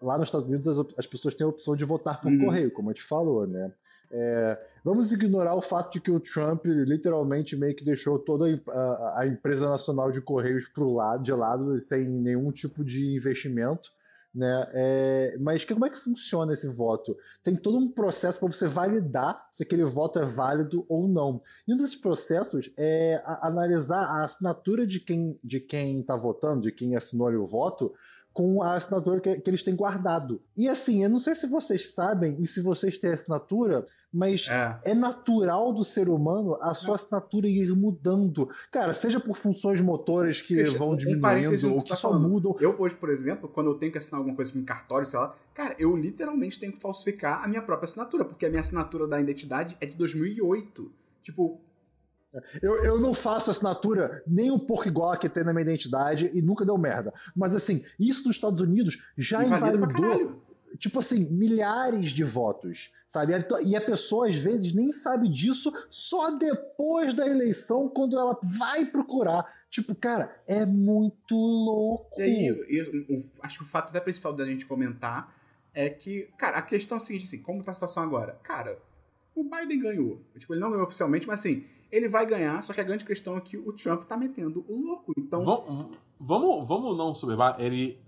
[0.00, 2.46] lá nos Estados Unidos as, as pessoas têm a opção de votar por uhum.
[2.46, 3.72] correio, como a gente falou, né?
[4.10, 9.20] É, Vamos ignorar o fato de que o Trump literalmente meio que deixou toda a,
[9.20, 13.90] a empresa nacional de Correios pro lado, de lado, sem nenhum tipo de investimento.
[14.34, 14.68] Né?
[14.72, 17.16] É, mas que, como é que funciona esse voto?
[17.42, 21.40] Tem todo um processo para você validar se aquele voto é válido ou não.
[21.68, 26.62] E um desses processos é a, analisar a assinatura de quem de quem está votando,
[26.62, 27.94] de quem assinou ali o voto,
[28.34, 30.42] com a assinatura que, que, eles têm guardado.
[30.56, 34.90] E assim, eu não sei se vocês sabem e se vocês têm assinatura, mas é,
[34.90, 38.48] é natural do ser humano a sua assinatura ir mudando.
[38.72, 42.28] Cara, seja por funções motoras que Deixa, vão diminuindo ou que, tá só falando.
[42.28, 42.56] mudam.
[42.58, 45.32] Eu hoje, por exemplo, quando eu tenho que assinar alguma coisa com cartório, sei lá,
[45.54, 49.20] cara, eu literalmente tenho que falsificar a minha própria assinatura, porque a minha assinatura da
[49.20, 50.90] identidade é de 2008.
[51.22, 51.60] Tipo,
[52.62, 56.30] eu, eu não faço assinatura nem um pouco igual a que tem na minha identidade
[56.34, 57.12] e nunca deu merda.
[57.34, 60.42] Mas assim, isso nos Estados Unidos já invalidou,
[60.78, 63.32] tipo assim, milhares de votos, sabe?
[63.64, 68.84] E a pessoa às vezes nem sabe disso só depois da eleição, quando ela vai
[68.86, 69.46] procurar.
[69.70, 72.20] Tipo, cara, é muito louco.
[72.20, 75.34] E aí, eu, acho que o fato até principal da gente comentar
[75.72, 78.38] é que, cara, a questão é a seguinte, assim, como tá a situação agora?
[78.42, 78.78] Cara,
[79.34, 80.20] o Biden ganhou.
[80.38, 81.64] Tipo, ele não ganhou oficialmente, mas assim,
[81.94, 84.82] ele vai ganhar, só que a grande questão é que o Trump tá metendo o
[84.82, 85.12] louco.
[85.16, 85.44] Então.
[85.44, 87.56] Vamos, vamos, vamos não soberbar.
[87.58, 88.02] Ele.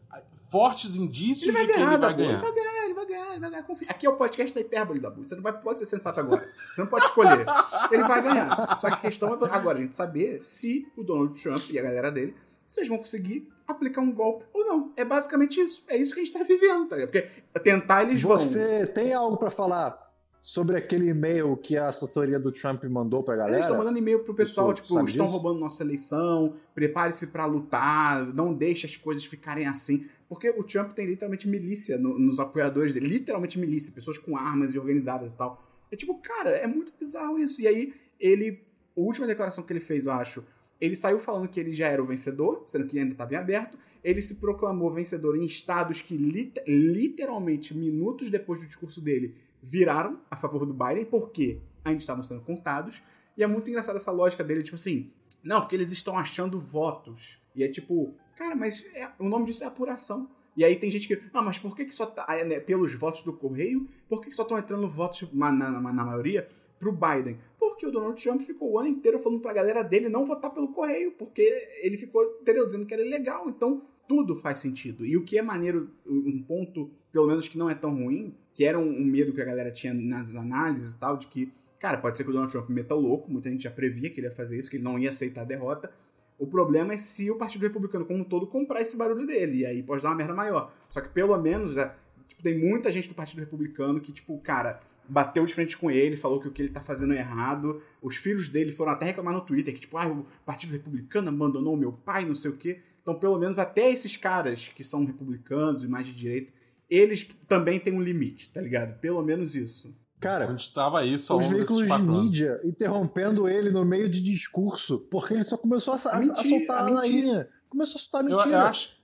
[0.48, 1.92] Fortes indícios de que ele vai ganhar.
[1.94, 3.62] Ele vai ganhar, ele vai ganhar, ele vai ganhar.
[3.64, 3.88] Confia.
[3.90, 6.48] Aqui é o podcast da hipérbole da Você não vai, pode ser sensato agora.
[6.72, 7.44] Você não pode escolher.
[7.90, 8.78] ele vai ganhar.
[8.80, 11.82] Só que a questão é agora a gente saber se o Donald Trump e a
[11.82, 12.34] galera dele
[12.68, 14.92] vocês vão conseguir aplicar um golpe ou não.
[14.96, 15.84] É basicamente isso.
[15.88, 17.10] É isso que a gente tá vivendo, tá ligado?
[17.10, 17.28] Porque
[17.60, 18.78] tentar eles Você vão.
[18.78, 20.05] Você tem algo para falar
[20.46, 23.56] sobre aquele e-mail que a assessoria do Trump mandou pra galera.
[23.56, 25.24] Eles estão mandando e-mail pro pessoal, tipo, estão disso?
[25.24, 30.06] roubando nossa eleição, prepare-se para lutar, não deixe as coisas ficarem assim.
[30.28, 34.72] Porque o Trump tem literalmente milícia no, nos apoiadores dele, literalmente milícia, pessoas com armas
[34.72, 35.60] e organizadas e tal.
[35.90, 37.60] É tipo, cara, é muito bizarro isso.
[37.60, 38.62] E aí, ele,
[38.96, 40.44] a última declaração que ele fez, eu acho,
[40.80, 43.76] ele saiu falando que ele já era o vencedor, sendo que ainda estava em aberto.
[44.04, 49.34] Ele se proclamou vencedor em estados que, literalmente, minutos depois do discurso dele,
[49.66, 53.02] viraram a favor do Biden, porque ainda estavam sendo contados.
[53.36, 55.10] E é muito engraçada essa lógica dele, tipo assim,
[55.42, 57.42] não, porque eles estão achando votos.
[57.54, 60.30] E é tipo, cara, mas é, o nome disso é apuração.
[60.56, 63.22] E aí tem gente que, não, mas por que, que só tá, né, pelos votos
[63.22, 66.48] do correio, por que, que só estão entrando votos, na, na, na maioria,
[66.78, 67.38] pro Biden?
[67.58, 70.68] Porque o Donald Trump ficou o ano inteiro falando pra galera dele não votar pelo
[70.68, 71.42] correio, porque
[71.82, 73.48] ele ficou entendeu, dizendo que era ilegal.
[73.48, 75.04] Então, tudo faz sentido.
[75.04, 78.64] E o que é maneiro, um ponto, pelo menos que não é tão ruim, que
[78.64, 81.98] era um, um, medo que a galera tinha nas análises e tal, de que, cara,
[81.98, 84.32] pode ser que o Donald Trump meta louco, muita gente já previa que ele ia
[84.32, 85.92] fazer isso, que ele não ia aceitar a derrota.
[86.38, 89.66] O problema é se o Partido Republicano como um todo comprar esse barulho dele, e
[89.66, 90.72] aí pode dar uma merda maior.
[90.90, 91.94] Só que pelo menos, é,
[92.28, 96.16] tipo, tem muita gente do Partido Republicano que, tipo, cara, bateu de frente com ele,
[96.16, 97.80] falou que o que ele tá fazendo é errado.
[98.02, 101.76] Os filhos dele foram até reclamar no Twitter que, tipo, ah, o Partido Republicano abandonou
[101.76, 102.80] meu pai, não sei o quê.
[103.06, 106.52] Então, pelo menos até esses caras que são republicanos e mais de direita,
[106.90, 108.98] eles também têm um limite, tá ligado?
[108.98, 109.94] Pelo menos isso.
[110.18, 115.34] Cara, onde estava isso os veículos de mídia interrompendo ele no meio de discurso, porque
[115.34, 117.46] ele só começou a, a, a soltar a, a.
[117.68, 118.48] Começou a soltar mentira.
[118.48, 118.96] Eu, eu acho...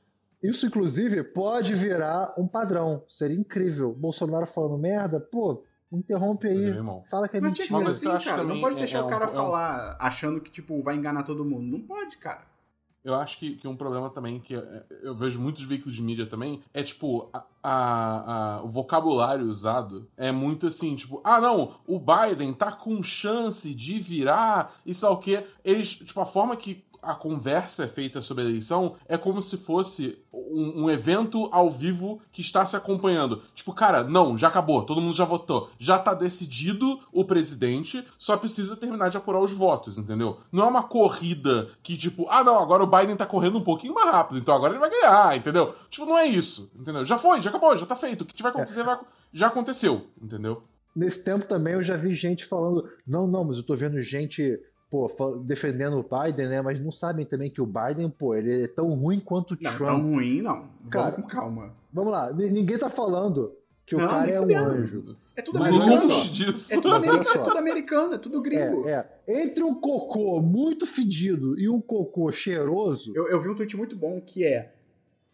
[0.42, 3.04] Isso, inclusive, pode virar um padrão.
[3.06, 3.92] Seria incrível.
[3.92, 5.62] Bolsonaro falando merda, pô,
[5.92, 6.74] interrompe aí.
[7.08, 7.68] Fala que é mentira.
[7.70, 8.42] Mas tinha que ser assim, cara.
[8.42, 10.06] Não pode deixar é, o cara é um, falar é um...
[10.06, 11.70] achando que, tipo, vai enganar todo mundo.
[11.70, 12.50] Não pode, cara.
[13.04, 14.54] Eu acho que, que um problema também que
[15.02, 20.08] eu vejo muitos veículos de mídia também é tipo a, a, a, o vocabulário usado
[20.16, 25.08] é muito assim, tipo, ah não, o Biden tá com chance de virar e sei
[25.08, 25.44] o que.
[25.64, 29.56] Eles, tipo, a forma que a conversa é feita sobre a eleição é como se
[29.56, 33.42] fosse um, um, evento ao vivo que está se acompanhando.
[33.54, 35.68] Tipo, cara, não, já acabou, todo mundo já votou.
[35.78, 40.38] Já tá decidido o presidente, só precisa terminar de apurar os votos, entendeu?
[40.52, 43.94] Não é uma corrida que, tipo, ah, não, agora o Biden tá correndo um pouquinho
[43.94, 45.74] mais rápido, então agora ele vai ganhar, entendeu?
[45.90, 47.04] Tipo, não é isso, entendeu?
[47.04, 48.22] Já foi, já acabou, já tá feito.
[48.22, 48.84] O que tiver acontecer, é.
[48.84, 49.00] vai,
[49.32, 50.62] já aconteceu, entendeu?
[50.94, 54.60] Nesse tempo também eu já vi gente falando, não, não, mas eu tô vendo gente
[54.92, 55.06] pô,
[55.38, 56.60] defendendo o Biden, né?
[56.60, 59.74] Mas não sabem também que o Biden, pô, ele é tão ruim quanto o não,
[59.74, 59.90] Trump.
[59.90, 60.68] Tão ruim, não.
[60.90, 61.74] Cara, vamos com calma.
[61.90, 63.54] Vamos lá, ninguém tá falando
[63.86, 65.16] que não, o cara é um anjo.
[65.34, 66.24] É tudo mas americano.
[66.30, 66.74] Disso.
[66.74, 68.86] É tudo, americano, é tudo americano, é tudo gringo.
[68.86, 69.42] É, é.
[69.42, 73.14] Entre um cocô muito fedido e um cocô cheiroso.
[73.16, 74.74] Eu, eu vi um tweet muito bom que é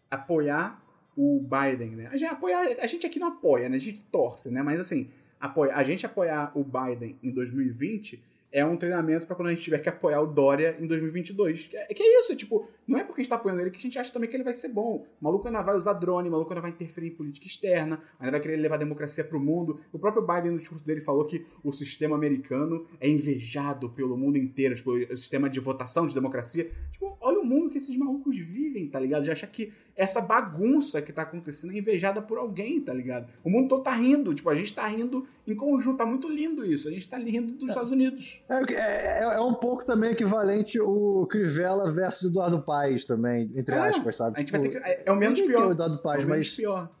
[0.09, 0.81] apoiar
[1.17, 2.07] o Biden, né?
[2.07, 3.75] A gente, apoiar, a gente aqui não apoia, né?
[3.75, 4.63] A gente torce, né?
[4.63, 9.49] Mas assim, apoia, a gente apoiar o Biden em 2020 é um treinamento para quando
[9.49, 11.67] a gente tiver que apoiar o Dória em 2022.
[11.67, 13.77] Que é, que é isso, tipo, não é porque a gente tá apoiando ele que
[13.77, 15.05] a gente acha também que ele vai ser bom.
[15.21, 18.31] O maluco ainda vai usar drone, o maluco ainda vai interferir em política externa, ainda
[18.31, 19.79] vai querer levar a democracia pro mundo.
[19.93, 24.37] O próprio Biden, no discurso dele, falou que o sistema americano é invejado pelo mundo
[24.37, 26.71] inteiro, tipo, o sistema de votação, de democracia.
[26.91, 29.23] Tipo, olha o mundo que esses malucos vivem, tá ligado?
[29.23, 33.29] Já acha que essa bagunça que tá acontecendo é invejada por alguém, tá ligado?
[33.43, 36.65] O mundo todo tá rindo, tipo, a gente tá rindo em conjunto, tá muito lindo
[36.65, 36.87] isso.
[36.87, 37.71] A gente tá rindo dos é.
[37.71, 38.41] Estados Unidos.
[38.49, 43.77] É, é, é, um pouco também equivalente o Crivella versus Eduardo Paes também, entre é,
[43.77, 44.35] aspas, sabe?
[44.35, 45.63] A gente tipo, vai ter que, é, é o menos pior.
[45.63, 46.91] É o Eduardo Paes, é o menos pior.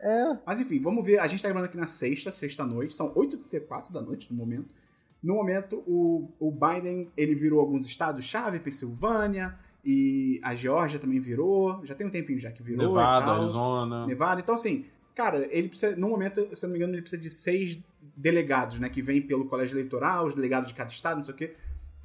[0.00, 0.38] É.
[0.46, 1.18] Mas enfim, vamos ver.
[1.18, 2.94] A gente tá gravando aqui na sexta, sexta-noite.
[2.94, 4.74] São 8h34 da noite no momento.
[5.22, 11.84] No momento, o, o Biden ele virou alguns estados-chave, Pensilvânia, e a Geórgia também virou.
[11.84, 12.88] Já tem um tempinho já que virou.
[12.88, 14.06] Nevada, Arizona.
[14.06, 14.40] Nevada.
[14.40, 14.84] Então, assim,
[15.14, 15.96] cara, ele precisa.
[15.96, 17.78] No momento, se eu não me engano, ele precisa de seis
[18.16, 18.88] delegados, né?
[18.88, 21.54] Que vem pelo colégio eleitoral, os delegados de cada estado, não sei o quê.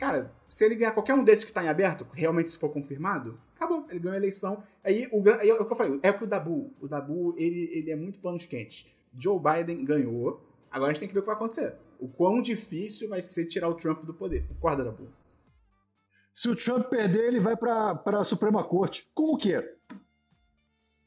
[0.02, 3.40] Cara, se ele ganhar qualquer um desses que está em aberto, realmente se for confirmado,
[3.56, 3.86] acabou.
[3.88, 4.64] Ele ganhou a eleição.
[4.84, 6.74] Aí, o, aí é o que eu falei, é o que o Dabu.
[6.82, 8.84] O Dabu, ele, ele é muito panos quentes.
[9.14, 10.44] Joe Biden ganhou.
[10.72, 11.76] Agora a gente tem que ver o que vai acontecer.
[12.00, 14.48] O quão difícil vai ser tirar o Trump do poder.
[14.48, 15.08] Concorda, Dabu?
[16.34, 19.12] Se o Trump perder, ele vai para a Suprema Corte.
[19.14, 19.76] Como que é?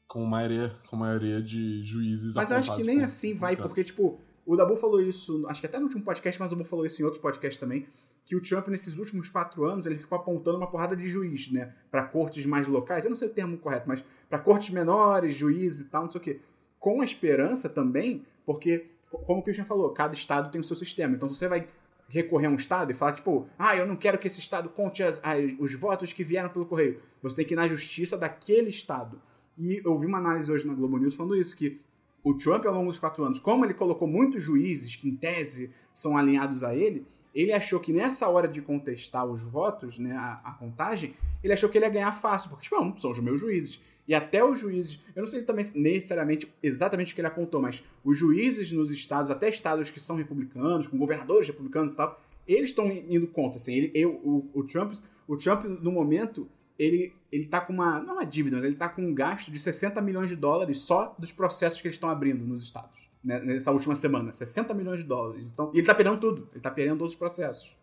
[0.07, 4.21] Com maioria, com maioria de juízes Mas eu acho que nem assim vai, porque, tipo,
[4.45, 7.01] o Dabu falou isso, acho que até no último podcast, mas o Dabu falou isso
[7.01, 7.85] em outros podcasts também
[8.25, 11.73] que o Trump, nesses últimos quatro anos, ele ficou apontando uma porrada de juiz, né?
[11.91, 15.81] Para cortes mais locais, eu não sei o termo correto, mas para cortes menores, juízes
[15.81, 16.39] e tal, não sei o quê.
[16.79, 21.15] Com a esperança também, porque, como o Christian falou, cada estado tem o seu sistema.
[21.15, 21.67] Então, se você vai
[22.09, 25.03] recorrer a um estado e falar, tipo, ah, eu não quero que esse estado conte
[25.03, 28.69] as, as, os votos que vieram pelo correio, você tem que ir na justiça daquele
[28.69, 29.21] estado.
[29.57, 31.79] E eu vi uma análise hoje na Globo News falando isso, que
[32.23, 35.71] o Trump, ao longo dos quatro anos, como ele colocou muitos juízes que, em tese,
[35.93, 40.39] são alinhados a ele, ele achou que nessa hora de contestar os votos, né, a,
[40.41, 41.13] a contagem,
[41.43, 43.81] ele achou que ele ia ganhar fácil, porque, tipo, não, são os meus juízes.
[44.07, 47.83] E até os juízes, eu não sei também necessariamente exatamente o que ele apontou, mas
[48.03, 52.69] os juízes nos estados, até estados que são republicanos, com governadores republicanos e tal, eles
[52.69, 54.93] estão indo contra, assim, ele, eu, o, o, Trump,
[55.27, 56.47] o Trump, no momento,
[56.77, 59.59] ele, ele tá com uma, não uma dívida, mas ele tá com um gasto de
[59.59, 63.04] 60 milhões de dólares só dos processos que eles estão abrindo nos estados.
[63.25, 64.31] Né, nessa última semana.
[64.31, 65.49] 60 milhões de dólares.
[65.51, 66.47] Então, e ele tá perdendo tudo.
[66.51, 67.75] Ele tá perdendo todos os processos.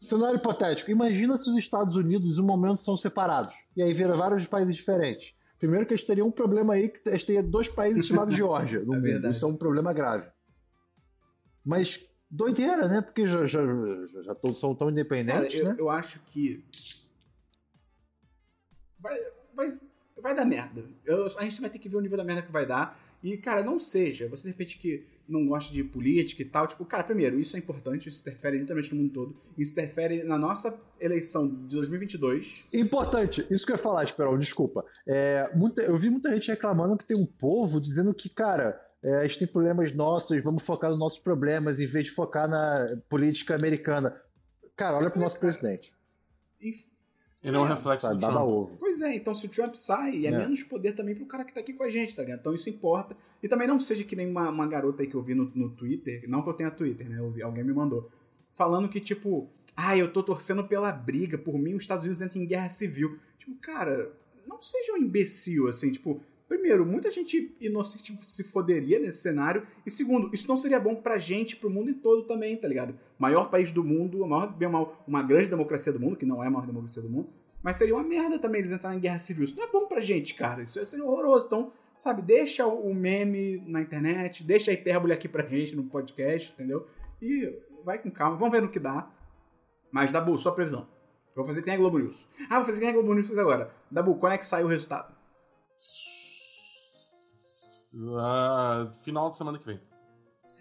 [0.00, 0.90] Cenário hipotético.
[0.90, 3.54] Imagina se os Estados Unidos, em um momento, são separados.
[3.76, 5.36] E aí vira vários países diferentes.
[5.58, 8.34] Primeiro que a gente teria um problema aí, que a gente teria dois países chamados
[8.34, 9.30] Geórgia no é mundo.
[9.30, 10.26] Isso é um problema grave.
[11.62, 13.02] Mas doideira, né?
[13.02, 15.76] Porque já, já, já, já todos são tão independentes, Cara, eu, né?
[15.78, 16.64] Eu acho que...
[18.98, 19.18] Vai,
[19.54, 19.78] vai,
[20.16, 20.84] vai dar merda.
[21.04, 22.98] Eu, a gente vai ter que ver o nível da merda que vai dar.
[23.22, 24.28] E, cara, não seja.
[24.28, 26.66] Você de repente que não gosta de política e tal.
[26.66, 29.36] Tipo, cara, primeiro, isso é importante, isso interfere literalmente no mundo todo.
[29.56, 32.66] Isso interfere na nossa eleição de 2022.
[32.72, 34.84] Importante, isso que eu ia falar, Esperão, desculpa.
[35.06, 39.16] É, muita, eu vi muita gente reclamando que tem um povo dizendo que, cara, é,
[39.16, 42.96] a gente tem problemas nossos, vamos focar nos nossos problemas em vez de focar na
[43.08, 44.14] política americana.
[44.76, 45.92] Cara, olha pro é, nosso presidente.
[47.46, 48.36] E não é, reflexo do Trump.
[48.36, 48.76] Ovo.
[48.76, 50.36] Pois é, então se o Trump sai, é, é.
[50.36, 52.40] menos poder também pro cara que tá aqui com a gente, tá ligado?
[52.40, 53.16] Então isso importa.
[53.40, 55.70] E também não seja que nem uma, uma garota aí que eu vi no, no
[55.70, 57.20] Twitter, não que eu tenha Twitter, né?
[57.20, 58.10] Eu vi, alguém me mandou.
[58.52, 62.42] Falando que, tipo, ah, eu tô torcendo pela briga, por mim os Estados Unidos entram
[62.42, 63.16] em guerra civil.
[63.38, 64.12] Tipo, cara,
[64.44, 69.66] não seja um imbecil, assim, tipo, Primeiro, muita gente inocente se foderia nesse cenário.
[69.84, 72.96] E segundo, isso não seria bom pra gente, pro mundo todo também, tá ligado?
[73.18, 76.42] Maior país do mundo, a maior, bem mal, uma grande democracia do mundo, que não
[76.42, 77.28] é a maior democracia do mundo.
[77.62, 79.44] Mas seria uma merda também eles entrarem em guerra civil.
[79.44, 80.62] Isso não é bom pra gente, cara.
[80.62, 81.46] Isso seria horroroso.
[81.46, 86.52] Então, sabe, deixa o meme na internet, deixa a hipérbole aqui pra gente no podcast,
[86.52, 86.86] entendeu?
[87.20, 88.36] E vai com calma.
[88.36, 89.10] Vamos ver no que dá.
[89.90, 90.86] Mas, Dabu, sua previsão.
[91.30, 92.28] Eu vou fazer quem é Globo News.
[92.48, 93.74] Ah, vou fazer quem é Globo News agora.
[93.90, 95.12] Dabu, quando é que sai o resultado?
[97.96, 99.80] Uh, final de semana que vem.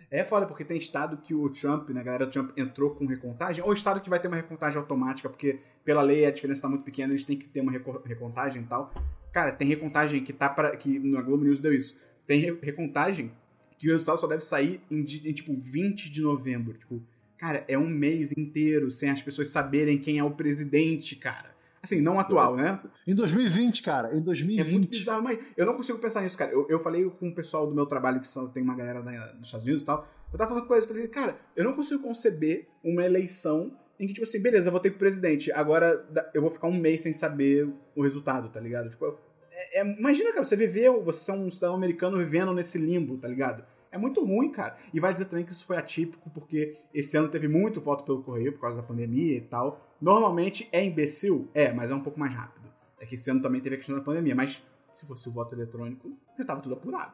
[0.10, 3.06] É foda, porque tem estado que o Trump, né, a galera do Trump entrou com
[3.06, 6.70] recontagem, ou estado que vai ter uma recontagem automática, porque pela lei a diferença tá
[6.70, 7.72] muito pequena, eles têm que ter uma
[8.06, 8.94] recontagem e tal.
[9.34, 11.98] Cara, tem recontagem que tá para que na Globo News deu isso.
[12.26, 13.32] Tem recontagem
[13.78, 17.04] que o resultado só deve sair em, em, tipo 20 de novembro, tipo,
[17.38, 21.55] cara, é um mês inteiro sem as pessoas saberem quem é o presidente, cara.
[21.86, 22.80] Assim, não atual, né?
[23.08, 24.16] Em 2020, cara.
[24.16, 24.68] Em 2020.
[24.68, 26.52] É muito bizarro, mas eu não consigo pensar nisso, cara.
[26.52, 29.02] Eu, eu falei com o pessoal do meu trabalho, que são, tem uma galera
[29.34, 30.08] dos Estados Unidos e tal.
[30.34, 34.08] Eu tava falando com eles, eu falei, cara, eu não consigo conceber uma eleição em
[34.08, 37.14] que, tipo assim, beleza, eu votei pro presidente, agora eu vou ficar um mês sem
[37.14, 38.90] saber o resultado, tá ligado?
[38.90, 39.18] Tipo,
[39.52, 43.28] é, é, imagina, cara, você viveu, você é um cidadão americano vivendo nesse limbo, tá
[43.28, 43.64] ligado?
[43.96, 44.76] É muito ruim, cara.
[44.94, 48.22] E vai dizer também que isso foi atípico, porque esse ano teve muito voto pelo
[48.22, 49.80] correio por causa da pandemia e tal.
[50.02, 51.50] Normalmente é imbecil?
[51.54, 52.68] É, mas é um pouco mais rápido.
[53.00, 54.62] É que esse ano também teve a questão da pandemia, mas
[54.92, 57.14] se fosse o voto eletrônico, já tava tudo apurado.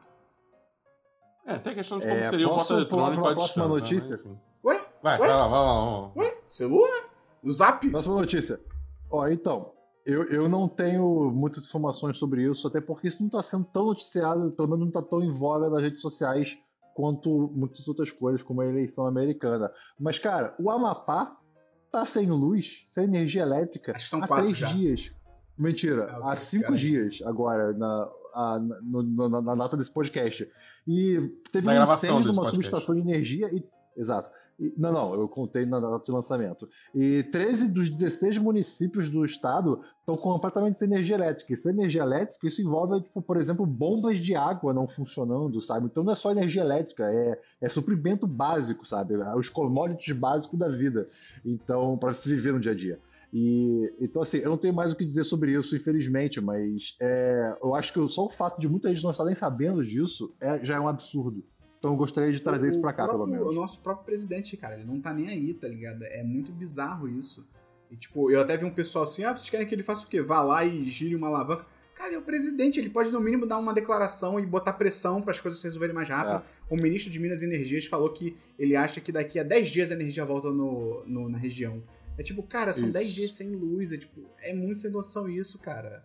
[1.46, 4.16] É, tem a questão de como é, seria o voto eletrônico a próxima notícia?
[4.16, 4.36] Né?
[4.64, 4.80] Ué?
[5.00, 6.12] Vai, vai lá, vai lá.
[6.16, 6.34] Ué?
[6.50, 7.10] Celular?
[7.44, 7.88] O Zap?
[7.90, 8.60] Próxima notícia.
[9.08, 9.72] Ó, então,
[10.04, 13.86] eu, eu não tenho muitas informações sobre isso, até porque isso não está sendo tão
[13.86, 16.58] noticiado, pelo menos não está tão em voga nas redes sociais
[16.94, 19.70] quanto muitas outras coisas, como a eleição americana.
[19.98, 21.36] Mas, cara, o Amapá
[21.90, 24.68] tá sem luz, sem energia elétrica há três já.
[24.68, 25.14] dias.
[25.58, 26.76] Mentira, ah, okay, há cinco cara.
[26.76, 30.50] dias agora, na, a, no, na, na data desse podcast.
[30.86, 31.20] E
[31.52, 33.62] teve na um incêndio numa subestação de energia e.
[33.96, 34.30] Exato.
[34.76, 36.68] Não, não, eu contei na data de lançamento.
[36.94, 41.52] E 13 dos 16 municípios do estado estão completamente sem energia elétrica.
[41.52, 45.86] E sem energia elétrica, isso envolve, tipo, por exemplo, bombas de água não funcionando, sabe?
[45.86, 49.16] Então não é só energia elétrica, é, é suprimento básico, sabe?
[49.36, 51.08] Os commodities básicos da vida.
[51.44, 53.00] Então, para se viver no dia a dia.
[53.32, 57.56] E, então, assim, eu não tenho mais o que dizer sobre isso, infelizmente, mas é,
[57.62, 60.62] eu acho que só o fato de muita gente não estar nem sabendo disso é,
[60.62, 61.42] já é um absurdo.
[61.82, 63.56] Então eu gostaria de trazer o, isso pra cá, próprio, pelo menos.
[63.56, 66.04] O nosso próprio presidente, cara, ele não tá nem aí, tá ligado?
[66.04, 67.44] É muito bizarro isso.
[67.90, 70.08] E, tipo, eu até vi um pessoal assim, ah, vocês querem que ele faça o
[70.08, 70.22] quê?
[70.22, 71.66] Vá lá e gire uma alavanca.
[71.96, 75.32] Cara, é o presidente, ele pode no mínimo dar uma declaração e botar pressão para
[75.32, 76.44] as coisas se resolverem mais rápido.
[76.70, 76.72] É.
[76.72, 79.90] O ministro de Minas e Energias falou que ele acha que daqui a 10 dias
[79.90, 81.82] a energia volta no, no na região.
[82.16, 82.96] É tipo, cara, são isso.
[82.96, 83.92] 10 dias sem luz.
[83.92, 86.04] É tipo, é muito sem noção isso, cara.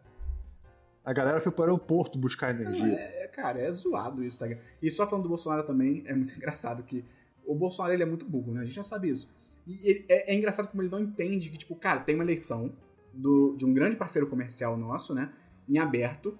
[1.08, 2.94] A galera foi para o aeroporto buscar energia.
[2.94, 4.46] É, é, cara, é zoado isso, tá
[4.82, 7.06] E só falando do Bolsonaro também, é muito engraçado que
[7.46, 8.60] o Bolsonaro ele é muito burro, né?
[8.60, 9.34] A gente já sabe isso.
[9.66, 12.74] E ele, é, é, engraçado como ele não entende que, tipo, cara, tem uma eleição
[13.14, 15.32] do, de um grande parceiro comercial nosso, né?
[15.70, 16.38] Em aberto.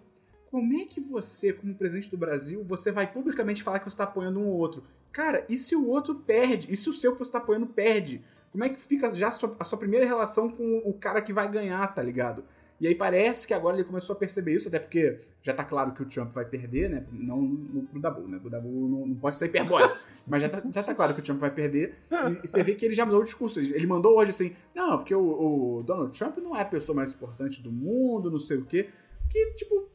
[0.52, 4.04] Como é que você, como presidente do Brasil, você vai publicamente falar que você está
[4.04, 4.84] apoiando um ou outro?
[5.14, 6.70] Cara, e se o outro perde?
[6.70, 8.22] E se o seu que você está apoiando perde?
[8.52, 11.32] Como é que fica já a sua, a sua primeira relação com o cara que
[11.32, 12.44] vai ganhar, tá ligado?
[12.80, 15.94] E aí parece que agora ele começou a perceber isso, até porque já tá claro
[15.94, 17.06] que o Trump vai perder, né?
[17.12, 18.40] Não no, Dabu, né?
[18.44, 19.98] O Dabu não, não pode ser hiperbólico.
[20.28, 21.96] mas já tá, já tá claro que o Trump vai perder.
[22.12, 23.60] E, e, você vê que ele já mudou o discurso.
[23.60, 27.14] Ele mandou hoje assim: não, porque o, o Donald Trump não é a pessoa mais
[27.14, 28.90] importante do mundo, não sei o quê.
[29.30, 29.90] Que, tipo,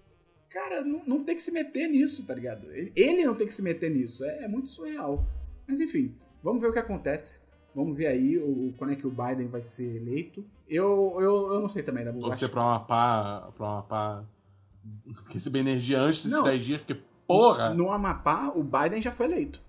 [0.50, 2.70] cara, não, não tem que se meter nisso, tá ligado?
[2.72, 4.24] Ele, ele não tem que se meter nisso.
[4.24, 5.24] É, é muito surreal.
[5.68, 7.40] Mas enfim, vamos ver o que acontece.
[7.74, 10.44] Vamos ver aí o, quando é que o Biden vai ser eleito.
[10.72, 14.24] Eu, eu, eu não sei também, da Você pra uma pá, pra uma pá
[15.28, 17.74] receber energia antes desses 10 dias, porque porra!
[17.74, 19.60] No, Amapá, o Biden já foi eleito.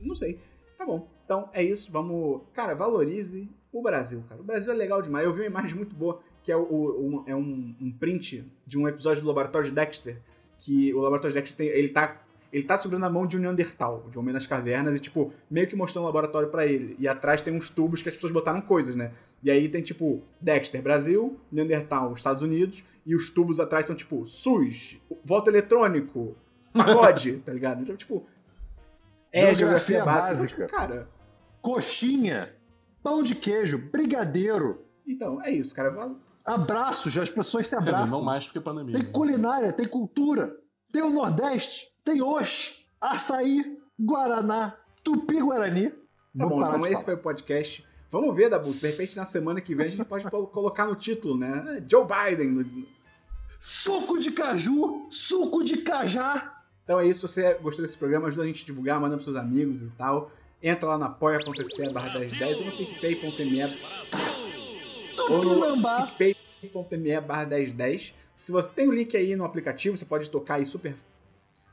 [0.00, 0.38] Não sei.
[0.78, 1.08] Tá bom.
[1.24, 1.90] Então é isso.
[1.90, 2.42] Vamos.
[2.54, 4.40] Cara, valorize o Brasil, cara.
[4.40, 5.24] O Brasil é legal demais.
[5.24, 8.78] Eu vi uma imagem muito boa, que é, o, o é um, um, print de
[8.78, 10.22] um episódio do Laboratório de Dexter.
[10.58, 12.20] Que o Laboratório de Dexter tem, ele tá
[12.52, 15.32] ele tá segurando a mão de um Neandertal, de um homem nas cavernas, e, tipo,
[15.48, 16.96] meio que mostrando um laboratório para ele.
[16.98, 19.12] E atrás tem uns tubos que as pessoas botaram coisas, né?
[19.42, 24.24] E aí tem, tipo, Dexter, Brasil, Neandertal, Estados Unidos, e os tubos atrás são, tipo,
[24.26, 26.36] SUS, voto eletrônico,
[26.72, 27.82] pagode, tá ligado?
[27.82, 28.26] Então, tipo,
[29.32, 30.34] é geografia, geografia básica.
[30.34, 31.08] Então, tipo, cara...
[31.62, 32.54] Coxinha,
[33.02, 34.82] pão de queijo, brigadeiro.
[35.06, 36.16] Então, é isso, cara.
[36.44, 38.04] Abraços, já as pessoas se abraçam.
[38.04, 38.94] Dizer, não mais porque pandemia.
[38.94, 39.10] Tem né?
[39.12, 40.56] culinária, tem cultura,
[40.90, 45.90] tem o Nordeste, tem Oxe, Açaí, Guaraná, Tupi-Guarani.
[46.36, 47.84] Tá bom, então esse foi o podcast.
[48.10, 51.38] Vamos ver, Dabu, de repente na semana que vem a gente pode colocar no título,
[51.38, 51.84] né?
[51.88, 52.86] Joe Biden.
[53.58, 56.60] Suco de caju, suco de cajá.
[56.82, 59.24] Então é isso, se você gostou desse programa, ajuda a gente a divulgar, manda pros
[59.24, 60.32] seus amigos e tal.
[60.62, 63.78] Entra lá na apoia.se barra 1010 ou no picpay.me
[65.30, 68.14] ou no picpay.me barra 1010.
[68.34, 70.96] Se você tem o link aí no aplicativo, você pode tocar aí super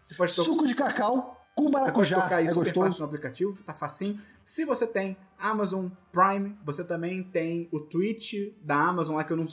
[0.04, 0.44] você pode to...
[0.44, 2.16] Suco de cacau com maracujá.
[2.18, 2.86] Você pode tocar isso é super gostoso.
[2.86, 4.20] fácil no aplicativo, tá facinho.
[4.46, 9.38] Se você tem Amazon Prime, você também tem o Twitch da Amazon lá que eu
[9.38, 9.48] não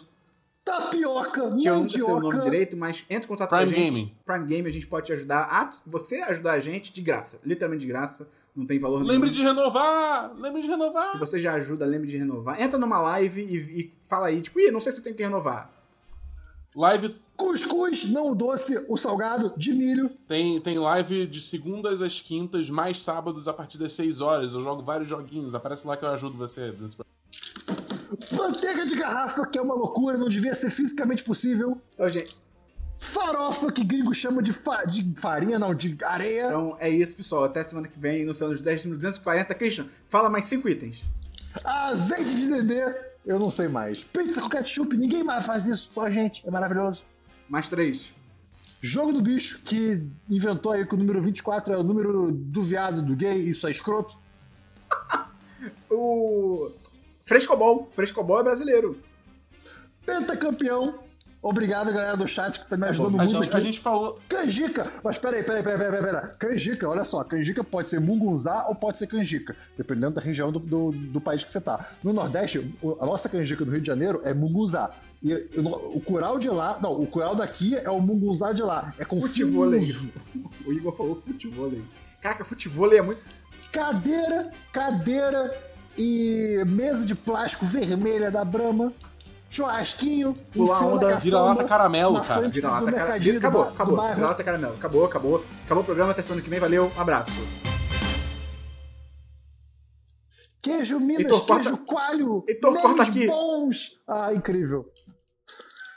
[0.64, 3.74] Tapioca, Que eu não sei o nome direito, mas entre em contato Prime com a
[3.74, 3.90] gente.
[3.90, 4.14] Gaming.
[4.24, 7.82] Prime Game, a gente pode te ajudar a você ajudar a gente de graça, literalmente
[7.82, 8.26] de graça,
[8.56, 9.32] não tem valor Lembre nenhum.
[9.32, 10.32] de renovar!
[10.38, 11.08] Lembre de renovar!
[11.12, 12.60] Se você já ajuda, lembre de renovar.
[12.62, 15.22] Entra numa live e, e fala aí, tipo, ih, não sei se eu tenho que
[15.22, 15.70] renovar.
[16.74, 17.16] Live.
[17.36, 20.10] Cuscuz, não o doce, o salgado, de milho.
[20.26, 24.54] Tem, tem live de segundas às quintas, mais sábados a partir das 6 horas.
[24.54, 25.54] Eu jogo vários joguinhos.
[25.54, 26.74] Aparece lá que eu ajudo você.
[28.32, 31.80] Manteiga de garrafa, que é uma loucura, não devia ser fisicamente possível.
[31.94, 32.36] Então, gente.
[32.96, 36.46] Farofa, que gringo chama de, fa de farinha, não, de areia.
[36.46, 37.44] Então é isso, pessoal.
[37.44, 39.54] Até semana que vem, no Céu 10 240.
[39.54, 41.10] Christian, fala mais 5 itens.
[41.64, 44.04] Azeite de dendê eu não sei mais.
[44.04, 46.46] Pizza com ketchup, ninguém mais faz isso, só a gente.
[46.46, 47.04] É maravilhoso.
[47.48, 48.14] Mais três.
[48.80, 53.00] Jogo do bicho que inventou aí que o número 24 é o número do viado,
[53.00, 54.18] do gay, isso é escroto.
[55.90, 56.70] o
[57.24, 57.88] Frescobol.
[57.90, 59.00] Frescobol é brasileiro.
[60.04, 61.03] Pentacampeão.
[61.44, 63.56] Obrigado, galera do chat, que tá me ajudando a muito gente, aqui.
[63.58, 64.18] a gente falou.
[64.30, 64.90] Canjica!
[65.02, 66.30] Mas peraí, peraí, peraí, peraí, peraí.
[66.38, 70.58] Canjica, olha só, canjica pode ser mungunzá ou pode ser canjica, dependendo da região do,
[70.58, 71.86] do, do país que você tá.
[72.02, 74.90] No Nordeste, a nossa canjica no Rio de Janeiro é mungunzá.
[75.22, 78.94] E o, curau de lá, não, o curau daqui é o mungunzá de lá.
[78.98, 79.80] É com Futevôlei.
[80.64, 81.84] O Igor falou futevôlei.
[82.22, 83.20] Caraca, futevôlei é muito.
[83.70, 85.54] Cadeira, cadeira
[85.98, 88.94] e mesa de plástico vermelha da Brahma.
[89.48, 92.48] Churrasquinho, cima onda, da vira-lata caçamba, caramelo, cara.
[92.48, 92.96] Vira lata, cara.
[93.04, 94.00] mercadinho Acabou, acabou.
[94.14, 94.74] Vira lata caramelo.
[94.74, 95.44] Acabou, acabou.
[95.64, 96.58] Acabou o programa, até semana que vem.
[96.58, 97.30] Valeu, um abraço.
[100.62, 102.44] Queijo Minas, Heitor, corta- queijo coalho.
[102.48, 103.26] Heitor, corta aqui.
[103.26, 104.02] bons.
[104.08, 104.90] Ah, incrível.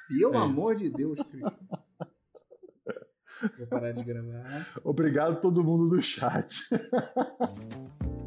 [0.10, 1.52] Pelo É amor de Deus, Cristo.
[3.58, 4.68] Vou parar de gravar.
[4.84, 6.68] Obrigado todo mundo do chat.